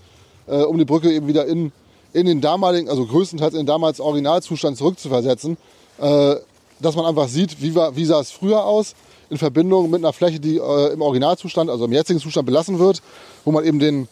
äh, 0.46 0.62
um 0.62 0.78
die 0.78 0.84
Brücke 0.84 1.12
eben 1.12 1.26
wieder 1.26 1.46
in, 1.46 1.72
in 2.12 2.26
den 2.26 2.40
damaligen, 2.40 2.88
also 2.88 3.06
größtenteils 3.06 3.54
in 3.54 3.60
den 3.60 3.66
damals 3.66 4.00
Originalzustand 4.00 4.76
zurückzuversetzen. 4.76 5.56
Äh, 5.98 6.36
dass 6.82 6.96
man 6.96 7.06
einfach 7.06 7.28
sieht, 7.28 7.62
wie, 7.62 7.74
war, 7.74 7.96
wie 7.96 8.04
sah 8.04 8.20
es 8.20 8.30
früher 8.30 8.64
aus, 8.64 8.94
in 9.30 9.38
Verbindung 9.38 9.88
mit 9.88 10.00
einer 10.00 10.12
Fläche, 10.12 10.40
die 10.40 10.58
äh, 10.58 10.92
im 10.92 11.00
Originalzustand, 11.00 11.70
also 11.70 11.86
im 11.86 11.92
jetzigen 11.92 12.20
Zustand 12.20 12.44
belassen 12.44 12.78
wird, 12.78 13.00
wo 13.44 13.52
man 13.52 13.64
eben 13.64 13.78
den, 13.78 14.08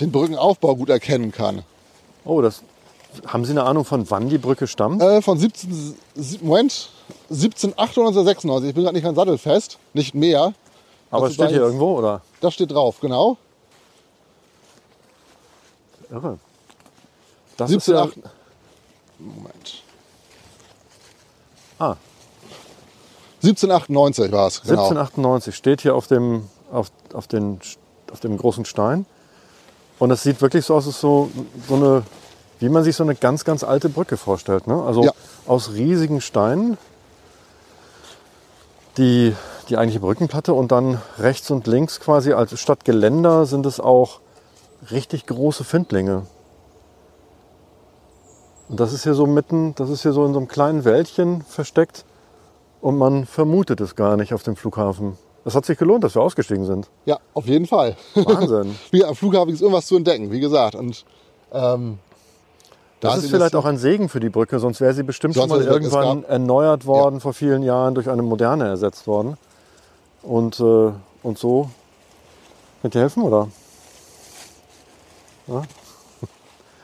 den 0.00 0.10
Brückenaufbau 0.10 0.74
gut 0.74 0.88
erkennen 0.88 1.30
kann. 1.30 1.62
Oh, 2.24 2.40
das. 2.40 2.62
Haben 3.26 3.44
Sie 3.44 3.52
eine 3.52 3.64
Ahnung, 3.64 3.84
von 3.84 4.10
wann 4.10 4.28
die 4.28 4.38
Brücke 4.38 4.66
stammt? 4.66 5.02
Äh, 5.02 5.22
von 5.22 5.38
17, 5.38 5.96
sie- 6.14 6.38
Moment, 6.42 6.90
1798 7.30 7.98
oder 7.98 8.24
96, 8.24 8.68
ich 8.68 8.74
bin 8.74 8.84
gerade 8.84 8.94
nicht 8.94 9.04
ganz 9.04 9.16
sattelfest, 9.16 9.78
nicht 9.92 10.14
mehr. 10.14 10.52
Aber 11.10 11.22
das 11.22 11.30
es 11.30 11.34
steht 11.34 11.50
hier 11.50 11.60
irgendwo, 11.60 11.98
oder? 11.98 12.22
Das 12.40 12.54
steht 12.54 12.70
drauf, 12.72 13.00
genau. 13.00 13.36
Irre. 16.10 16.38
Das 17.56 17.70
17, 17.70 17.94
ist 17.94 18.00
ja, 18.00 18.22
Moment. 19.18 19.82
Ah, 21.78 21.96
1798 23.42 24.32
war 24.32 24.46
es, 24.48 24.62
genau. 24.62 24.72
1798 24.88 25.54
steht 25.54 25.80
hier 25.82 25.94
auf 25.94 26.06
dem, 26.06 26.48
auf, 26.72 26.90
auf, 27.12 27.26
den, 27.26 27.60
auf 28.12 28.20
dem 28.20 28.36
großen 28.36 28.64
Stein. 28.64 29.06
Und 29.98 30.10
es 30.10 30.22
sieht 30.22 30.40
wirklich 30.40 30.64
so 30.64 30.74
aus, 30.74 30.86
als 30.86 31.00
so, 31.00 31.30
so 31.68 31.74
eine, 31.76 32.02
wie 32.64 32.70
man 32.70 32.82
sich 32.82 32.96
so 32.96 33.04
eine 33.04 33.14
ganz, 33.14 33.44
ganz 33.44 33.62
alte 33.62 33.90
Brücke 33.90 34.16
vorstellt. 34.16 34.66
Ne? 34.66 34.82
Also 34.82 35.04
Ja. 35.04 35.12
aus 35.46 35.72
riesigen 35.74 36.22
Steinen, 36.22 36.78
die, 38.96 39.36
die 39.68 39.76
eigentliche 39.76 40.00
Brückenplatte 40.00 40.54
und 40.54 40.72
dann 40.72 40.98
rechts 41.18 41.50
und 41.50 41.66
links 41.66 42.00
quasi 42.00 42.32
als 42.32 42.58
statt 42.58 42.86
Geländer 42.86 43.44
sind 43.44 43.66
es 43.66 43.80
auch 43.80 44.20
richtig 44.90 45.26
große 45.26 45.62
Findlinge. 45.62 46.22
Und 48.70 48.80
das 48.80 48.94
ist 48.94 49.02
hier 49.02 49.14
so 49.14 49.26
mitten, 49.26 49.74
das 49.74 49.90
ist 49.90 50.00
hier 50.00 50.12
so 50.14 50.24
in 50.24 50.32
so 50.32 50.38
einem 50.38 50.48
kleinen 50.48 50.86
Wäldchen 50.86 51.42
versteckt 51.42 52.06
und 52.80 52.96
man 52.96 53.26
vermutet 53.26 53.82
es 53.82 53.94
gar 53.94 54.16
nicht 54.16 54.32
auf 54.32 54.42
dem 54.42 54.56
Flughafen. 54.56 55.18
Es 55.44 55.54
hat 55.54 55.66
sich 55.66 55.76
gelohnt, 55.76 56.02
dass 56.02 56.14
wir 56.14 56.22
ausgestiegen 56.22 56.64
sind. 56.64 56.88
Ja, 57.04 57.18
auf 57.34 57.44
jeden 57.44 57.66
Fall. 57.66 57.94
Wahnsinn. 58.14 58.74
Wie, 58.90 59.04
am 59.04 59.14
Flughafen 59.14 59.52
ist 59.52 59.60
irgendwas 59.60 59.84
zu 59.84 59.96
entdecken, 59.96 60.30
wie 60.30 60.40
gesagt. 60.40 60.74
Und 60.74 61.04
ähm, 61.52 61.98
da 63.04 63.14
Das 63.14 63.24
ist 63.24 63.30
vielleicht 63.30 63.54
auch 63.54 63.66
ein 63.66 63.76
Segen 63.76 64.08
für 64.08 64.20
die 64.20 64.30
Brücke, 64.30 64.58
sonst 64.58 64.80
wäre 64.80 64.94
sie 64.94 65.02
bestimmt 65.02 65.34
schon 65.34 65.48
mal 65.48 65.62
irgendwann 65.62 66.22
gab- 66.22 66.30
erneuert 66.30 66.86
worden 66.86 67.20
vor 67.20 67.34
vielen 67.34 67.62
Jahren, 67.62 67.94
durch 67.94 68.08
eine 68.08 68.22
moderne 68.22 68.66
ersetzt 68.66 69.06
worden. 69.06 69.36
Und, 70.22 70.58
äh, 70.60 70.92
und 71.22 71.38
so. 71.38 71.68
Könnt 72.80 72.94
ihr 72.94 73.02
helfen, 73.02 73.22
oder? 73.22 73.48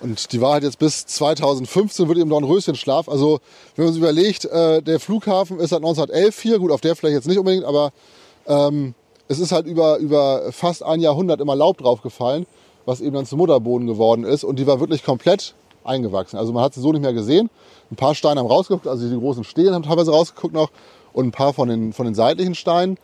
Und 0.00 0.32
die 0.32 0.40
war 0.40 0.52
halt 0.54 0.64
jetzt 0.64 0.78
bis 0.78 1.06
2015 1.06 2.08
wird 2.08 2.18
eben 2.18 2.30
noch 2.30 2.38
ein 2.38 2.44
Röschenschlaf. 2.44 3.08
Also 3.08 3.40
wenn 3.76 3.84
man 3.84 3.92
sich 3.92 4.02
überlegt, 4.02 4.46
äh, 4.46 4.80
der 4.82 4.98
Flughafen 4.98 5.58
ist 5.60 5.70
seit 5.70 5.78
1911 5.78 6.40
hier, 6.40 6.58
gut 6.58 6.70
auf 6.70 6.80
der 6.80 6.96
Fläche 6.96 7.16
jetzt 7.16 7.28
nicht 7.28 7.38
unbedingt, 7.38 7.64
aber 7.64 7.92
ähm, 8.46 8.94
es 9.28 9.38
ist 9.38 9.52
halt 9.52 9.66
über, 9.66 9.98
über 9.98 10.52
fast 10.52 10.82
ein 10.82 11.00
Jahrhundert 11.00 11.40
immer 11.40 11.54
Laub 11.54 11.78
draufgefallen, 11.78 12.46
was 12.86 13.00
eben 13.02 13.14
dann 13.14 13.26
zum 13.26 13.38
Mutterboden 13.38 13.86
geworden 13.86 14.24
ist. 14.24 14.42
Und 14.42 14.58
die 14.58 14.66
war 14.66 14.80
wirklich 14.80 15.04
komplett 15.04 15.54
eingewachsen. 15.90 16.38
Also 16.38 16.52
man 16.52 16.62
hat 16.62 16.74
sie 16.74 16.80
so 16.80 16.92
nicht 16.92 17.02
mehr 17.02 17.12
gesehen. 17.12 17.50
Ein 17.90 17.96
paar 17.96 18.14
Steine 18.14 18.40
haben 18.40 18.46
rausgeguckt, 18.46 18.86
also 18.86 19.08
die 19.08 19.18
großen 19.18 19.44
Stelen 19.44 19.74
haben 19.74 19.82
teilweise 19.82 20.12
rausgeguckt 20.12 20.54
noch 20.54 20.70
und 21.12 21.26
ein 21.26 21.32
paar 21.32 21.52
von 21.52 21.68
den, 21.68 21.92
von 21.92 22.06
den 22.06 22.14
seitlichen 22.14 22.54
Steinen. 22.54 22.98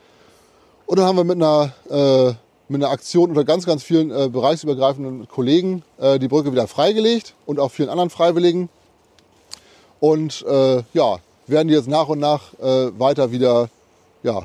Und 0.87 0.99
dann 0.99 1.07
haben 1.07 1.17
wir 1.17 1.25
mit 1.25 1.37
einer, 1.37 1.73
äh, 1.91 2.35
mit 2.69 2.83
einer 2.83 2.91
Aktion 2.91 3.31
unter 3.31 3.45
ganz, 3.45 3.67
ganz 3.67 3.83
vielen 3.83 4.11
äh, 4.11 4.29
bereichsübergreifenden 4.29 5.29
Kollegen 5.29 5.83
äh, 5.99 6.19
die 6.19 6.29
Brücke 6.29 6.53
wieder 6.53 6.69
freigelegt 6.69 7.35
und 7.45 7.59
auch 7.59 7.71
vielen 7.71 7.89
anderen 7.89 8.11
Freiwilligen. 8.11 8.69
Und 9.99 10.45
äh, 10.49 10.83
ja, 10.93 11.19
werden 11.47 11.69
die 11.69 11.75
jetzt 11.75 11.89
nach 11.89 12.09
und 12.09 12.21
nach 12.21 12.55
äh, 12.61 12.99
weiter 12.99 13.33
wieder 13.33 13.69
ja, 14.23 14.43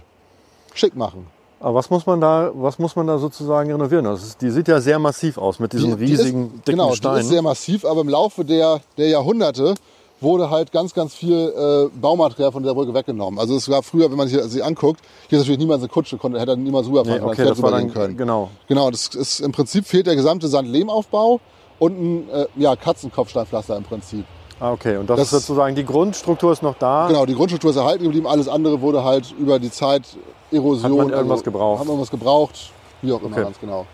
schick 0.73 0.95
machen. 0.95 1.27
Aber 1.61 1.75
was 1.75 1.89
muss 1.91 2.05
man 2.07 2.19
da, 2.19 2.51
was 2.55 2.79
muss 2.79 2.95
man 2.95 3.05
da 3.07 3.17
sozusagen 3.19 3.71
renovieren? 3.71 4.05
Das 4.05 4.23
ist, 4.23 4.41
die 4.41 4.49
sieht 4.49 4.67
ja 4.67 4.81
sehr 4.81 4.97
massiv 4.97 5.37
aus 5.37 5.59
mit 5.59 5.73
diesen 5.73 5.91
Die- 5.97 6.05
die 6.05 6.11
riesigen, 6.13 6.45
ist, 6.45 6.51
dicken 6.67 6.77
genau, 6.77 6.89
Die 6.89 6.97
Steinen. 6.97 7.19
ist 7.21 7.29
sehr 7.29 7.41
massiv, 7.43 7.85
aber 7.85 8.01
im 8.01 8.09
Laufe 8.09 8.43
der, 8.43 8.81
der 8.97 9.09
Jahrhunderte 9.09 9.75
wurde 10.21 10.49
halt 10.49 10.71
ganz, 10.71 10.93
ganz 10.93 11.13
viel 11.13 11.33
äh, 11.55 11.89
Baumaterial 11.99 12.51
von 12.51 12.63
der 12.63 12.73
Brücke 12.73 12.93
weggenommen. 12.93 13.39
Also 13.39 13.55
es 13.55 13.69
war 13.69 13.81
früher, 13.83 14.09
wenn 14.09 14.17
man 14.17 14.27
sich 14.27 14.37
das 14.37 14.51
sich 14.51 14.63
anguckt, 14.63 15.01
hier 15.29 15.37
ist 15.37 15.43
natürlich 15.45 15.59
niemals 15.59 15.81
eine 15.81 15.89
Kutsche, 15.89 16.17
konnte, 16.17 16.39
hätte 16.39 16.51
er 16.51 16.57
niemals 16.57 16.87
rüberfahren 16.87 17.13
Nee, 17.13 17.19
können, 17.19 17.31
okay, 17.31 17.45
das 17.45 17.61
war 17.61 17.71
dann, 17.71 17.91
können. 17.93 18.17
genau. 18.17 18.49
Genau, 18.67 18.89
das 18.91 19.07
ist 19.15 19.39
im 19.39 19.51
Prinzip 19.51 19.85
fehlt 19.85 20.07
der 20.07 20.15
gesamte 20.15 20.47
Sand-Lehm-Aufbau 20.47 21.39
und 21.79 21.99
ein 21.99 22.29
äh, 22.29 22.45
ja, 22.55 22.75
Katzenkopfsteinpflaster 22.75 23.77
im 23.77 23.83
Prinzip. 23.83 24.25
Ah, 24.61 24.71
okay. 24.73 24.95
Und 24.97 25.09
das, 25.09 25.17
Das- 25.19 25.33
ist 25.33 25.47
sozusagen, 25.47 25.75
die 25.75 25.83
Grundstruktur 25.83 26.51
ist 26.53 26.61
noch 26.61 26.75
da. 26.77 27.07
Genau, 27.07 27.25
die 27.25 27.33
Grundstruktur 27.33 27.71
ist 27.71 27.77
erhalten 27.77 28.03
geblieben, 28.03 28.27
alles 28.27 28.47
andere 28.47 28.79
wurde 28.81 29.03
halt 29.03 29.33
über 29.39 29.57
die 29.59 29.71
Zeit 29.71 30.03
Erosion. 30.51 30.83
Hat 30.99 31.07
man 31.07 31.09
irgendwas 31.09 31.43
gebraucht? 31.43 31.79
Haben 31.79 31.87
wir 31.87 31.91
irgendwas 31.93 32.11
gebraucht, 32.11 32.71
wie 33.01 33.11
auch 33.11 33.21
immer, 33.23 33.31
Okay. 33.35 33.43
ganz 33.45 33.59
genau. 33.59 33.85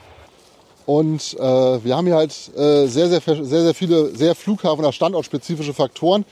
Und 0.86 1.36
äh, 1.40 1.84
wir 1.84 1.96
haben 1.96 2.06
hier 2.06 2.16
halt 2.16 2.32
äh, 2.56 2.88
sehr, 2.88 3.08
sehr, 3.10 3.22
sehr, 3.22 3.44
sehr 3.64 3.74
viele 3.74 4.16
sehr 4.16 4.36
Flughafen- 4.36 4.80
oder 4.80 4.92
standortspezifische 4.92 5.74
Faktoren. 5.74 6.26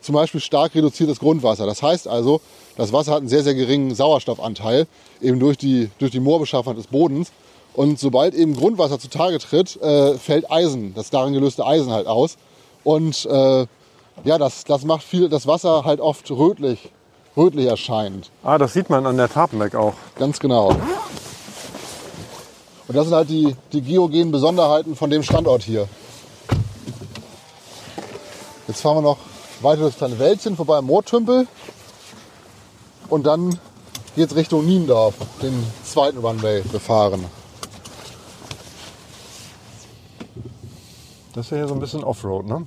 Zum 0.00 0.14
Beispiel 0.14 0.40
stark 0.40 0.74
reduziertes 0.74 1.18
Grundwasser. 1.20 1.66
Das 1.66 1.82
heißt 1.82 2.08
also, 2.08 2.40
das 2.76 2.92
Wasser 2.92 3.12
hat 3.12 3.18
einen 3.18 3.28
sehr, 3.28 3.42
sehr 3.42 3.54
geringen 3.54 3.94
Sauerstoffanteil, 3.94 4.86
eben 5.20 5.38
durch 5.38 5.58
die, 5.58 5.90
durch 5.98 6.10
die 6.10 6.20
Moorbeschaffenheit 6.20 6.78
des 6.78 6.86
Bodens. 6.86 7.30
Und 7.74 7.98
sobald 8.00 8.34
eben 8.34 8.56
Grundwasser 8.56 8.98
zutage 8.98 9.38
tritt, 9.38 9.80
äh, 9.82 10.14
fällt 10.14 10.50
Eisen, 10.50 10.94
das 10.94 11.10
darin 11.10 11.32
gelöste 11.34 11.64
Eisen 11.66 11.92
halt 11.92 12.06
aus. 12.06 12.36
Und 12.82 13.26
äh, 13.26 13.66
ja, 14.24 14.38
das, 14.38 14.64
das 14.64 14.84
macht 14.84 15.02
viel, 15.02 15.28
das 15.28 15.46
Wasser 15.46 15.84
halt 15.84 16.00
oft 16.00 16.30
rötlich, 16.30 16.90
rötlich 17.36 17.66
erscheinend. 17.66 18.30
Ah, 18.42 18.58
das 18.58 18.72
sieht 18.72 18.90
man 18.90 19.06
an 19.06 19.16
der 19.16 19.28
Tapenbeck 19.28 19.74
auch. 19.74 19.94
Ganz 20.16 20.38
genau. 20.38 20.70
Und 22.86 22.96
das 22.96 23.06
sind 23.06 23.14
halt 23.14 23.30
die, 23.30 23.56
die 23.72 23.82
geogenen 23.82 24.32
Besonderheiten 24.32 24.96
von 24.96 25.10
dem 25.10 25.22
Standort 25.22 25.62
hier. 25.62 25.88
Jetzt 28.66 28.82
fahren 28.82 28.98
wir 28.98 29.02
noch 29.02 29.18
weiter 29.62 29.82
das 29.82 29.96
kleine 29.96 30.18
Wäldchen 30.18 30.56
vorbei 30.56 30.78
am 30.78 30.86
Moortümpel. 30.86 31.46
Und 33.08 33.26
dann 33.26 33.58
geht 34.16 34.30
es 34.30 34.36
Richtung 34.36 34.66
Niendorf, 34.66 35.14
den 35.42 35.64
zweiten 35.84 36.18
Runway 36.18 36.62
befahren. 36.62 37.24
Das 41.32 41.46
ist 41.46 41.50
ja 41.52 41.58
hier 41.58 41.68
so 41.68 41.74
ein 41.74 41.80
bisschen 41.80 42.04
Offroad, 42.04 42.46
ne? 42.46 42.66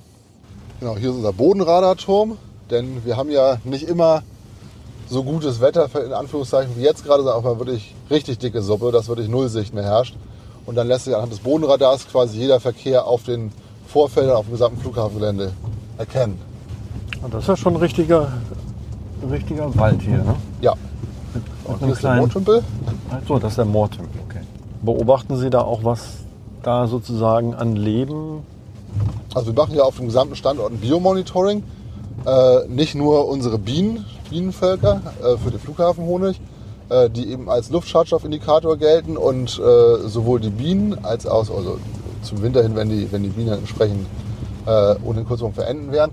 Genau, 0.80 0.96
hier 0.96 1.10
ist 1.10 1.16
unser 1.16 1.32
Bodenradarturm, 1.32 2.36
denn 2.70 3.04
wir 3.04 3.16
haben 3.16 3.30
ja 3.30 3.56
nicht 3.64 3.88
immer 3.88 4.22
so 5.08 5.22
gutes 5.22 5.60
Wetter, 5.60 5.88
in 6.04 6.12
Anführungszeichen, 6.12 6.76
wie 6.76 6.82
jetzt 6.82 7.04
gerade, 7.04 7.22
sondern 7.22 7.38
auch 7.38 7.44
mal 7.44 7.58
wirklich 7.58 7.94
richtig 8.10 8.38
dicke 8.38 8.62
Suppe, 8.62 8.90
dass 8.90 9.08
wirklich 9.08 9.28
Nullsicht 9.28 9.74
mehr 9.74 9.84
herrscht. 9.84 10.16
Und 10.66 10.76
dann 10.76 10.88
lässt 10.88 11.04
sich 11.04 11.14
anhand 11.14 11.30
des 11.32 11.40
Bodenradars 11.40 12.08
quasi 12.08 12.38
jeder 12.38 12.58
Verkehr 12.58 13.06
auf 13.06 13.22
den 13.24 13.52
Vorfeldern 13.86 14.36
auf 14.36 14.46
dem 14.46 14.52
gesamten 14.52 14.80
Flughafengelände 14.80 15.52
erkennen. 15.98 16.40
Und 17.22 17.32
das 17.34 17.42
ist 17.42 17.48
ja 17.48 17.56
schon 17.56 17.74
ein 17.74 17.80
richtiger, 17.80 18.32
ein 19.22 19.30
richtiger 19.30 19.74
Wald 19.76 20.00
hier, 20.02 20.18
ne? 20.18 20.34
Ja. 20.62 20.72
Und 20.72 21.74
Und 21.74 21.74
einen 21.74 21.78
hier 21.84 21.88
ist 21.88 21.94
der 21.94 22.00
kleinen- 22.10 22.18
Mondtümpel. 22.20 22.62
So, 23.28 23.38
das 23.38 23.52
ist 23.52 23.56
der 23.58 23.64
Moortümpel, 23.66 24.20
okay. 24.28 24.40
Beobachten 24.82 25.36
Sie 25.36 25.50
da 25.50 25.60
auch 25.60 25.84
was 25.84 26.00
da 26.62 26.86
sozusagen 26.86 27.54
an 27.54 27.76
Leben? 27.76 28.42
Also 29.34 29.48
wir 29.48 29.54
machen 29.54 29.74
ja 29.74 29.82
auf 29.82 29.96
dem 29.96 30.06
gesamten 30.06 30.36
Standort 30.36 30.72
ein 30.72 30.78
Biomonitoring. 30.78 31.64
Äh, 32.24 32.68
nicht 32.68 32.94
nur 32.94 33.28
unsere 33.28 33.58
Bienen, 33.58 34.04
Bienenvölker 34.30 35.02
äh, 35.22 35.36
für 35.36 35.50
den 35.50 35.60
Flughafenhonig, 35.60 36.40
äh, 36.88 37.10
die 37.10 37.30
eben 37.30 37.50
als 37.50 37.70
Luftschadstoffindikator 37.70 38.76
gelten 38.78 39.16
und 39.16 39.58
äh, 39.58 40.08
sowohl 40.08 40.40
die 40.40 40.50
Bienen 40.50 41.04
als 41.04 41.26
auch 41.26 41.50
also 41.50 41.78
zum 42.22 42.42
Winter 42.42 42.62
hin, 42.62 42.76
wenn 42.76 42.88
die, 42.88 43.10
wenn 43.12 43.22
die 43.22 43.28
Bienen 43.28 43.54
entsprechend 43.54 44.06
äh, 44.66 44.94
ohne 45.04 45.24
Kurzum 45.24 45.52
verenden 45.52 45.92
werden, 45.92 46.12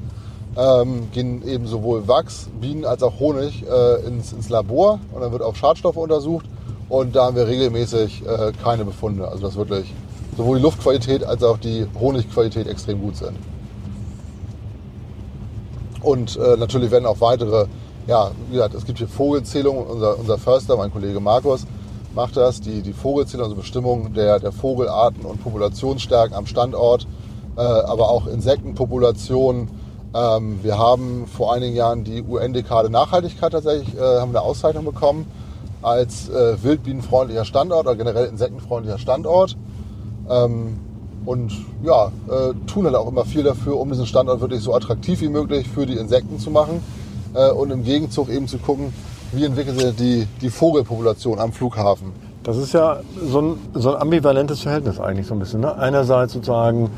ähm, 0.57 1.07
gehen 1.13 1.47
eben 1.47 1.67
sowohl 1.67 2.07
Wachs, 2.07 2.49
Bienen 2.59 2.83
als 2.83 3.03
auch 3.03 3.19
Honig 3.19 3.63
äh, 3.63 4.05
ins, 4.05 4.33
ins 4.33 4.49
Labor 4.49 4.99
und 5.13 5.21
dann 5.21 5.31
wird 5.31 5.43
auf 5.43 5.55
Schadstoffe 5.55 5.97
untersucht 5.97 6.45
und 6.89 7.15
da 7.15 7.25
haben 7.25 7.37
wir 7.37 7.47
regelmäßig 7.47 8.23
äh, 8.25 8.51
keine 8.61 8.83
Befunde. 8.83 9.27
Also 9.27 9.43
dass 9.43 9.55
wirklich 9.55 9.93
sowohl 10.41 10.57
die 10.57 10.63
Luftqualität 10.63 11.23
als 11.23 11.43
auch 11.43 11.59
die 11.59 11.85
Honigqualität 11.99 12.67
extrem 12.67 12.99
gut 12.99 13.15
sind. 13.15 13.37
Und 16.01 16.35
äh, 16.37 16.57
natürlich 16.57 16.89
werden 16.89 17.05
auch 17.05 17.21
weitere, 17.21 17.67
ja, 18.07 18.31
wie 18.49 18.53
gesagt, 18.53 18.73
es 18.73 18.85
gibt 18.85 18.97
hier 18.97 19.07
Vogelzählungen. 19.07 19.85
Unser, 19.85 20.17
unser 20.17 20.39
Förster, 20.39 20.77
mein 20.77 20.91
Kollege 20.91 21.19
Markus, 21.19 21.67
macht 22.15 22.37
das, 22.37 22.59
die, 22.59 22.81
die 22.81 22.93
Vogelzählung, 22.93 23.45
also 23.45 23.55
Bestimmung 23.55 24.13
der, 24.13 24.39
der 24.39 24.51
Vogelarten 24.51 25.25
und 25.25 25.43
Populationsstärken 25.43 26.35
am 26.35 26.47
Standort, 26.47 27.05
äh, 27.55 27.61
aber 27.61 28.09
auch 28.09 28.25
Insektenpopulationen. 28.25 29.69
Ähm, 30.15 30.59
wir 30.63 30.79
haben 30.79 31.27
vor 31.27 31.53
einigen 31.53 31.75
Jahren 31.75 32.03
die 32.03 32.23
UN-Dekade 32.23 32.89
Nachhaltigkeit 32.89 33.51
tatsächlich, 33.51 33.95
äh, 33.95 34.19
haben 34.19 34.29
eine 34.29 34.41
Auszeichnung 34.41 34.85
bekommen 34.85 35.27
als 35.83 36.29
äh, 36.29 36.61
wildbienenfreundlicher 36.63 37.45
Standort 37.45 37.85
oder 37.85 37.95
generell 37.95 38.25
insektenfreundlicher 38.25 38.97
Standort. 38.97 39.55
Ähm, 40.29 40.77
und 41.25 41.51
ja, 41.83 42.07
äh, 42.07 42.53
tun 42.65 42.85
halt 42.85 42.95
auch 42.95 43.07
immer 43.07 43.25
viel 43.25 43.43
dafür, 43.43 43.79
um 43.79 43.89
diesen 43.89 44.05
Standort 44.05 44.41
wirklich 44.41 44.61
so 44.61 44.73
attraktiv 44.73 45.21
wie 45.21 45.29
möglich 45.29 45.67
für 45.67 45.85
die 45.85 45.93
Insekten 45.93 46.39
zu 46.39 46.49
machen 46.49 46.81
äh, 47.33 47.51
und 47.51 47.71
im 47.71 47.83
Gegenzug 47.83 48.29
eben 48.29 48.47
zu 48.47 48.57
gucken, 48.57 48.93
wie 49.31 49.45
entwickelt 49.45 49.79
sich 49.79 49.95
die, 49.95 50.27
die 50.41 50.49
Vogelpopulation 50.49 51.39
am 51.39 51.51
Flughafen. 51.51 52.11
Das 52.43 52.57
ist 52.57 52.73
ja 52.73 53.01
so 53.23 53.39
ein, 53.39 53.57
so 53.75 53.93
ein 53.93 54.01
ambivalentes 54.01 54.61
Verhältnis 54.61 54.99
eigentlich 54.99 55.27
so 55.27 55.35
ein 55.35 55.39
bisschen. 55.39 55.61
Ne? 55.61 55.77
Einerseits 55.77 56.33
sozusagen 56.33 56.89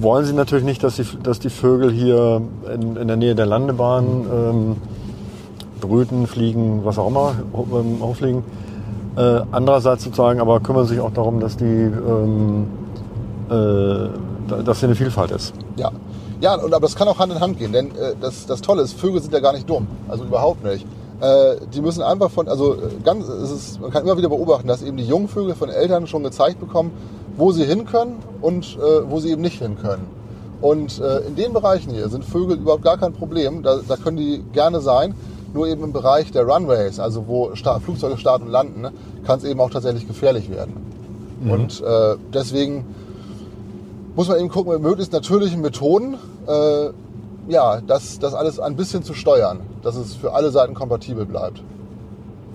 wollen 0.00 0.24
sie 0.24 0.32
natürlich 0.32 0.64
nicht, 0.64 0.82
dass 0.82 0.96
die, 0.96 1.04
dass 1.22 1.38
die 1.38 1.50
Vögel 1.50 1.92
hier 1.92 2.40
in, 2.74 2.96
in 2.96 3.08
der 3.08 3.16
Nähe 3.16 3.34
der 3.34 3.44
Landebahn 3.44 4.04
ähm, 4.32 4.76
brüten, 5.80 6.26
fliegen, 6.26 6.80
was 6.84 6.98
auch 6.98 7.08
immer, 7.08 7.34
ähm, 7.54 8.00
hochfliegen. 8.00 8.42
Äh, 9.18 9.42
andererseits 9.50 10.04
sozusagen 10.04 10.40
aber 10.40 10.60
kümmern 10.60 10.86
sich 10.86 11.00
auch 11.00 11.12
darum, 11.12 11.40
dass 11.40 11.56
die, 11.56 11.64
ähm, 11.64 12.66
äh, 13.50 13.52
da- 14.48 14.62
dass 14.64 14.78
hier 14.80 14.88
eine 14.88 14.94
Vielfalt 14.96 15.30
ist. 15.32 15.52
Ja, 15.76 15.90
Ja, 16.40 16.54
und, 16.54 16.72
aber 16.72 16.82
das 16.86 16.94
kann 16.94 17.08
auch 17.08 17.18
Hand 17.18 17.32
in 17.32 17.40
Hand 17.40 17.58
gehen, 17.58 17.72
denn 17.72 17.88
äh, 17.96 18.14
das, 18.20 18.46
das 18.46 18.60
Tolle 18.60 18.82
ist, 18.82 18.92
Vögel 18.92 19.20
sind 19.20 19.34
ja 19.34 19.40
gar 19.40 19.52
nicht 19.52 19.68
dumm. 19.68 19.88
Also 20.08 20.22
überhaupt 20.22 20.62
nicht. 20.62 20.86
Äh, 21.20 21.56
die 21.74 21.80
müssen 21.80 22.00
einfach 22.00 22.30
von, 22.30 22.46
also 22.46 22.74
äh, 22.74 22.78
ganz, 23.02 23.26
ist, 23.26 23.80
man 23.80 23.90
kann 23.90 24.04
immer 24.04 24.16
wieder 24.16 24.28
beobachten, 24.28 24.68
dass 24.68 24.82
eben 24.82 24.96
die 24.98 25.04
Jungvögel 25.06 25.56
von 25.56 25.68
Eltern 25.68 26.06
schon 26.06 26.22
gezeigt 26.22 26.60
bekommen, 26.60 26.92
wo 27.36 27.50
sie 27.50 27.64
hin 27.64 27.86
können 27.86 28.18
und 28.40 28.78
wo 29.08 29.18
sie 29.20 29.30
eben 29.32 29.42
nicht 29.42 29.58
hin 29.60 29.76
können. 29.80 30.06
Und 30.60 31.00
in 31.28 31.36
den 31.36 31.52
Bereichen 31.52 31.92
hier 31.92 32.08
sind 32.08 32.24
Vögel 32.24 32.56
überhaupt 32.56 32.82
gar 32.82 32.98
kein 32.98 33.12
Problem. 33.12 33.62
Da, 33.62 33.78
da 33.86 33.96
können 33.96 34.16
die 34.16 34.42
gerne 34.52 34.80
sein. 34.80 35.14
Nur 35.54 35.66
eben 35.66 35.82
im 35.82 35.92
Bereich 35.92 36.30
der 36.30 36.46
Runways, 36.46 37.00
also 37.00 37.26
wo 37.26 37.54
Start, 37.54 37.82
Flugzeuge 37.82 38.18
starten 38.18 38.46
und 38.46 38.50
landen, 38.52 38.80
ne, 38.82 38.92
kann 39.24 39.38
es 39.38 39.44
eben 39.44 39.60
auch 39.60 39.70
tatsächlich 39.70 40.06
gefährlich 40.06 40.50
werden. 40.50 40.74
Mhm. 41.40 41.50
Und 41.50 41.80
äh, 41.80 42.16
deswegen 42.32 42.84
muss 44.14 44.28
man 44.28 44.38
eben 44.38 44.48
gucken, 44.48 44.72
mit 44.72 44.82
möglichst 44.82 45.12
natürlichen 45.12 45.60
Methoden, 45.60 46.16
äh, 46.46 46.90
ja, 47.48 47.80
das, 47.80 48.18
das 48.18 48.34
alles 48.34 48.60
ein 48.60 48.76
bisschen 48.76 49.02
zu 49.02 49.14
steuern, 49.14 49.60
dass 49.82 49.96
es 49.96 50.14
für 50.14 50.34
alle 50.34 50.50
Seiten 50.50 50.74
kompatibel 50.74 51.24
bleibt. 51.24 51.62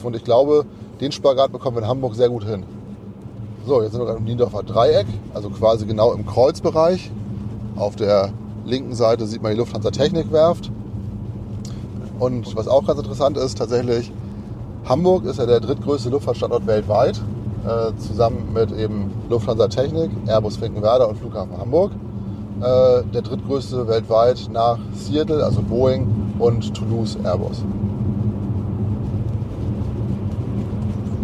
Und 0.04 0.16
ich 0.16 0.24
glaube, 0.24 0.66
den 1.02 1.12
Spagat 1.12 1.52
bekommen 1.52 1.78
wir 1.78 1.84
in 1.84 1.88
Hamburg 1.88 2.16
sehr 2.16 2.30
gut 2.30 2.44
hin. 2.44 2.64
So, 3.66 3.82
jetzt 3.82 3.94
sind 3.94 4.02
wir 4.02 4.06
gerade 4.06 4.20
im 4.20 4.26
Niendorfer 4.26 4.64
Dreieck, 4.64 5.08
also 5.34 5.50
quasi 5.50 5.86
genau 5.86 6.14
im 6.14 6.26
Kreuzbereich. 6.26 7.12
Auf 7.76 7.96
der 7.96 8.34
linken 8.66 8.94
Seite 8.94 9.26
sieht 9.26 9.42
man 9.42 9.54
die 9.54 9.58
Lufthansa 9.58 9.90
Technikwerft. 9.92 10.70
Und 12.20 12.56
was 12.56 12.68
auch 12.68 12.86
ganz 12.86 13.00
interessant 13.00 13.38
ist, 13.38 13.58
tatsächlich, 13.58 14.12
Hamburg 14.86 15.26
ist 15.26 15.40
ja 15.40 15.46
der 15.46 15.60
drittgrößte 15.60 16.10
Luftfahrtstandort 16.10 16.68
weltweit, 16.68 17.22
äh, 17.66 17.96
zusammen 17.98 18.52
mit 18.54 18.72
eben 18.72 19.12
Lufthansa 19.30 19.68
Technik, 19.68 20.12
Airbus 20.28 20.58
Finkenwerder 20.58 21.08
und 21.08 21.18
Flughafen 21.18 21.58
Hamburg. 21.58 21.92
Äh, 22.62 23.04
der 23.14 23.22
drittgrößte 23.22 23.88
weltweit 23.88 24.50
nach 24.52 24.78
Seattle, 24.94 25.44
also 25.44 25.62
Boeing 25.62 26.08
und 26.40 26.74
Toulouse 26.74 27.18
Airbus. 27.24 27.64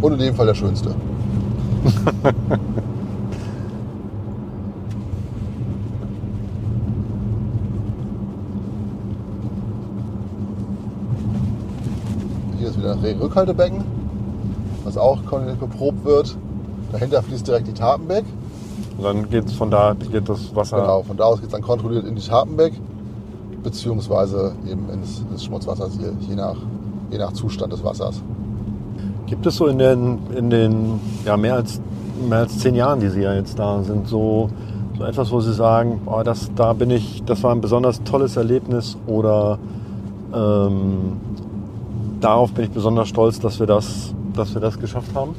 Und 0.01 0.13
in 0.13 0.19
dem 0.19 0.35
Fall 0.35 0.47
der 0.47 0.55
schönste. 0.55 0.95
wieder 12.79 12.97
Rückhaltebecken, 13.21 13.83
was 14.83 14.97
auch 14.97 15.17
kontinuierlich 15.25 15.59
beprobt 15.59 16.03
wird. 16.05 16.37
Dahinter 16.91 17.21
fließt 17.21 17.47
direkt 17.47 17.67
die 17.67 17.73
Tapenbeck. 17.73 18.25
Und 18.97 19.03
dann 19.03 19.29
geht 19.29 19.49
von 19.51 19.71
da 19.71 19.93
geht 19.93 20.27
das 20.27 20.53
Wasser. 20.55 20.81
Genau, 20.81 21.03
von 21.03 21.15
da 21.15 21.25
aus 21.25 21.37
geht 21.37 21.47
es 21.47 21.51
dann 21.51 21.61
kontrolliert 21.61 22.05
in 22.05 22.15
die 22.15 22.21
Tapenbeck, 22.21 22.73
beziehungsweise 23.63 24.53
eben 24.69 24.89
ins, 24.89 25.23
ins 25.31 25.45
Schmutzwasser, 25.45 25.89
je 26.27 26.35
nach, 26.35 26.57
je 27.11 27.17
nach 27.17 27.31
Zustand 27.33 27.71
des 27.71 27.83
Wassers. 27.83 28.21
Gibt 29.27 29.45
es 29.45 29.55
so 29.55 29.67
in 29.67 29.77
den, 29.77 30.17
in 30.35 30.49
den 30.49 30.99
ja, 31.25 31.37
mehr, 31.37 31.55
als, 31.55 31.79
mehr 32.27 32.39
als 32.39 32.57
zehn 32.59 32.75
Jahren, 32.75 32.99
die 32.99 33.09
Sie 33.09 33.21
ja 33.21 33.33
jetzt 33.35 33.59
da 33.59 33.83
sind, 33.83 34.07
so, 34.07 34.49
so 34.97 35.03
etwas, 35.05 35.31
wo 35.31 35.39
Sie 35.39 35.53
sagen, 35.53 36.01
oh, 36.07 36.23
das, 36.23 36.51
da 36.55 36.73
bin 36.73 36.89
ich, 36.89 37.23
das 37.25 37.43
war 37.43 37.51
ein 37.51 37.61
besonders 37.61 38.03
tolles 38.03 38.35
Erlebnis 38.37 38.97
oder 39.05 39.59
ähm, 40.33 41.17
darauf 42.19 42.51
bin 42.51 42.65
ich 42.65 42.71
besonders 42.71 43.07
stolz, 43.07 43.39
dass 43.39 43.59
wir 43.59 43.67
das, 43.67 44.13
dass 44.33 44.53
wir 44.53 44.61
das 44.61 44.79
geschafft 44.79 45.13
haben. 45.15 45.35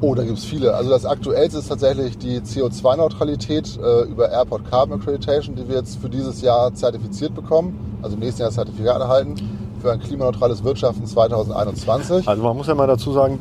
Oh, 0.00 0.14
da 0.14 0.22
gibt 0.24 0.38
es 0.38 0.44
viele. 0.44 0.74
Also 0.74 0.90
das 0.90 1.06
aktuellste 1.06 1.58
ist 1.58 1.68
tatsächlich 1.68 2.18
die 2.18 2.40
CO2-Neutralität 2.40 3.78
äh, 3.78 4.02
über 4.02 4.30
Airport 4.30 4.70
Carbon 4.70 5.00
Accreditation, 5.00 5.56
die 5.56 5.66
wir 5.68 5.76
jetzt 5.76 5.98
für 5.98 6.10
dieses 6.10 6.42
Jahr 6.42 6.74
zertifiziert 6.74 7.34
bekommen, 7.34 7.98
also 8.02 8.14
im 8.14 8.20
nächsten 8.20 8.42
Jahr 8.42 8.50
Zertifikat 8.50 9.00
erhalten 9.00 9.36
für 9.80 9.92
ein 9.92 10.00
klimaneutrales 10.00 10.64
Wirtschaften 10.64 11.06
2021. 11.06 12.26
Also 12.28 12.42
man 12.42 12.56
muss 12.56 12.66
ja 12.66 12.74
mal 12.74 12.86
dazu 12.86 13.12
sagen, 13.12 13.38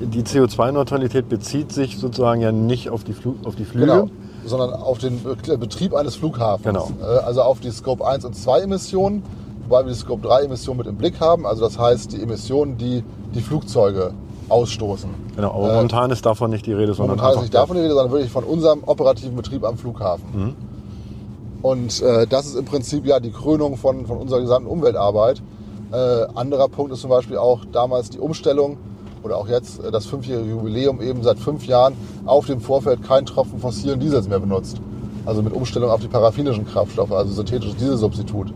die 0.00 0.22
CO2-Neutralität 0.22 1.28
bezieht 1.28 1.72
sich 1.72 1.98
sozusagen 1.98 2.40
ja 2.40 2.52
nicht 2.52 2.90
auf 2.90 3.04
die, 3.04 3.12
Fl 3.12 3.34
auf 3.44 3.56
die 3.56 3.64
Flüge. 3.64 3.86
Genau, 3.86 4.10
sondern 4.44 4.72
auf 4.74 4.98
den 4.98 5.20
Betrieb 5.58 5.94
eines 5.94 6.16
Flughafens. 6.16 6.64
Genau. 6.64 6.90
Äh, 7.00 7.24
also 7.24 7.42
auf 7.42 7.60
die 7.60 7.70
Scope 7.70 8.06
1 8.06 8.24
und 8.24 8.34
2 8.34 8.60
Emissionen 8.60 9.22
wobei 9.68 9.84
wir 9.84 9.92
die 9.92 9.98
Scope 9.98 10.26
3 10.26 10.44
Emissionen 10.44 10.78
mit 10.78 10.86
im 10.86 10.96
Blick 10.96 11.20
haben. 11.20 11.46
Also 11.46 11.62
das 11.62 11.78
heißt 11.78 12.12
die 12.12 12.22
Emissionen, 12.22 12.76
die 12.78 13.04
die 13.34 13.40
Flugzeuge 13.40 14.14
ausstoßen. 14.48 15.10
Genau, 15.34 15.52
aber 15.52 15.70
äh, 15.70 15.74
momentan 15.74 16.10
ist 16.10 16.24
davon 16.24 16.50
nicht 16.50 16.66
die 16.66 16.72
Rede, 16.72 16.94
sondern 16.94 17.16
momentan 17.16 17.36
ist 17.36 17.42
nicht 17.42 17.54
davon 17.54 17.76
die 17.76 17.82
Rede, 17.82 17.94
sondern 17.94 18.12
wirklich 18.12 18.30
von 18.30 18.44
unserem 18.44 18.84
operativen 18.84 19.36
Betrieb 19.36 19.64
am 19.64 19.76
Flughafen. 19.76 20.24
Mhm. 20.34 20.54
Und 21.62 22.00
äh, 22.02 22.26
das 22.26 22.46
ist 22.46 22.54
im 22.54 22.64
Prinzip 22.64 23.06
ja 23.06 23.18
die 23.18 23.32
Krönung 23.32 23.76
von, 23.76 24.06
von 24.06 24.18
unserer 24.18 24.40
gesamten 24.40 24.68
Umweltarbeit. 24.68 25.42
Äh, 25.92 25.96
anderer 26.34 26.68
Punkt 26.68 26.92
ist 26.92 27.00
zum 27.00 27.10
Beispiel 27.10 27.38
auch 27.38 27.64
damals 27.72 28.10
die 28.10 28.18
Umstellung 28.18 28.76
oder 29.22 29.36
auch 29.36 29.48
jetzt 29.48 29.82
äh, 29.84 29.90
das 29.90 30.06
fünfjährige 30.06 30.50
Jubiläum 30.50 31.00
eben 31.00 31.22
seit 31.22 31.38
fünf 31.38 31.66
Jahren 31.66 31.94
auf 32.24 32.46
dem 32.46 32.60
Vorfeld 32.60 33.02
kein 33.02 33.26
Tropfen 33.26 33.58
fossilen 33.58 33.98
Diesels 33.98 34.28
mehr 34.28 34.38
benutzt. 34.38 34.80
Also 35.24 35.42
mit 35.42 35.52
Umstellung 35.52 35.90
auf 35.90 36.00
die 36.00 36.08
paraffinischen 36.08 36.66
Kraftstoffe, 36.66 37.10
also 37.10 37.32
synthetisches 37.32 37.76
Dieselsubstitut 37.76 38.52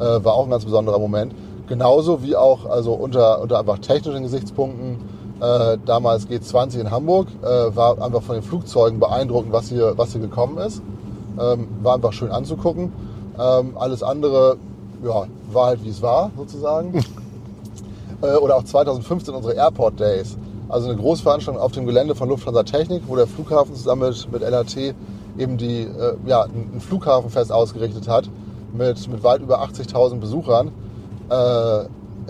äh, 0.00 0.24
war 0.24 0.34
auch 0.34 0.44
ein 0.44 0.50
ganz 0.50 0.64
besonderer 0.64 0.98
Moment. 0.98 1.34
Genauso 1.68 2.22
wie 2.22 2.34
auch 2.34 2.66
also 2.66 2.92
unter, 2.94 3.40
unter 3.40 3.58
einfach 3.58 3.78
technischen 3.78 4.22
Gesichtspunkten. 4.22 4.98
Äh, 5.40 5.78
damals 5.86 6.28
G20 6.28 6.80
in 6.80 6.90
Hamburg 6.90 7.28
äh, 7.42 7.46
war 7.46 8.02
einfach 8.02 8.22
von 8.22 8.34
den 8.34 8.42
Flugzeugen 8.42 8.98
beeindruckend, 8.98 9.52
was 9.52 9.68
hier, 9.68 9.94
was 9.96 10.12
hier 10.12 10.20
gekommen 10.20 10.58
ist. 10.58 10.82
Ähm, 11.40 11.68
war 11.82 11.94
einfach 11.94 12.12
schön 12.12 12.30
anzugucken. 12.30 12.92
Ähm, 13.38 13.76
alles 13.78 14.02
andere 14.02 14.56
ja, 15.02 15.26
war 15.52 15.66
halt 15.66 15.84
wie 15.84 15.88
es 15.88 16.02
war, 16.02 16.30
sozusagen. 16.36 17.04
äh, 18.22 18.34
oder 18.34 18.56
auch 18.56 18.64
2015 18.64 19.32
unsere 19.34 19.54
Airport 19.54 19.98
Days. 19.98 20.36
Also 20.68 20.88
eine 20.88 20.98
Großveranstaltung 20.98 21.62
auf 21.62 21.72
dem 21.72 21.86
Gelände 21.86 22.14
von 22.14 22.28
Lufthansa 22.28 22.64
Technik, 22.64 23.04
wo 23.06 23.16
der 23.16 23.26
Flughafen 23.26 23.74
zusammen 23.74 24.08
mit, 24.08 24.32
mit 24.32 24.42
LAT 24.42 24.76
eben 25.38 25.56
die, 25.56 25.82
äh, 25.82 26.16
ja, 26.26 26.42
ein 26.42 26.80
Flughafenfest 26.80 27.50
ausgerichtet 27.50 28.08
hat 28.08 28.28
mit, 28.72 29.08
mit 29.08 29.22
weit 29.22 29.40
über 29.40 29.62
80.000 29.62 30.20
Besuchern. 30.20 30.68
Äh, 31.28 31.84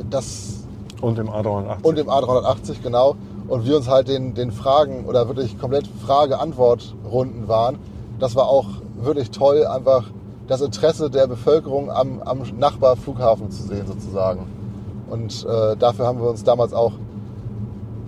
das 0.08 0.60
und 1.00 1.18
dem 1.18 1.28
A380. 1.28 1.82
Und 1.82 1.98
dem 1.98 2.08
A380, 2.08 2.82
genau. 2.82 3.16
Und 3.48 3.64
wir 3.64 3.76
uns 3.76 3.88
halt 3.88 4.08
den, 4.08 4.34
den 4.34 4.52
Fragen 4.52 5.06
oder 5.06 5.26
wirklich 5.28 5.58
komplett 5.58 5.88
Frage-Antwort-Runden 6.06 7.48
waren. 7.48 7.78
Das 8.18 8.36
war 8.36 8.48
auch 8.48 8.66
wirklich 9.00 9.30
toll, 9.30 9.66
einfach 9.66 10.04
das 10.46 10.60
Interesse 10.60 11.10
der 11.10 11.26
Bevölkerung 11.26 11.90
am, 11.90 12.20
am 12.22 12.42
Nachbarflughafen 12.58 13.50
zu 13.50 13.62
sehen, 13.62 13.86
sozusagen. 13.86 14.46
Und 15.08 15.46
äh, 15.46 15.76
dafür 15.76 16.06
haben 16.06 16.20
wir 16.20 16.28
uns 16.28 16.44
damals 16.44 16.72
auch 16.72 16.92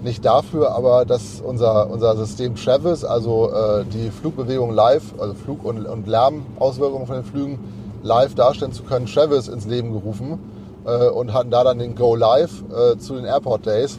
nicht 0.02 0.24
dafür, 0.24 0.72
aber 0.72 1.04
dass 1.04 1.40
unser, 1.40 1.88
unser 1.88 2.16
System 2.16 2.56
Travis, 2.56 3.04
also 3.04 3.50
äh, 3.52 3.84
die 3.84 4.10
Flugbewegung 4.10 4.72
live, 4.72 5.14
also 5.18 5.34
Flug- 5.34 5.64
und, 5.64 5.86
und 5.86 6.06
Lärmauswirkungen 6.06 7.06
von 7.06 7.16
den 7.16 7.24
Flügen, 7.24 7.58
live 8.02 8.34
darstellen 8.34 8.72
zu 8.72 8.82
können, 8.82 9.06
Travis 9.06 9.48
ins 9.48 9.66
Leben 9.66 9.92
gerufen 9.92 10.38
äh, 10.84 11.08
und 11.08 11.32
hatten 11.32 11.50
da 11.50 11.64
dann 11.64 11.78
den 11.78 11.94
Go 11.94 12.14
Live 12.14 12.64
äh, 12.70 12.98
zu 12.98 13.14
den 13.14 13.24
Airport 13.24 13.66
Days. 13.66 13.98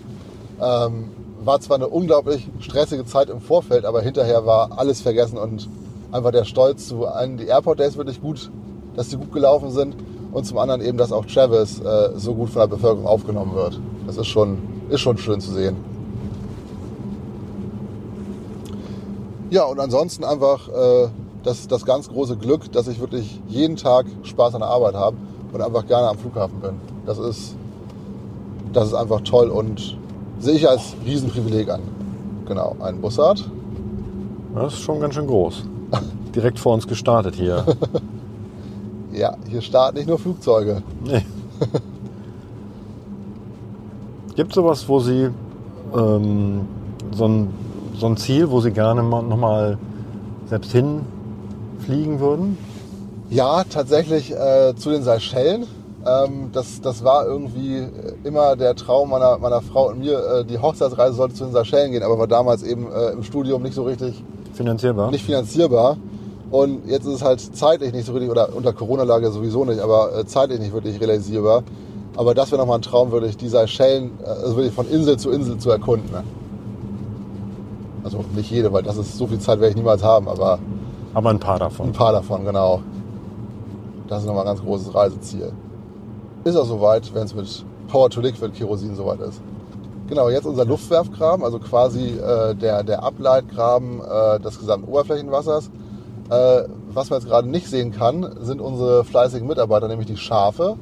Ähm, 0.62 1.10
war 1.44 1.60
zwar 1.60 1.76
eine 1.76 1.88
unglaublich 1.88 2.50
stressige 2.60 3.06
Zeit 3.06 3.30
im 3.30 3.42
Vorfeld, 3.42 3.86
aber 3.86 4.02
hinterher 4.02 4.46
war 4.46 4.78
alles 4.78 5.02
vergessen 5.02 5.38
und 5.38 5.68
einfach 6.12 6.32
der 6.32 6.46
Stolz 6.46 6.88
zu 6.88 7.06
einen, 7.06 7.38
die 7.38 7.48
Airport 7.48 7.80
Days 7.80 7.98
wirklich 7.98 8.22
gut, 8.22 8.50
dass 8.96 9.10
sie 9.10 9.18
gut 9.18 9.34
gelaufen 9.34 9.72
sind 9.72 9.96
und 10.32 10.46
zum 10.46 10.58
anderen 10.58 10.82
eben, 10.82 10.98
dass 10.98 11.12
auch 11.12 11.26
Travis 11.26 11.80
äh, 11.80 12.12
so 12.16 12.34
gut 12.34 12.50
von 12.50 12.62
der 12.62 12.68
Bevölkerung 12.68 13.06
aufgenommen 13.06 13.56
wird. 13.56 13.80
Das 14.08 14.18
ist 14.18 14.28
schon, 14.28 14.58
ist 14.90 15.02
schon 15.02 15.18
schön 15.18 15.42
zu 15.42 15.52
sehen. 15.52 15.76
Ja, 19.50 19.66
und 19.66 19.80
ansonsten 19.80 20.24
einfach 20.24 20.68
äh, 20.70 21.10
das, 21.44 21.68
das 21.68 21.86
ganz 21.86 22.10
große 22.10 22.38
Glück, 22.38 22.72
dass 22.72 22.88
ich 22.88 23.00
wirklich 23.00 23.40
jeden 23.48 23.76
Tag 23.76 24.06
Spaß 24.24 24.56
an 24.56 24.62
der 24.62 24.70
Arbeit 24.70 24.96
habe 24.96 25.18
und 25.52 25.62
einfach 25.62 25.86
gerne 25.86 26.08
am 26.08 26.18
Flughafen 26.18 26.60
bin. 26.60 26.76
Das 27.06 27.20
ist, 27.20 27.56
das 28.72 28.88
ist 28.88 28.94
einfach 28.94 29.22
toll 29.22 29.50
und 29.50 29.98
sehe 30.40 30.56
ich 30.56 30.68
als 30.68 30.96
Riesenprivileg 31.06 31.70
an. 31.70 31.82
Genau, 32.48 32.76
ein 32.80 33.00
Bussard. 33.02 33.50
Das 34.56 34.74
ist 34.74 34.80
schon 34.80 35.00
ganz 35.00 35.16
schön 35.16 35.28
groß. 35.28 35.64
Direkt 36.36 36.60
vor 36.60 36.74
uns 36.74 36.88
gestartet 36.88 37.36
hier. 37.36 37.66
ja, 39.14 39.36
hier 39.50 39.62
starten 39.62 39.98
nicht 39.98 40.08
nur 40.08 40.18
Flugzeuge. 40.18 40.82
Nee. 41.04 41.26
Gibt 44.36 44.50
es 44.50 44.56
sowas, 44.56 44.88
wo 44.88 45.00
Sie 45.00 45.30
ähm, 45.96 46.68
so, 47.12 47.26
ein, 47.28 47.50
so 47.96 48.08
ein 48.08 48.18
Ziel, 48.18 48.50
wo 48.50 48.62
Sie 48.62 48.72
gerne 48.72 49.04
nochmal 49.04 49.78
selbst 50.48 50.72
hin 50.72 51.02
fliegen 51.86 52.20
würden? 52.20 52.58
Ja, 53.30 53.64
tatsächlich 53.64 54.32
äh, 54.32 54.76
zu 54.76 54.90
den 54.90 55.04
Seychellen. 55.04 55.66
Ähm, 56.06 56.50
das, 56.52 56.82
das 56.82 57.04
war 57.04 57.26
irgendwie 57.26 57.88
immer 58.24 58.56
der 58.56 58.76
Traum 58.76 59.10
meiner, 59.10 59.38
meiner 59.38 59.62
Frau 59.62 59.90
und 59.90 60.00
mir. 60.00 60.20
Äh, 60.20 60.46
die 60.46 60.60
Hochzeitsreise 60.60 61.16
sollte 61.16 61.36
zu 61.36 61.46
den 61.46 61.54
Seychellen 61.54 61.92
gehen, 61.92 62.04
aber 62.04 62.20
war 62.20 62.28
damals 62.28 62.64
eben 62.64 62.92
äh, 62.92 63.12
im 63.12 63.24
Studium 63.24 63.64
nicht 63.64 63.74
so 63.74 63.84
richtig 63.84 64.24
finanzierbar. 64.54 65.12
Nicht 65.12 65.26
finanzierbar. 65.26 65.98
Und 66.52 66.88
jetzt 66.88 67.06
ist 67.08 67.16
es 67.16 67.24
halt 67.24 67.40
zeitlich 67.40 67.94
nicht 67.94 68.06
so 68.06 68.14
richtig, 68.14 68.30
oder 68.30 68.56
unter 68.56 68.74
Corona-Lage 68.74 69.32
sowieso 69.32 69.66
nicht, 69.66 69.80
aber 69.80 70.16
äh, 70.16 70.26
zeitlich 70.26 70.60
nicht 70.60 70.74
wirklich 70.74 71.00
realisierbar. 71.02 71.64
Aber 72.16 72.36
das 72.36 72.52
wäre 72.52 72.62
nochmal 72.62 72.78
ein 72.78 72.84
Traum, 72.84 73.12
wirklich 73.12 73.38
die 73.38 73.50
Seychellen, 73.50 74.12
äh, 74.24 74.28
also 74.28 74.58
wirklich 74.58 74.74
von 74.74 74.88
Insel 74.88 75.18
zu 75.18 75.32
Insel 75.32 75.58
zu 75.58 75.72
erkunden. 75.72 76.12
Ne? 76.12 76.24
Also 78.04 78.24
nicht 78.36 78.52
jede, 78.52 78.72
weil 78.72 78.84
das 78.84 78.98
ist 78.98 79.18
so 79.18 79.26
viel 79.26 79.40
Zeit 79.40 79.60
werde 79.60 79.72
ich 79.72 79.76
niemals 79.76 80.04
haben, 80.04 80.28
aber 80.28 80.60
Aber 81.14 81.30
ein 81.30 81.40
paar 81.40 81.60
davon. 81.60 81.88
ein 81.88 81.94
paar 81.94 82.12
davon, 82.12 82.44
genau. 82.46 82.82
Das 84.08 84.22
ist 84.22 84.26
nochmal 84.28 84.44
ein 84.44 84.48
ganz 84.56 84.62
großes 84.62 84.94
Reiseziel. 84.94 85.52
Ist 86.44 86.56
auch 86.56 86.66
soweit, 86.66 87.14
wenn 87.14 87.24
es 87.24 87.34
mit 87.36 87.66
Power 87.88 88.10
to 88.10 88.20
Liquid 88.22 88.52
Kerosin 88.58 88.96
soweit 88.96 89.20
ist. 89.22 89.42
Genau, 90.10 90.30
jetzt 90.30 90.46
unser 90.46 90.66
Luftwerfgraben, 90.66 91.46
also 91.46 91.60
quasi 91.60 92.10
äh, 92.18 92.54
der, 92.56 92.84
der 92.84 93.04
Ableitgraben 93.04 94.02
äh, 94.02 94.40
des 94.40 94.60
gesamten 94.60 94.88
Oberflächenwassers. 94.90 95.70
Äh, 96.30 96.64
was 96.94 97.10
man 97.10 97.20
jetzt 97.20 97.30
gerade 97.30 97.48
nicht 97.50 97.68
sehen 97.68 97.92
kann, 97.92 98.28
sind 98.42 98.60
unsere 98.62 99.04
fleißigen 99.06 99.48
Mitarbeiter, 99.48 99.88
nämlich 99.88 100.08
die 100.08 100.18
Schafe, 100.18 100.76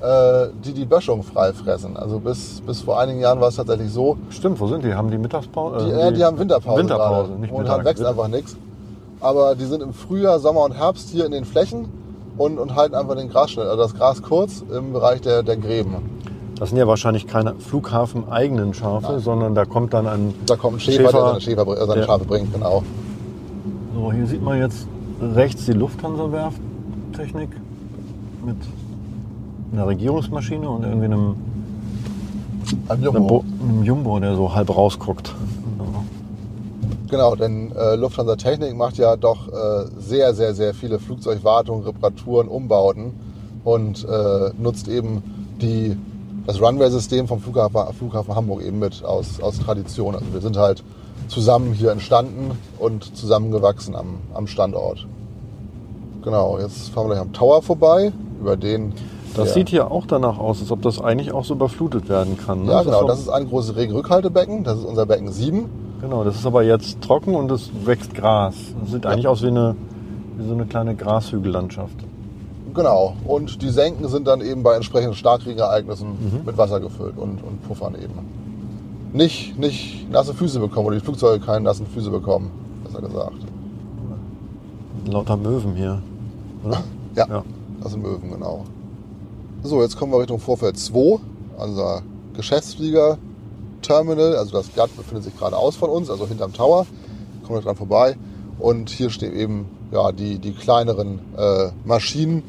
äh, 0.00 0.48
die 0.64 0.72
die 0.74 0.84
Böschung 0.84 1.22
freifressen. 1.22 1.96
Also 1.96 2.18
bis, 2.20 2.60
bis 2.60 2.82
vor 2.82 3.00
einigen 3.00 3.20
Jahren 3.20 3.40
war 3.40 3.48
es 3.48 3.56
tatsächlich 3.56 3.90
so, 3.90 4.16
Stimmt, 4.30 4.60
wo 4.60 4.66
sind 4.66 4.84
die? 4.84 4.94
Haben 4.94 5.10
die 5.10 5.18
Mittagspause? 5.18 5.86
die, 5.86 5.90
Äh, 5.92 5.98
ja, 6.00 6.10
die 6.10 6.24
haben 6.24 6.38
Winterpause. 6.38 6.78
Winterpause, 6.80 7.28
gerade. 7.28 7.40
nicht 7.40 7.50
Momentan 7.52 7.78
Mittag. 7.78 7.90
wächst 7.92 8.04
einfach 8.04 8.28
nichts. 8.28 8.56
Aber 9.24 9.54
die 9.54 9.64
sind 9.64 9.82
im 9.82 9.94
Frühjahr, 9.94 10.38
Sommer 10.38 10.64
und 10.64 10.72
Herbst 10.72 11.08
hier 11.08 11.24
in 11.24 11.32
den 11.32 11.46
Flächen 11.46 11.88
und, 12.36 12.58
und 12.58 12.74
halten 12.74 12.94
einfach 12.94 13.16
den 13.16 13.30
Grasschnitt, 13.30 13.64
also 13.64 13.82
das 13.82 13.94
Gras 13.94 14.20
kurz 14.20 14.62
im 14.70 14.92
Bereich 14.92 15.22
der, 15.22 15.42
der 15.42 15.56
Gräben. 15.56 15.96
Das 16.58 16.68
sind 16.68 16.78
ja 16.78 16.86
wahrscheinlich 16.86 17.26
keine 17.26 17.54
Flughafen-eigenen 17.54 18.74
Schafe, 18.74 19.12
Nein. 19.12 19.20
sondern 19.20 19.54
da 19.54 19.64
kommt 19.64 19.94
dann 19.94 20.06
ein. 20.06 20.34
Da 20.44 20.56
kommt 20.56 20.76
ein 20.76 20.80
Schäfer, 20.80 21.08
Schäfer, 21.08 21.12
der 21.12 21.26
seine, 21.26 21.40
Schäfer, 21.40 21.68
äh, 21.68 21.86
seine 21.86 22.00
ja. 22.02 22.06
Schafe 22.06 22.24
bringt, 22.26 22.52
genau. 22.52 22.82
So, 23.94 24.12
hier 24.12 24.26
sieht 24.26 24.42
man 24.42 24.58
jetzt 24.58 24.86
rechts 25.22 25.64
die 25.64 25.72
Lufthansa-Werftechnik 25.72 27.48
mit 28.44 28.56
einer 29.72 29.86
Regierungsmaschine 29.86 30.68
und 30.68 30.84
irgendwie 30.84 31.06
einem, 31.06 31.36
Ein 32.88 32.90
einem, 32.90 33.04
Jumbo. 33.04 33.20
Bo 33.20 33.44
einem 33.62 33.84
Jumbo, 33.84 34.20
der 34.20 34.36
so 34.36 34.54
halb 34.54 34.68
rausguckt. 34.68 35.34
Genau, 37.14 37.36
denn 37.36 37.70
äh, 37.76 37.94
Lufthansa 37.94 38.34
Technik 38.34 38.74
macht 38.74 38.98
ja 38.98 39.14
doch 39.14 39.46
äh, 39.46 39.86
sehr, 39.98 40.34
sehr, 40.34 40.52
sehr 40.52 40.74
viele 40.74 40.98
Flugzeugwartungen, 40.98 41.84
Reparaturen, 41.84 42.48
Umbauten 42.48 43.12
und 43.62 44.04
äh, 44.04 44.50
nutzt 44.58 44.88
eben 44.88 45.22
die, 45.62 45.96
das 46.44 46.60
Runway-System 46.60 47.28
vom 47.28 47.38
Flughafen, 47.38 47.94
Flughafen 47.96 48.34
Hamburg 48.34 48.62
eben 48.62 48.80
mit 48.80 49.04
aus, 49.04 49.40
aus 49.40 49.60
Tradition. 49.60 50.16
Also 50.16 50.26
wir 50.32 50.40
sind 50.40 50.56
halt 50.56 50.82
zusammen 51.28 51.72
hier 51.72 51.92
entstanden 51.92 52.58
und 52.80 53.16
zusammengewachsen 53.16 53.94
am, 53.94 54.18
am 54.34 54.48
Standort. 54.48 55.06
Genau, 56.24 56.58
jetzt 56.58 56.88
fahren 56.88 57.04
wir 57.04 57.14
gleich 57.14 57.20
am 57.20 57.32
Tower 57.32 57.62
vorbei, 57.62 58.12
über 58.40 58.56
den... 58.56 58.92
Das 59.36 59.54
sieht 59.54 59.68
hier 59.68 59.92
auch 59.92 60.06
danach 60.06 60.38
aus, 60.38 60.60
als 60.60 60.72
ob 60.72 60.82
das 60.82 61.00
eigentlich 61.00 61.30
auch 61.30 61.44
so 61.44 61.54
überflutet 61.54 62.08
werden 62.08 62.36
kann. 62.36 62.64
ne? 62.64 62.72
Ja, 62.72 62.82
genau, 62.82 63.06
das 63.06 63.20
ist 63.20 63.28
ein 63.28 63.48
großes 63.48 63.76
Regenrückhaltebecken, 63.76 64.64
das 64.64 64.78
ist 64.78 64.84
unser 64.84 65.06
Becken 65.06 65.30
7. 65.30 65.83
Genau, 66.00 66.24
das 66.24 66.36
ist 66.36 66.46
aber 66.46 66.62
jetzt 66.62 67.00
trocken 67.00 67.34
und 67.34 67.50
es 67.50 67.70
wächst 67.84 68.14
Gras. 68.14 68.54
Das 68.80 68.90
sieht 68.92 69.06
eigentlich 69.06 69.26
aus 69.28 69.42
wie, 69.42 69.48
eine, 69.48 69.74
wie 70.36 70.46
so 70.46 70.52
eine 70.54 70.66
kleine 70.66 70.94
Grashügellandschaft. 70.94 71.96
Genau. 72.74 73.14
Und 73.26 73.62
die 73.62 73.70
Senken 73.70 74.08
sind 74.08 74.26
dann 74.26 74.40
eben 74.40 74.62
bei 74.62 74.74
entsprechenden 74.74 75.14
Starkregenereignissen 75.14 76.42
mit 76.44 76.58
Wasser 76.58 76.80
gefüllt 76.80 77.16
und, 77.16 77.42
und 77.42 77.62
puffern 77.66 77.94
eben. 77.94 78.12
Nicht, 79.12 79.56
nicht 79.58 80.10
nasse 80.10 80.34
Füße 80.34 80.58
bekommen 80.58 80.88
oder 80.88 80.96
die 80.96 81.04
Flugzeuge 81.04 81.44
keine 81.44 81.60
nassen 81.64 81.86
Füße 81.86 82.10
bekommen, 82.10 82.50
besser 82.84 83.00
gesagt. 83.00 83.36
Lauter 85.06 85.36
Möwen 85.36 85.74
hier. 85.74 86.02
Oder? 86.64 86.80
Ja, 87.14 87.26
Ja. 87.28 87.44
das 87.80 87.92
sind 87.92 88.02
Möwen, 88.02 88.30
genau. 88.30 88.64
So, 89.62 89.80
jetzt 89.82 89.96
kommen 89.96 90.12
wir 90.12 90.18
Richtung 90.18 90.40
Vorfeld 90.40 90.76
2, 90.76 91.18
unser 91.58 92.02
Geschäftsflieger-Terminal. 93.88 94.36
Also 94.36 94.52
das 94.52 94.72
GATT 94.74 94.96
befindet 94.96 95.24
sich 95.24 95.36
geradeaus 95.38 95.76
von 95.76 95.90
uns, 95.90 96.10
also 96.10 96.26
hinterm 96.26 96.52
Tower. 96.52 96.86
Kommen 97.46 97.58
wir 97.58 97.62
dran 97.62 97.76
vorbei. 97.76 98.16
Und 98.58 98.90
hier 98.90 99.10
stehen 99.10 99.34
eben 99.36 99.66
ja, 99.92 100.12
die, 100.12 100.38
die 100.38 100.52
kleineren 100.52 101.18
äh, 101.36 101.70
Maschinen, 101.84 102.42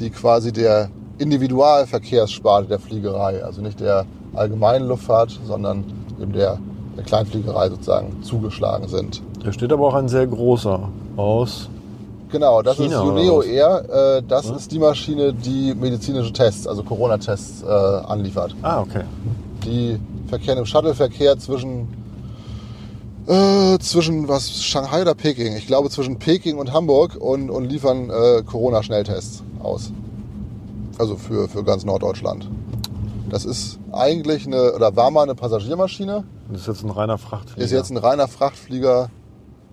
die 0.00 0.10
quasi 0.10 0.52
der 0.52 0.90
Individualverkehrssparte 1.18 2.68
der 2.68 2.78
Fliegerei, 2.78 3.44
also 3.44 3.60
nicht 3.62 3.80
der 3.80 4.06
allgemeinen 4.34 4.88
Luftfahrt, 4.88 5.38
sondern 5.46 5.84
eben 6.20 6.32
der, 6.32 6.58
der 6.96 7.04
Kleinfliegerei 7.04 7.68
sozusagen 7.70 8.22
zugeschlagen 8.22 8.88
sind. 8.88 9.22
Da 9.44 9.52
steht 9.52 9.72
aber 9.72 9.86
auch 9.88 9.94
ein 9.94 10.08
sehr 10.08 10.26
großer 10.26 10.88
aus. 11.16 11.68
Genau, 12.30 12.62
das 12.62 12.76
China 12.76 12.96
ist 12.96 13.02
oder 13.02 13.12
Uneo 13.20 13.38
was? 13.38 13.46
Air. 13.46 14.16
Äh, 14.18 14.22
das 14.26 14.48
Ja. 14.48 14.56
ist 14.56 14.72
die 14.72 14.78
Maschine, 14.78 15.34
die 15.34 15.74
medizinische 15.74 16.32
Tests, 16.32 16.66
also 16.66 16.82
Corona-Tests 16.82 17.62
äh, 17.62 17.66
anliefert. 17.66 18.56
Ah, 18.62 18.80
okay. 18.80 19.02
Die 19.64 19.98
verkehren 20.32 20.56
im 20.58 20.64
Shuttle-Verkehr 20.64 21.38
zwischen, 21.38 21.88
äh, 23.26 23.78
zwischen 23.80 24.28
was, 24.28 24.62
Shanghai 24.64 25.02
oder 25.02 25.14
Peking? 25.14 25.54
Ich 25.56 25.66
glaube 25.66 25.90
zwischen 25.90 26.18
Peking 26.18 26.56
und 26.56 26.72
Hamburg 26.72 27.16
und, 27.16 27.50
und 27.50 27.66
liefern 27.70 28.08
äh, 28.08 28.42
Corona-Schnelltests 28.42 29.42
aus. 29.62 29.92
Also 30.98 31.16
für, 31.16 31.48
für 31.48 31.62
ganz 31.64 31.84
Norddeutschland. 31.84 32.48
Das 33.28 33.44
ist 33.44 33.78
eigentlich 33.92 34.46
eine, 34.46 34.72
oder 34.72 34.96
war 34.96 35.10
mal 35.10 35.22
eine 35.24 35.34
Passagiermaschine, 35.34 36.24
Das 36.50 36.62
ist 36.62 36.66
jetzt 36.66 36.82
ein 36.82 36.90
reiner 36.90 37.18
Frachtflieger. 37.18 37.64
ist 37.64 37.70
jetzt 37.72 37.90
ein 37.90 37.98
reiner 37.98 38.26
Frachtflieger. 38.26 39.10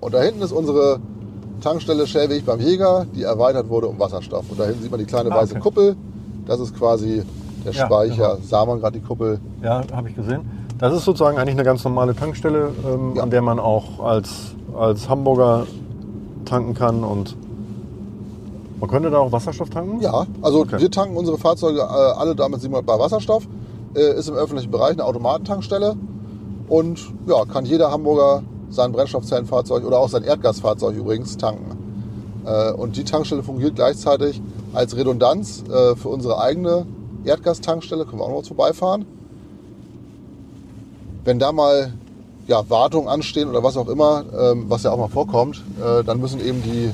Und 0.02 0.14
da 0.14 0.22
hinten 0.22 0.42
ist 0.42 0.52
unsere 0.52 1.00
Tankstelle 1.62 2.06
Schellweg 2.06 2.46
beim 2.46 2.60
Jäger, 2.60 3.06
die 3.16 3.24
erweitert 3.24 3.70
wurde 3.70 3.88
um 3.88 3.98
Wasserstoff. 3.98 4.46
Und 4.50 4.60
da 4.60 4.66
hinten 4.66 4.82
sieht 4.82 4.92
man 4.92 5.00
die 5.00 5.06
kleine 5.06 5.32
Ah, 5.32 5.38
weiße 5.38 5.54
okay. 5.54 5.62
Kuppel. 5.62 5.96
Das 6.46 6.60
ist 6.60 6.76
quasi 6.78 7.24
der 7.66 7.74
Ja, 7.74 7.86
Speicher. 7.86 8.16
genau. 8.36 8.38
Sah 8.48 8.66
man 8.66 8.80
gerade 8.80 9.00
die 9.00 9.06
Kuppel? 9.06 9.40
Ja, 9.64 9.82
habe 9.94 10.10
ich 10.10 10.16
gesehen. 10.16 10.42
Das 10.78 10.94
ist 10.94 11.04
sozusagen 11.06 11.38
eigentlich 11.38 11.56
eine 11.56 11.64
ganz 11.64 11.84
normale 11.84 12.16
Tankstelle, 12.16 12.72
ähm, 12.88 13.16
Ja. 13.16 13.24
an 13.24 13.30
der 13.30 13.42
man 13.42 13.60
auch 13.60 14.00
als, 14.04 14.56
als 14.78 15.10
Hamburger 15.10 15.68
tanken 16.46 16.74
kann 16.74 17.04
und 17.04 17.36
man 18.80 18.90
könnte 18.90 19.10
da 19.12 19.18
auch 19.18 19.32
Wasserstoff 19.32 19.70
tanken? 19.70 20.00
Ja, 20.02 20.26
also 20.42 20.62
Okay. 20.62 20.80
wir 20.80 20.90
tanken 20.90 21.18
unsere 21.18 21.38
Fahrzeuge 21.38 21.80
äh, 21.82 21.84
alle 21.84 22.34
damit 22.36 22.62
700 22.62 22.86
Bar 22.86 23.00
Wasserstoff. 23.00 23.46
Äh, 23.96 24.18
ist 24.18 24.30
im 24.30 24.36
öffentlichen 24.36 24.72
Bereich 24.72 24.92
eine 24.92 25.04
Automatentankstelle. 25.04 25.96
Und 26.70 27.00
ja, 27.28 27.44
kann 27.46 27.66
jeder 27.66 27.92
Hamburger 27.92 28.44
sein 28.70 28.92
Brennstoffzellenfahrzeug 28.92 29.84
oder 29.86 29.98
auch 30.00 30.10
sein 30.10 30.24
Erdgasfahrzeug 30.24 30.96
übrigens 30.96 31.36
tanken. 31.38 31.76
Äh, 32.46 32.72
und 32.72 32.96
die 32.96 33.04
Tankstelle 33.04 33.44
fungiert 33.44 33.76
gleichzeitig 33.76 34.42
als 34.74 34.96
Redundanz 34.96 35.64
äh, 35.68 35.96
für 35.96 36.08
unsere 36.10 36.40
eigene 36.40 36.86
Erdgastankstelle. 37.26 38.06
Können 38.06 38.20
wir 38.20 38.26
auch 38.26 38.42
noch 38.42 38.46
vorbeifahren. 38.46 39.06
Wenn 41.24 41.40
da 41.40 41.52
mal 41.52 41.94
ja, 42.48 42.68
Wartungen 42.70 43.08
anstehen 43.08 43.50
oder 43.50 43.64
was 43.64 43.78
auch 43.78 43.88
immer, 43.88 44.26
ähm, 44.38 44.66
was 44.68 44.84
ja 44.84 44.92
auch 44.92 44.98
mal 44.98 45.10
vorkommt, 45.10 45.64
äh, 45.80 46.04
dann 46.04 46.20
müssen 46.20 46.40
eben 46.40 46.64
die 46.64 46.92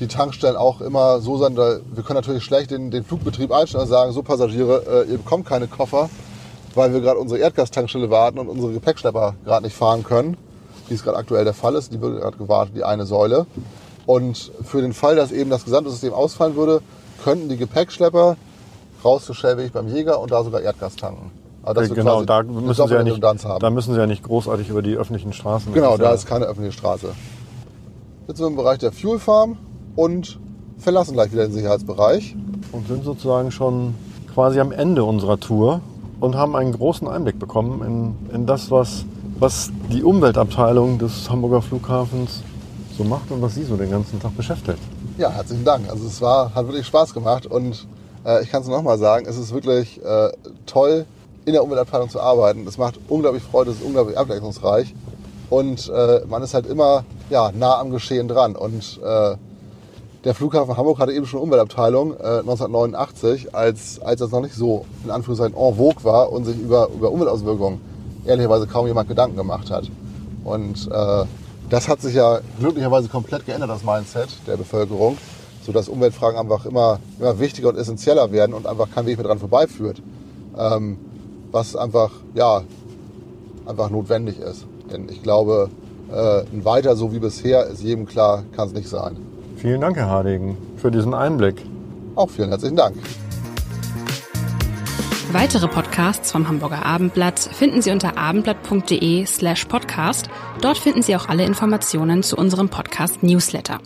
die 0.00 0.08
Tankstellen 0.08 0.56
auch 0.56 0.80
immer 0.80 1.20
so 1.20 1.36
sein, 1.36 1.54
da, 1.54 1.78
wir 1.94 2.02
können 2.02 2.16
natürlich 2.16 2.44
schlecht 2.44 2.70
den, 2.70 2.90
den 2.90 3.04
Flugbetrieb 3.04 3.52
einstellen 3.52 3.84
und 3.84 3.88
sagen, 3.88 4.12
so 4.12 4.22
Passagiere, 4.22 5.04
äh, 5.06 5.10
ihr 5.10 5.18
bekommt 5.18 5.46
keine 5.46 5.68
Koffer, 5.68 6.10
weil 6.74 6.92
wir 6.92 7.00
gerade 7.00 7.18
unsere 7.18 7.40
Erdgastankstelle 7.40 8.10
warten 8.10 8.38
und 8.38 8.48
unsere 8.48 8.72
Gepäckschlepper 8.72 9.34
gerade 9.44 9.64
nicht 9.64 9.76
fahren 9.76 10.02
können, 10.02 10.36
wie 10.88 10.94
es 10.94 11.04
gerade 11.04 11.16
aktuell 11.16 11.44
der 11.44 11.54
Fall 11.54 11.74
ist. 11.76 11.92
Die 11.92 12.00
wird 12.00 12.20
gerade 12.20 12.36
gewartet, 12.36 12.74
die 12.76 12.84
eine 12.84 13.06
Säule. 13.06 13.46
Und 14.06 14.50
für 14.62 14.82
den 14.82 14.92
Fall, 14.92 15.16
dass 15.16 15.32
eben 15.32 15.48
das 15.48 15.64
gesamte 15.64 15.90
System 15.90 16.12
ausfallen 16.12 16.56
würde, 16.56 16.82
könnten 17.22 17.48
die 17.48 17.56
Gepäckschlepper 17.56 18.36
raus 19.04 19.24
zu 19.24 19.34
Schellweg 19.34 19.72
beim 19.72 19.88
Jäger 19.88 20.20
und 20.20 20.30
da 20.30 20.42
sogar 20.42 20.60
Erdgas 20.60 20.96
tanken. 20.96 21.30
Also 21.62 21.80
dass 21.80 21.90
wir 21.90 21.96
genau, 21.96 22.22
da 22.24 22.42
müssen, 22.42 22.88
sie 22.88 22.94
ja 22.94 23.02
nicht, 23.02 23.22
haben. 23.22 23.60
da 23.60 23.70
müssen 23.70 23.94
sie 23.94 24.00
ja 24.00 24.06
nicht 24.06 24.22
großartig 24.22 24.68
über 24.68 24.82
die 24.82 24.96
öffentlichen 24.96 25.32
Straßen. 25.32 25.72
Das 25.72 25.74
Genau, 25.74 25.96
da 25.96 26.12
ist 26.12 26.26
keine 26.26 26.44
öffentliche 26.44 26.76
Straße. 26.76 27.08
Jetzt 28.28 28.36
sind 28.36 28.44
wir 28.44 28.50
im 28.50 28.56
Bereich 28.56 28.78
der 28.78 28.92
Fuel 28.92 29.18
Farm 29.18 29.56
und 29.96 30.38
verlassen 30.78 31.14
gleich 31.14 31.32
wieder 31.32 31.44
den 31.46 31.52
Sicherheitsbereich. 31.52 32.36
Und 32.72 32.86
sind 32.88 33.04
sozusagen 33.04 33.50
schon 33.50 33.94
quasi 34.34 34.60
am 34.60 34.72
Ende 34.72 35.04
unserer 35.04 35.40
Tour 35.40 35.80
und 36.20 36.36
haben 36.36 36.54
einen 36.54 36.72
großen 36.72 37.08
Einblick 37.08 37.38
bekommen 37.38 38.16
in, 38.30 38.34
in 38.34 38.46
das, 38.46 38.70
was, 38.70 39.04
was 39.38 39.70
die 39.90 40.02
Umweltabteilung 40.02 40.98
des 40.98 41.30
Hamburger 41.30 41.62
Flughafens 41.62 42.42
so 42.96 43.04
macht 43.04 43.30
und 43.30 43.40
was 43.42 43.54
sie 43.54 43.64
so 43.64 43.76
den 43.76 43.90
ganzen 43.90 44.20
Tag 44.20 44.36
beschäftigt. 44.36 44.78
Ja, 45.18 45.30
herzlichen 45.30 45.64
Dank. 45.64 45.88
Also 45.88 46.06
es 46.06 46.20
war, 46.20 46.54
hat 46.54 46.66
wirklich 46.66 46.86
Spaß 46.86 47.14
gemacht 47.14 47.46
und 47.46 47.86
äh, 48.24 48.42
ich 48.42 48.50
kann 48.50 48.62
es 48.62 48.68
nochmal 48.68 48.98
sagen, 48.98 49.26
es 49.28 49.36
ist 49.36 49.52
wirklich 49.52 50.02
äh, 50.04 50.30
toll, 50.66 51.06
in 51.44 51.52
der 51.52 51.62
Umweltabteilung 51.62 52.08
zu 52.08 52.20
arbeiten. 52.20 52.66
Es 52.66 52.78
macht 52.78 52.98
unglaublich 53.08 53.42
Freude, 53.42 53.70
es 53.70 53.78
ist 53.78 53.84
unglaublich 53.84 54.16
abwechslungsreich 54.16 54.94
und 55.50 55.88
äh, 55.88 56.22
man 56.26 56.42
ist 56.42 56.54
halt 56.54 56.66
immer 56.66 57.04
ja, 57.30 57.52
nah 57.52 57.78
am 57.78 57.90
Geschehen 57.90 58.28
dran. 58.28 58.56
Und 58.56 59.00
äh, 59.04 59.36
der 60.24 60.34
Flughafen 60.34 60.76
Hamburg 60.76 60.98
hatte 60.98 61.12
eben 61.12 61.26
schon 61.26 61.38
eine 61.38 61.44
Umweltabteilung 61.44 62.12
äh, 62.14 62.38
1989, 62.40 63.54
als, 63.54 64.00
als 64.00 64.20
das 64.20 64.30
noch 64.30 64.40
nicht 64.40 64.54
so 64.54 64.86
in 65.04 65.10
Anführungszeichen 65.10 65.56
en 65.56 65.76
vogue 65.76 66.02
war 66.02 66.32
und 66.32 66.44
sich 66.44 66.58
über, 66.58 66.88
über 66.94 67.10
Umweltauswirkungen 67.10 67.80
ehrlicherweise 68.24 68.66
kaum 68.66 68.86
jemand 68.86 69.08
Gedanken 69.08 69.36
gemacht 69.36 69.70
hat. 69.70 69.90
Und 70.44 70.88
äh, 70.90 71.24
das 71.68 71.88
hat 71.88 72.00
sich 72.00 72.14
ja 72.14 72.40
glücklicherweise 72.58 73.08
komplett 73.08 73.46
geändert, 73.46 73.70
das 73.70 73.84
Mindset 73.84 74.28
der 74.46 74.56
Bevölkerung, 74.56 75.18
sodass 75.64 75.88
Umweltfragen 75.88 76.38
einfach 76.38 76.66
immer, 76.66 77.00
immer 77.18 77.38
wichtiger 77.38 77.70
und 77.70 77.76
essentieller 77.76 78.32
werden 78.32 78.54
und 78.54 78.66
einfach 78.66 78.88
kein 78.94 79.06
Weg 79.06 79.16
mehr 79.16 79.26
dran 79.26 79.38
vorbeiführt. 79.38 80.02
Ähm, 80.56 80.98
was 81.50 81.76
einfach, 81.76 82.10
ja, 82.34 82.62
einfach 83.66 83.90
notwendig 83.90 84.38
ist. 84.38 84.66
Denn 84.92 85.08
ich 85.08 85.22
glaube, 85.22 85.70
äh, 86.12 86.40
ein 86.52 86.64
Weiter 86.64 86.96
so 86.96 87.12
wie 87.12 87.18
bisher 87.18 87.66
ist 87.66 87.82
jedem 87.82 88.06
klar, 88.06 88.44
kann 88.54 88.68
es 88.68 88.74
nicht 88.74 88.88
sein. 88.88 89.16
Vielen 89.56 89.80
Dank, 89.80 89.96
Herr 89.96 90.08
Hardegen, 90.08 90.56
für 90.76 90.90
diesen 90.90 91.14
Einblick. 91.14 91.64
Auch 92.16 92.30
vielen 92.30 92.50
herzlichen 92.50 92.76
Dank. 92.76 92.96
Weitere 95.32 95.66
Podcasts 95.66 96.30
vom 96.30 96.46
Hamburger 96.46 96.86
Abendblatt 96.86 97.40
finden 97.40 97.82
Sie 97.82 97.90
unter 97.90 98.16
abendblatt.de 98.16 99.26
slash 99.26 99.64
podcast. 99.64 100.28
Dort 100.60 100.78
finden 100.78 101.02
Sie 101.02 101.16
auch 101.16 101.28
alle 101.28 101.44
Informationen 101.44 102.22
zu 102.22 102.36
unserem 102.36 102.68
Podcast 102.68 103.22
Newsletter. 103.24 103.80